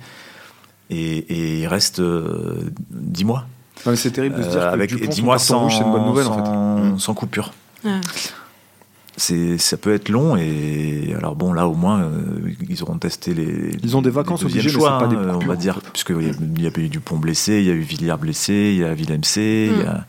Et, 0.90 1.18
et 1.18 1.60
il 1.60 1.66
reste 1.66 2.00
euh, 2.00 2.70
10 2.90 3.24
mois. 3.24 3.46
Non, 3.86 3.92
mais 3.92 3.96
c'est 3.96 4.10
terrible 4.10 4.36
de 4.36 4.42
se 4.42 4.48
dire 4.48 4.60
Euh, 4.60 4.68
que 4.70 4.74
avec 4.74 4.90
Dupont, 4.90 5.08
10 5.10 5.16
son 5.16 5.24
mois 5.24 5.38
sans, 5.38 5.70
c'est 5.70 5.82
une 5.84 5.92
bonne 5.92 6.04
nouvelle 6.04 6.26
en 6.26 6.36
fait. 6.38 6.44
sans, 6.44 6.98
sans 6.98 7.14
coupure. 7.14 7.52
C'est, 9.20 9.58
ça 9.58 9.76
peut 9.76 9.92
être 9.92 10.08
long 10.08 10.34
et 10.38 11.14
alors 11.14 11.36
bon 11.36 11.52
là 11.52 11.68
au 11.68 11.74
moins 11.74 12.00
euh, 12.00 12.10
ils 12.70 12.82
auront 12.82 12.96
testé 12.96 13.34
les. 13.34 13.70
Ils 13.82 13.94
ont 13.94 14.00
des 14.00 14.08
vacances 14.08 14.42
obligées, 14.44 14.62
mais 14.64 14.72
choix, 14.72 14.98
c'est 14.98 15.06
pas 15.06 15.14
des 15.14 15.16
hein, 15.16 15.38
on 15.42 15.46
va 15.46 15.52
en 15.52 15.56
dire, 15.56 15.74
fait. 15.74 15.90
puisque 15.92 16.10
il 16.18 16.62
y, 16.62 16.66
a, 16.66 16.70
eu 16.78 16.88
Dupont 16.88 17.18
blessé, 17.18 17.58
il 17.60 17.66
y 17.66 17.70
a 17.70 17.74
eu 17.74 17.80
Villiers 17.80 18.16
blessé, 18.18 18.72
il 18.74 18.80
y 18.80 18.84
a 18.84 18.94
Willem 18.94 19.22
C, 19.22 19.68
il 19.72 19.78
y 19.78 19.86
a, 19.86 20.06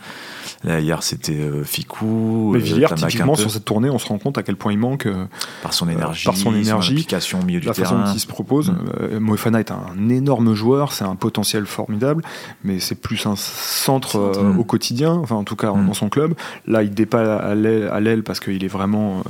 là 0.63 0.79
hier 0.79 1.03
c'était 1.03 1.33
euh, 1.33 1.63
Ficou, 1.65 2.51
Mais 2.53 2.59
euh, 2.59 2.61
Villiers, 2.61 2.87
typiquement, 2.95 3.35
sur 3.35 3.51
cette 3.51 3.65
tournée, 3.65 3.89
on 3.89 3.99
se 3.99 4.07
rend 4.07 4.17
compte 4.17 4.37
à 4.37 4.43
quel 4.43 4.55
point 4.55 4.71
il 4.71 4.79
manque 4.79 5.07
euh, 5.07 5.25
par 5.61 5.73
son 5.73 5.89
énergie, 5.89 6.25
par 6.25 6.37
son 6.37 6.55
énergie, 6.55 7.05
au 7.33 7.45
milieu 7.45 7.59
du 7.59 7.67
la 7.67 7.73
façon 7.73 7.95
terrain. 7.95 8.05
dont 8.07 8.13
il 8.13 8.19
se 8.19 8.27
propose. 8.27 8.69
Mm. 8.69 8.77
Euh, 9.01 9.19
Moefana 9.19 9.59
est 9.59 9.71
un 9.71 10.09
énorme 10.09 10.53
joueur, 10.53 10.93
c'est 10.93 11.03
un 11.03 11.15
potentiel 11.15 11.65
formidable, 11.65 12.23
mais 12.63 12.79
c'est 12.79 12.95
plus 12.95 13.25
un 13.25 13.35
centre 13.35 14.17
euh, 14.17 14.53
Mm. 14.53 14.59
au 14.59 14.63
quotidien, 14.63 15.13
enfin 15.15 15.35
en 15.35 15.43
tout 15.43 15.57
cas 15.57 15.73
Mm. 15.73 15.87
dans 15.87 15.93
son 15.93 16.07
club. 16.09 16.33
Là, 16.65 16.83
il 16.83 16.93
dépasse 16.93 17.27
à 17.27 17.55
l'aile 17.55 18.23
parce 18.23 18.39
qu'il 18.39 18.63
est 18.63 18.67
vraiment. 18.67 19.00
Euh, 19.01 19.23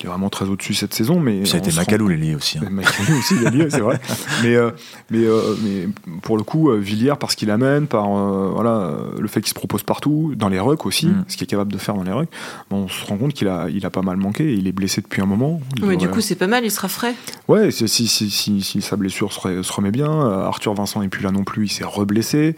qui 0.00 0.06
est 0.06 0.08
vraiment 0.08 0.30
très 0.30 0.46
au-dessus 0.46 0.72
cette 0.72 0.94
saison. 0.94 1.20
Mais 1.20 1.44
ça 1.44 1.56
a 1.56 1.60
été 1.60 1.70
Macalou 1.72 2.08
lié 2.08 2.34
aussi. 2.34 2.58
Hein. 2.58 2.68
Macalou 2.70 3.18
aussi 3.18 3.34
c'est 3.68 3.80
vrai. 3.80 4.00
mais, 4.42 4.56
euh, 4.56 4.70
mais, 5.10 5.24
euh, 5.24 5.54
mais 5.62 5.88
pour 6.22 6.38
le 6.38 6.42
coup, 6.42 6.70
euh, 6.70 6.78
Villiers, 6.78 7.14
parce 7.20 7.34
qu'il 7.34 7.50
amène, 7.50 7.86
par 7.86 8.08
voilà, 8.08 8.94
le 9.18 9.28
fait 9.28 9.42
qu'il 9.42 9.50
se 9.50 9.54
propose 9.54 9.82
partout, 9.82 10.32
dans 10.36 10.48
les 10.48 10.58
rucks 10.58 10.86
aussi, 10.86 11.08
mm. 11.08 11.24
ce 11.28 11.36
qu'il 11.36 11.44
est 11.44 11.48
capable 11.48 11.70
de 11.70 11.76
faire 11.76 11.94
dans 11.94 12.02
les 12.02 12.12
rucks, 12.12 12.30
on 12.70 12.88
se 12.88 13.04
rend 13.04 13.18
compte 13.18 13.34
qu'il 13.34 13.48
a, 13.48 13.68
il 13.68 13.84
a 13.84 13.90
pas 13.90 14.00
mal 14.00 14.16
manqué. 14.16 14.54
Il 14.54 14.66
est 14.66 14.72
blessé 14.72 15.02
depuis 15.02 15.20
un 15.20 15.26
moment. 15.26 15.60
Mais 15.82 15.96
du 15.96 16.08
coup, 16.08 16.22
c'est 16.22 16.34
pas 16.34 16.46
mal, 16.46 16.64
il 16.64 16.70
sera 16.70 16.88
frais. 16.88 17.14
Ouais, 17.48 17.70
si, 17.70 17.86
si, 17.88 18.08
si, 18.08 18.62
si 18.62 18.80
sa 18.80 18.96
blessure 18.96 19.32
se, 19.32 19.62
se, 19.62 19.72
remet 19.72 19.90
bien. 19.90 20.10
Arthur 20.10 20.72
Vincent 20.72 21.00
n'est 21.02 21.08
plus 21.08 21.22
là 21.22 21.30
non 21.30 21.44
plus, 21.44 21.66
il 21.66 21.70
s'est 21.70 21.84
reblessé. 21.84 22.56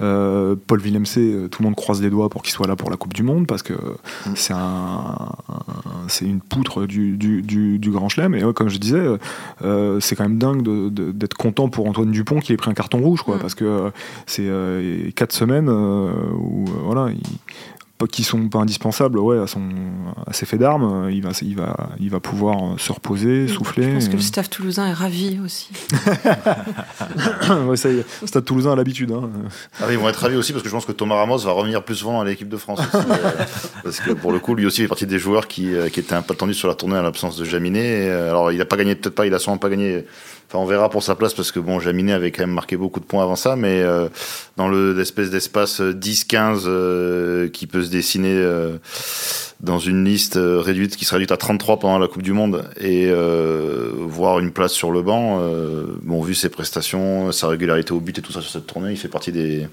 Paul 0.00 0.80
Villemc, 0.80 1.04
tout 1.04 1.62
le 1.62 1.64
monde 1.64 1.76
croise 1.76 2.02
les 2.02 2.10
doigts 2.10 2.28
pour 2.28 2.42
qu'il 2.42 2.52
soit 2.52 2.66
là 2.66 2.74
pour 2.74 2.90
la 2.90 2.96
Coupe 2.96 3.14
du 3.14 3.22
Monde 3.22 3.46
parce 3.46 3.62
que 3.62 3.74
mm. 3.74 4.32
c'est 4.34 4.54
un, 4.54 5.30
c'est 6.08 6.24
une 6.24 6.40
poutre 6.40 6.79
du, 6.86 7.16
du, 7.16 7.78
du, 7.78 7.90
Grand 7.90 8.08
Chelem. 8.08 8.34
Et 8.34 8.42
comme 8.54 8.68
je 8.68 8.78
disais, 8.78 9.02
euh, 9.62 10.00
c'est 10.00 10.16
quand 10.16 10.24
même 10.24 10.38
dingue 10.38 10.62
d'être 10.92 11.34
content 11.34 11.68
pour 11.68 11.86
Antoine 11.86 12.10
Dupont 12.10 12.40
qui 12.40 12.52
ait 12.52 12.56
pris 12.56 12.70
un 12.70 12.74
carton 12.74 12.98
rouge, 12.98 13.22
quoi, 13.22 13.36
mm. 13.36 13.40
parce 13.40 13.54
que 13.54 13.64
euh, 13.64 13.90
c'est 14.26 14.46
euh, 14.46 15.10
quatre 15.14 15.32
semaines 15.32 15.68
où 15.68 16.64
voilà, 16.84 17.10
il, 17.12 17.20
qui 18.06 18.22
sont 18.22 18.48
pas 18.48 18.58
indispensables 18.58 19.18
ouais, 19.18 19.38
à, 19.38 19.46
son, 19.46 19.62
à 20.26 20.32
ses 20.32 20.46
faits 20.46 20.60
d'armes, 20.60 21.08
il 21.10 21.22
va, 21.22 21.30
il, 21.42 21.56
va, 21.56 21.90
il 21.98 22.10
va 22.10 22.20
pouvoir 22.20 22.78
se 22.78 22.92
reposer, 22.92 23.48
souffler. 23.48 23.84
Je 23.84 23.94
pense 23.94 24.08
que 24.08 24.16
le 24.16 24.22
staff 24.22 24.50
toulousain 24.50 24.86
est 24.86 24.92
ravi 24.92 25.40
aussi. 25.44 25.70
ouais, 27.66 27.76
ça 27.76 27.90
y 27.90 27.98
est, 27.98 28.06
le 28.20 28.26
stade 28.26 28.44
toulousain 28.44 28.72
a 28.72 28.76
l'habitude. 28.76 29.12
Hein. 29.12 29.30
Ah, 29.80 29.86
ils 29.90 29.98
vont 29.98 30.08
être 30.08 30.20
ravis 30.20 30.36
aussi 30.36 30.52
parce 30.52 30.62
que 30.62 30.68
je 30.68 30.74
pense 30.74 30.84
que 30.84 30.92
Thomas 30.92 31.16
Ramos 31.16 31.38
va 31.38 31.52
revenir 31.52 31.82
plus 31.82 31.96
souvent 31.96 32.14
dans 32.14 32.24
l'équipe 32.24 32.48
de 32.48 32.56
France. 32.56 32.80
Euh, 32.94 33.00
parce 33.84 34.00
que 34.00 34.12
pour 34.12 34.32
le 34.32 34.38
coup, 34.38 34.54
lui 34.54 34.66
aussi, 34.66 34.80
il 34.80 34.84
fait 34.84 34.88
partie 34.88 35.06
des 35.06 35.18
joueurs 35.18 35.48
qui, 35.48 35.74
euh, 35.74 35.88
qui 35.88 36.00
étaient 36.00 36.14
un 36.14 36.22
peu 36.22 36.34
attendus 36.34 36.54
sur 36.54 36.68
la 36.68 36.74
tournée 36.74 36.96
à 36.96 37.02
l'absence 37.02 37.36
de 37.36 37.44
Jaminet. 37.44 38.08
Euh, 38.08 38.30
alors, 38.30 38.52
il 38.52 38.58
n'a 38.58 38.64
pas 38.64 38.76
gagné, 38.76 38.94
peut-être 38.94 39.14
pas, 39.14 39.26
il 39.26 39.34
a 39.34 39.38
sûrement 39.38 39.58
pas 39.58 39.70
gagné 39.70 40.04
Enfin, 40.50 40.58
on 40.58 40.66
verra 40.66 40.90
pour 40.90 41.04
sa 41.04 41.14
place 41.14 41.32
parce 41.32 41.52
que 41.52 41.60
bon, 41.60 41.78
Jaminet 41.78 42.12
avait 42.12 42.32
quand 42.32 42.42
même 42.42 42.50
marqué 42.50 42.76
beaucoup 42.76 42.98
de 42.98 43.04
points 43.04 43.22
avant 43.22 43.36
ça, 43.36 43.54
mais 43.54 43.82
euh, 43.82 44.08
dans 44.56 44.66
le 44.66 44.92
l'espèce 44.92 45.30
d'espace 45.30 45.80
10-15 45.80 46.64
euh, 46.66 47.48
qui 47.48 47.68
peut 47.68 47.84
se 47.84 47.88
dessiner 47.88 48.34
euh, 48.34 48.76
dans 49.60 49.78
une 49.78 50.04
liste 50.04 50.36
réduite 50.36 50.96
qui 50.96 51.04
sera 51.04 51.18
réduite 51.18 51.30
à 51.30 51.36
33 51.36 51.78
pendant 51.78 52.00
la 52.00 52.08
Coupe 52.08 52.22
du 52.22 52.32
Monde 52.32 52.68
et 52.80 53.12
voir 53.94 54.40
une 54.40 54.50
place 54.50 54.72
sur 54.72 54.90
le 54.90 55.02
banc, 55.02 55.40
bon, 56.02 56.20
vu 56.20 56.34
ses 56.34 56.48
prestations, 56.48 57.30
sa 57.30 57.46
régularité 57.46 57.92
au 57.92 58.00
but 58.00 58.18
et 58.18 58.22
tout 58.22 58.32
ça 58.32 58.40
sur 58.40 58.50
cette 58.50 58.66
tournée, 58.66 58.90
il 58.90 58.96
fait 58.96 59.06
partie 59.06 59.30
des 59.30 59.68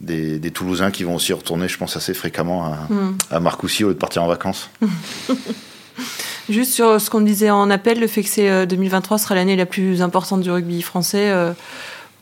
des, 0.00 0.38
des, 0.38 0.50
Toulousains 0.50 0.90
qui 0.90 1.04
vont 1.04 1.14
aussi 1.14 1.32
retourner, 1.32 1.66
je 1.68 1.78
pense, 1.78 1.96
assez 1.96 2.12
fréquemment 2.12 2.66
à, 2.66 2.92
mm. 2.92 3.18
à 3.30 3.40
Marcoussis 3.40 3.84
au 3.84 3.88
lieu 3.88 3.94
de 3.94 3.98
partir 3.98 4.22
en 4.22 4.26
vacances. 4.26 4.68
Juste 6.48 6.72
sur 6.72 7.00
ce 7.00 7.08
qu'on 7.08 7.22
disait 7.22 7.50
en 7.50 7.70
appel, 7.70 8.00
le 8.00 8.06
fait 8.06 8.22
que 8.22 8.28
c'est 8.28 8.66
2023 8.66 9.16
euh, 9.16 9.18
sera 9.18 9.34
l'année 9.34 9.56
la 9.56 9.66
plus 9.66 10.02
importante 10.02 10.42
du 10.42 10.50
rugby 10.50 10.82
français. 10.82 11.30
Euh, 11.30 11.52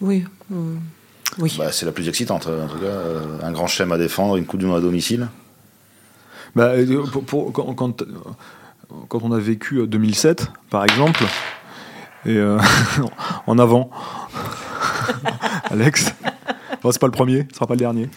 oui. 0.00 0.24
oui. 1.38 1.56
Bah, 1.58 1.72
c'est 1.72 1.86
la 1.86 1.92
plus 1.92 2.08
excitante, 2.08 2.46
en 2.46 2.68
tout 2.68 2.78
cas. 2.78 2.86
Euh, 2.86 3.20
un 3.42 3.50
grand 3.50 3.66
chelem 3.66 3.90
à 3.92 3.98
défendre, 3.98 4.36
une 4.36 4.46
Coupe 4.46 4.60
du 4.60 4.66
Monde 4.66 4.78
à 4.78 4.80
domicile. 4.80 5.28
Bah, 6.54 6.72
pour, 7.26 7.52
quand, 7.52 7.74
quand, 7.74 9.22
on 9.22 9.32
a 9.32 9.38
vécu 9.38 9.86
2007, 9.86 10.48
par 10.70 10.84
exemple, 10.84 11.24
et 12.26 12.38
en 13.46 13.58
avant, 13.58 13.90
Alex, 15.70 16.12
bon, 16.82 16.92
c'est 16.92 17.00
pas 17.00 17.06
le 17.06 17.12
premier, 17.12 17.46
ce 17.50 17.56
sera 17.56 17.66
pas 17.66 17.74
le 17.74 17.78
dernier. 17.78 18.10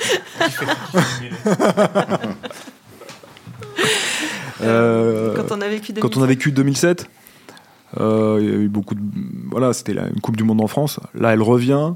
Euh, 4.61 5.35
quand 5.35 5.55
on 5.55 5.61
a 5.61 5.67
vécu 5.67 5.93
2007, 5.93 6.01
quand 6.01 6.17
on 6.17 6.23
a 6.23 6.27
vécu 6.27 6.51
2007 6.51 7.09
euh, 7.99 8.39
il 8.41 8.49
y 8.49 8.51
a 8.51 8.55
eu 8.55 8.67
beaucoup 8.67 8.95
de. 8.95 9.01
Voilà, 9.51 9.71
c'était 9.71 9.93
une 9.93 10.19
Coupe 10.21 10.35
du 10.35 10.43
Monde 10.43 10.61
en 10.61 10.67
France. 10.67 10.99
Là, 11.13 11.33
elle 11.33 11.41
revient. 11.41 11.93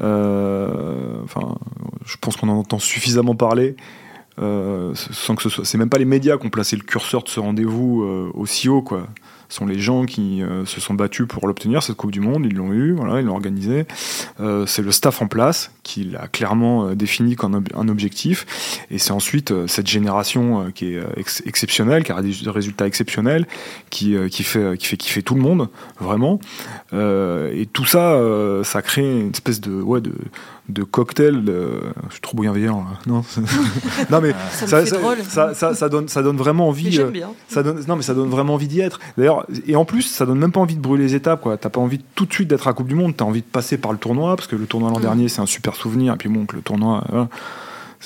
Euh, 0.00 1.20
enfin, 1.24 1.56
je 2.04 2.16
pense 2.20 2.36
qu'on 2.36 2.48
en 2.48 2.58
entend 2.58 2.78
suffisamment 2.78 3.34
parler. 3.34 3.76
sans 4.36 5.34
que 5.34 5.42
ce 5.42 5.48
soit. 5.48 5.64
C'est 5.64 5.78
même 5.78 5.88
pas 5.88 5.98
les 5.98 6.04
médias 6.04 6.38
qui 6.38 6.46
ont 6.46 6.50
placé 6.50 6.76
le 6.76 6.82
curseur 6.82 7.24
de 7.24 7.28
ce 7.28 7.40
rendez-vous 7.40 8.04
aussi 8.34 8.68
haut, 8.68 8.82
quoi 8.82 9.08
sont 9.52 9.66
les 9.66 9.78
gens 9.78 10.06
qui 10.06 10.42
euh, 10.42 10.64
se 10.64 10.80
sont 10.80 10.94
battus 10.94 11.26
pour 11.28 11.46
l'obtenir, 11.46 11.82
cette 11.82 11.96
Coupe 11.96 12.10
du 12.10 12.20
Monde, 12.20 12.46
ils 12.46 12.54
l'ont 12.54 12.72
eu, 12.72 12.92
voilà, 12.92 13.20
ils 13.20 13.26
l'ont 13.26 13.34
organisé. 13.34 13.86
Euh, 14.40 14.66
c'est 14.66 14.82
le 14.82 14.92
staff 14.92 15.20
en 15.20 15.26
place 15.26 15.72
qui 15.82 16.04
l'a 16.04 16.26
clairement 16.26 16.86
euh, 16.86 16.94
défini 16.94 17.36
comme 17.36 17.62
un 17.74 17.88
objectif. 17.88 18.86
Et 18.90 18.98
c'est 18.98 19.12
ensuite 19.12 19.52
cette 19.66 19.86
génération 19.86 20.70
qui 20.74 20.94
est 20.94 21.02
exceptionnelle, 21.44 22.04
qui 22.04 22.12
a 22.12 22.22
des 22.22 22.32
résultats 22.46 22.86
exceptionnels, 22.86 23.46
qui, 23.90 24.16
qui, 24.30 24.42
fait, 24.42 24.78
qui 24.78 25.08
fait 25.08 25.22
tout 25.22 25.34
le 25.34 25.42
monde, 25.42 25.68
vraiment. 26.00 26.40
et 26.92 27.68
tout 27.72 27.84
ça, 27.84 28.18
ça 28.64 28.82
crée 28.82 29.02
une 29.02 29.30
espèce 29.30 29.60
de, 29.60 29.80
ouais, 29.80 30.00
de, 30.00 30.12
de 30.68 30.82
cocktail. 30.82 31.42
Je 31.46 32.12
suis 32.12 32.20
trop 32.20 32.38
bienveillant. 32.40 32.86
Non, 33.06 33.24
non 34.10 34.20
mais 34.20 34.32
ça, 34.52 34.84
ça, 35.54 35.74
ça, 35.74 35.88
donne, 35.88 36.08
ça 36.08 36.22
donne 36.22 36.36
vraiment 36.36 36.68
envie. 36.68 37.00
Ça 37.48 37.62
donne, 37.62 37.84
non, 37.86 37.96
mais 37.96 38.02
ça 38.02 38.14
donne 38.14 38.30
vraiment 38.30 38.54
envie 38.54 38.68
d'y 38.68 38.80
être. 38.80 39.00
D'ailleurs, 39.18 39.41
et 39.66 39.76
en 39.76 39.84
plus, 39.84 40.02
ça 40.02 40.26
donne 40.26 40.38
même 40.38 40.52
pas 40.52 40.60
envie 40.60 40.76
de 40.76 40.80
brûler 40.80 41.04
les 41.04 41.14
étapes. 41.14 41.46
T'as 41.60 41.68
pas 41.68 41.80
envie 41.80 42.00
tout 42.14 42.26
de 42.26 42.32
suite 42.32 42.48
d'être 42.48 42.68
à 42.68 42.72
Coupe 42.72 42.88
du 42.88 42.94
Monde. 42.94 43.14
T'as 43.16 43.24
envie 43.24 43.40
de 43.40 43.46
passer 43.46 43.78
par 43.78 43.92
le 43.92 43.98
tournoi 43.98 44.36
parce 44.36 44.48
que 44.48 44.56
le 44.56 44.66
tournoi 44.66 44.90
l'an 44.90 44.98
mm. 44.98 45.02
dernier, 45.02 45.28
c'est 45.28 45.40
un 45.40 45.46
super 45.46 45.74
souvenir. 45.74 46.14
Et 46.14 46.16
puis 46.16 46.28
bon, 46.28 46.46
que 46.46 46.56
le 46.56 46.62
tournoi. 46.62 47.04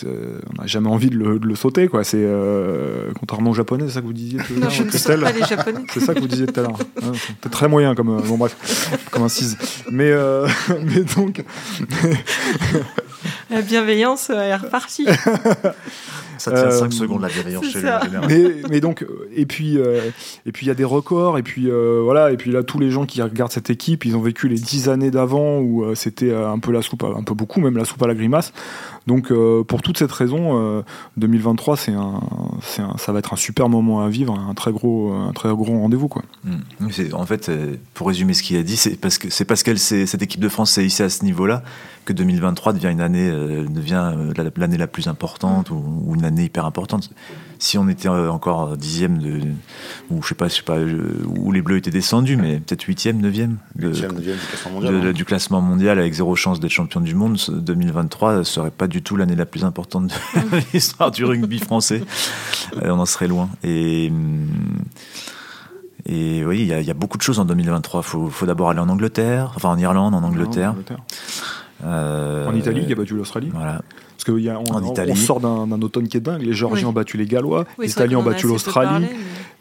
on 0.04 0.60
n'a 0.60 0.66
jamais 0.66 0.88
envie 0.88 1.10
de 1.10 1.16
le, 1.16 1.54
sauter, 1.54 1.88
quoi. 1.88 2.04
C'est 2.04 2.18
euh, 2.20 3.10
contrairement 3.18 3.50
aux 3.50 3.54
Japonais, 3.54 3.84
c'est 3.86 3.94
ça 3.94 4.00
que 4.00 4.06
vous 4.06 4.12
disiez 4.12 4.38
tout 4.38 4.54
à 4.54 4.60
l'heure. 4.60 4.64
Non, 4.64 4.70
je 4.70 4.82
ne 4.82 4.90
sais 4.90 5.18
pas 5.18 5.32
les 5.32 5.44
Japonais. 5.44 5.80
C'est 5.92 6.00
ça 6.00 6.14
que 6.14 6.20
vous 6.20 6.28
disiez 6.28 6.46
tout 6.46 6.60
à 6.60 6.62
l'heure. 6.62 6.78
c'est 7.42 7.50
très 7.50 7.68
moyen 7.68 7.94
comme 7.94 8.18
euh, 8.18 8.20
bon 8.20 8.36
bref, 8.36 9.06
comme 9.10 9.22
incise. 9.22 9.56
Mais 9.90 10.10
euh, 10.10 10.46
mais 10.84 11.02
donc 11.16 11.44
la 13.50 13.62
bienveillance 13.62 14.30
est 14.30 14.56
repartie. 14.56 15.06
Ça 16.38 16.52
tient 16.52 16.70
5 16.70 16.86
euh, 16.86 16.90
secondes 16.90 17.22
la 17.22 17.28
bienveillance 17.28 17.66
chez 17.66 17.80
mais, 18.28 18.56
mais, 18.70 18.80
donc, 18.80 19.02
euh, 19.02 19.28
et 19.34 19.46
puis, 19.46 19.78
euh, 19.78 20.10
et 20.44 20.52
puis 20.52 20.66
il 20.66 20.68
y 20.68 20.72
a 20.72 20.74
des 20.74 20.84
records, 20.84 21.38
et 21.38 21.42
puis 21.42 21.68
voilà, 21.70 22.30
et 22.30 22.36
puis 22.36 22.50
là, 22.50 22.62
tous 22.62 22.78
les 22.78 22.90
gens 22.90 23.06
qui 23.06 23.22
regardent 23.22 23.52
cette 23.52 23.70
équipe, 23.70 24.04
ils 24.04 24.16
ont 24.16 24.20
vécu 24.20 24.48
les 24.48 24.58
10 24.58 24.88
années 24.88 25.10
d'avant 25.10 25.58
où 25.60 25.94
c'était 25.94 26.34
un 26.34 26.58
peu 26.58 26.72
la 26.72 26.82
soupe, 26.82 27.04
un 27.04 27.22
peu 27.22 27.34
beaucoup, 27.34 27.60
même 27.60 27.76
la 27.76 27.84
soupe 27.84 28.02
à 28.02 28.06
la 28.06 28.14
grimace. 28.14 28.52
Donc, 29.06 29.32
pour 29.64 29.82
toute 29.82 29.98
cette 29.98 30.12
raison, 30.12 30.84
2023, 31.16 31.76
c'est 31.76 31.92
un, 31.92 32.20
un, 32.78 32.98
ça 32.98 33.12
va 33.12 33.18
être 33.18 33.32
un 33.32 33.36
super 33.36 33.68
moment 33.68 34.02
à 34.02 34.08
vivre, 34.08 34.38
un 34.38 34.54
très 34.54 34.72
gros, 34.72 35.12
un 35.12 35.32
très 35.32 35.48
gros 35.50 35.64
rendez-vous, 35.64 36.08
quoi. 36.08 36.22
Mmh. 36.44 36.88
En 37.12 37.26
fait, 37.26 37.50
pour 37.94 38.08
résumer 38.08 38.34
ce 38.34 38.42
qu'il 38.42 38.56
a 38.56 38.62
dit, 38.62 38.76
c'est 38.76 38.96
parce 38.96 39.18
que 39.18 39.30
c'est 39.30 39.44
parce 39.44 39.62
qu'elle, 39.62 39.78
cette 39.78 40.22
équipe 40.22 40.40
de 40.40 40.48
France 40.48 40.72
s'est 40.72 40.84
hissée 40.84 41.04
à 41.04 41.08
ce 41.08 41.24
niveau-là 41.24 41.62
que 42.06 42.14
2023 42.14 42.72
devient 42.72 42.88
une 42.88 43.02
année, 43.02 43.30
devient 43.30 44.14
l'année 44.56 44.78
la 44.78 44.86
plus 44.86 45.08
importante 45.08 45.70
ou, 45.70 46.02
ou 46.06 46.14
une 46.14 46.24
année 46.24 46.44
hyper 46.44 46.64
importante. 46.64 47.10
Si 47.58 47.78
on 47.78 47.88
était 47.88 48.08
euh, 48.08 48.30
encore 48.30 48.76
dixième 48.76 49.18
de, 49.18 49.40
ou 50.10 50.22
je 50.22 50.28
sais 50.28 50.34
pas, 50.34 50.48
je 50.48 50.54
sais 50.54 50.62
pas, 50.62 50.78
où 50.78 51.52
les 51.52 51.62
Bleus 51.62 51.78
étaient 51.78 51.90
descendus, 51.90 52.36
mais 52.36 52.58
peut-être 52.58 52.82
huitième, 52.82 53.20
neuvième, 53.20 53.56
du, 53.74 53.90
classement 53.90 54.72
mondial, 54.72 55.12
du 55.12 55.24
classement 55.24 55.60
mondial 55.60 55.98
avec 55.98 56.12
zéro 56.12 56.36
chance 56.36 56.60
d'être 56.60 56.70
champion 56.70 57.00
du 57.00 57.14
monde, 57.14 57.38
2023 57.48 58.44
serait 58.44 58.70
pas 58.70 58.88
du 58.88 59.02
tout 59.02 59.16
l'année 59.16 59.36
la 59.36 59.46
plus 59.46 59.64
importante 59.64 60.08
de 60.34 60.60
l'histoire 60.72 61.10
du 61.10 61.24
rugby 61.24 61.58
français. 61.58 62.02
Euh, 62.82 62.90
on 62.90 62.98
en 62.98 63.06
serait 63.06 63.28
loin. 63.28 63.48
Et 63.62 64.10
et 66.04 66.44
oui, 66.44 66.60
il 66.60 66.66
y, 66.66 66.90
a 66.90 66.94
beaucoup 66.94 67.16
de 67.16 67.22
choses 67.22 67.38
en 67.38 67.44
2023. 67.44 68.00
Il 68.00 68.04
faut, 68.04 68.28
faut 68.28 68.46
d'abord 68.46 68.70
aller 68.70 68.80
en 68.80 68.88
Angleterre, 68.88 69.52
enfin 69.56 69.70
en 69.70 69.78
Irlande, 69.78 70.14
en 70.14 70.22
Angleterre. 70.22 70.74
Euh, 70.90 70.94
en 71.84 72.54
Italie, 72.54 72.82
il 72.82 72.88
y 72.88 72.92
a 72.92 72.96
battu 72.96 73.14
l'Australie. 73.14 73.50
Voilà. 73.52 73.82
Parce 74.16 74.24
qu'on 74.24 74.74
on, 74.74 75.10
on, 75.10 75.14
sort 75.14 75.40
d'un 75.40 75.82
automne 75.82 76.08
qui 76.08 76.16
est 76.16 76.20
dingue. 76.20 76.42
Les 76.42 76.54
Géorgiens 76.54 76.88
ont 76.88 76.92
battu 76.92 77.16
les 77.16 77.26
Gallois, 77.26 77.66
les 77.78 77.90
Italiens 77.90 78.18
ont 78.18 78.22
battu 78.22 78.46
l'Australie. 78.46 79.06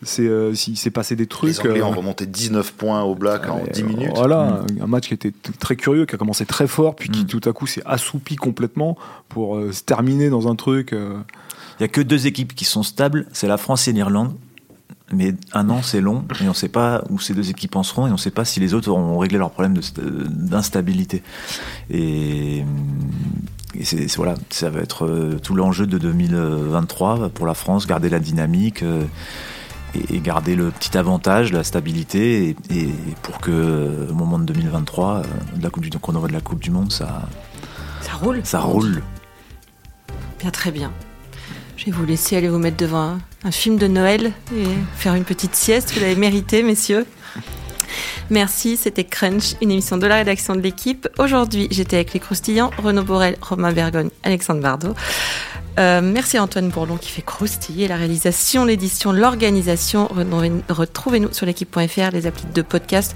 C'est 0.02 0.28
euh, 0.28 0.54
il 0.68 0.78
s'est 0.78 0.92
passé 0.92 1.16
des 1.16 1.26
trucs. 1.26 1.50
Les 1.50 1.60
Anglais 1.60 1.82
euh, 1.82 1.86
ont 1.86 1.92
remonté 1.92 2.26
19 2.26 2.74
points 2.74 3.02
au 3.04 3.16
Black 3.16 3.50
en 3.50 3.62
10 3.72 3.84
minutes. 3.84 4.12
Voilà, 4.14 4.64
mm. 4.78 4.84
un 4.84 4.88
match 4.88 5.08
qui 5.08 5.14
était 5.14 5.34
très 5.58 5.76
curieux, 5.76 6.06
qui 6.06 6.16
a 6.16 6.18
commencé 6.18 6.46
très 6.46 6.68
fort, 6.68 6.96
puis 6.96 7.10
qui 7.10 7.24
mm. 7.24 7.28
tout 7.28 7.42
à 7.46 7.54
coup 7.54 7.66
s'est 7.66 7.82
assoupi 7.86 8.36
complètement 8.36 8.98
pour 9.30 9.60
se 9.72 9.84
terminer 9.84 10.30
dans 10.30 10.48
un 10.48 10.56
truc. 10.56 10.90
Il 10.92 11.82
n'y 11.82 11.86
a 11.86 11.88
que 11.88 12.02
deux 12.02 12.28
équipes 12.28 12.54
qui 12.56 12.66
sont 12.66 12.84
stables, 12.84 13.26
c'est 13.32 13.48
la 13.48 13.58
France 13.58 13.88
et 13.88 13.94
l'Irlande. 13.94 14.34
Mais 15.12 15.36
un 15.54 15.70
an, 15.70 15.82
c'est 15.84 16.02
long, 16.02 16.26
et 16.42 16.46
on 16.46 16.50
ne 16.50 16.54
sait 16.54 16.70
pas 16.70 17.04
où 17.10 17.20
ces 17.20 17.36
deux 17.36 17.50
équipes 17.52 17.76
en 17.76 17.84
seront, 17.84 18.08
et 18.08 18.10
on 18.10 18.14
ne 18.14 18.20
sait 18.20 18.32
pas 18.32 18.44
si 18.44 18.60
les 18.60 18.74
autres 18.74 18.90
auront 18.90 19.20
réglé 19.20 19.38
leurs 19.38 19.52
problèmes 19.52 19.78
d'instabilité. 20.30 21.22
Et, 21.92 22.64
c'est, 23.84 24.08
voilà, 24.16 24.36
ça 24.50 24.70
va 24.70 24.80
être 24.80 25.06
euh, 25.06 25.38
tout 25.38 25.54
l'enjeu 25.54 25.86
de 25.86 25.98
2023 25.98 27.30
pour 27.30 27.46
la 27.46 27.54
France, 27.54 27.86
garder 27.86 28.10
la 28.10 28.20
dynamique 28.20 28.84
euh, 28.84 29.04
et, 30.10 30.20
garder 30.22 30.56
le 30.56 30.72
petit 30.72 30.98
avantage, 30.98 31.52
la 31.52 31.64
stabilité, 31.64 32.56
et, 32.72 32.90
pour 33.22 33.40
que 33.40 33.52
euh, 33.52 34.10
au 34.10 34.14
moment 34.16 34.40
de 34.40 34.46
2023, 34.46 35.22
de 35.58 35.64
la 35.64 35.70
coupe 35.70 35.84
du, 35.84 35.92
qu'on 35.92 36.14
de 36.14 36.34
la 36.34 36.42
Coupe 36.42 36.62
du 36.62 36.72
Monde, 36.72 36.92
ça, 36.92 37.28
ça 38.02 38.14
roule. 38.14 38.40
Ça 38.44 38.60
roule. 38.60 39.04
Bien, 40.40 40.50
très 40.50 40.72
bien. 40.72 40.92
Je 41.86 41.92
vais 41.92 41.98
vous 41.98 42.06
laisser 42.06 42.36
aller 42.36 42.50
vous 42.50 42.58
mettre 42.58 42.78
devant 42.78 43.02
un, 43.02 43.20
un 43.44 43.52
film 43.52 43.78
de 43.78 43.86
Noël 43.86 44.32
et 44.56 44.66
faire 44.96 45.14
une 45.14 45.24
petite 45.24 45.56
sieste. 45.56 45.94
Vous 45.94 46.00
l'avez 46.00 46.16
mérité, 46.16 46.64
messieurs. 46.64 47.06
Merci, 48.32 48.76
c'était 48.76 49.04
Crunch, 49.04 49.54
une 49.62 49.70
émission 49.70 49.98
de 49.98 50.08
la 50.08 50.16
rédaction 50.16 50.56
de 50.56 50.62
l'équipe. 50.62 51.08
Aujourd'hui, 51.20 51.68
j'étais 51.70 51.98
avec 51.98 52.14
les 52.14 52.20
croustillants, 52.20 52.72
Renaud 52.82 53.04
Borel, 53.04 53.38
Romain 53.40 53.72
Bergogne, 53.72 54.10
Alexandre 54.24 54.62
Bardot. 54.62 54.96
Euh, 55.78 56.02
merci 56.02 56.38
à 56.38 56.44
Antoine 56.44 56.70
Bourlon 56.70 56.98
qui 56.98 57.12
fait 57.12 57.22
croustiller 57.22 57.88
la 57.88 57.98
réalisation, 57.98 58.66
l'édition, 58.66 59.12
l'organisation. 59.12 60.10
Retrouvez-nous 60.70 61.34
sur 61.34 61.46
l'équipe.fr, 61.46 62.10
les 62.14 62.26
applis 62.26 62.48
de 62.52 62.62
podcast. 62.64 63.16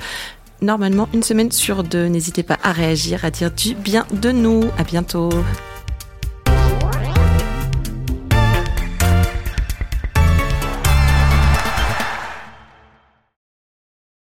Normalement, 0.61 1.09
une 1.13 1.23
semaine 1.23 1.51
sur 1.51 1.83
deux. 1.83 2.05
N'hésitez 2.05 2.43
pas 2.43 2.59
à 2.61 2.71
réagir, 2.71 3.25
à 3.25 3.31
dire 3.31 3.49
du 3.49 3.73
bien 3.73 4.05
de 4.11 4.31
nous. 4.31 4.65
À 4.77 4.83
bientôt. 4.83 5.31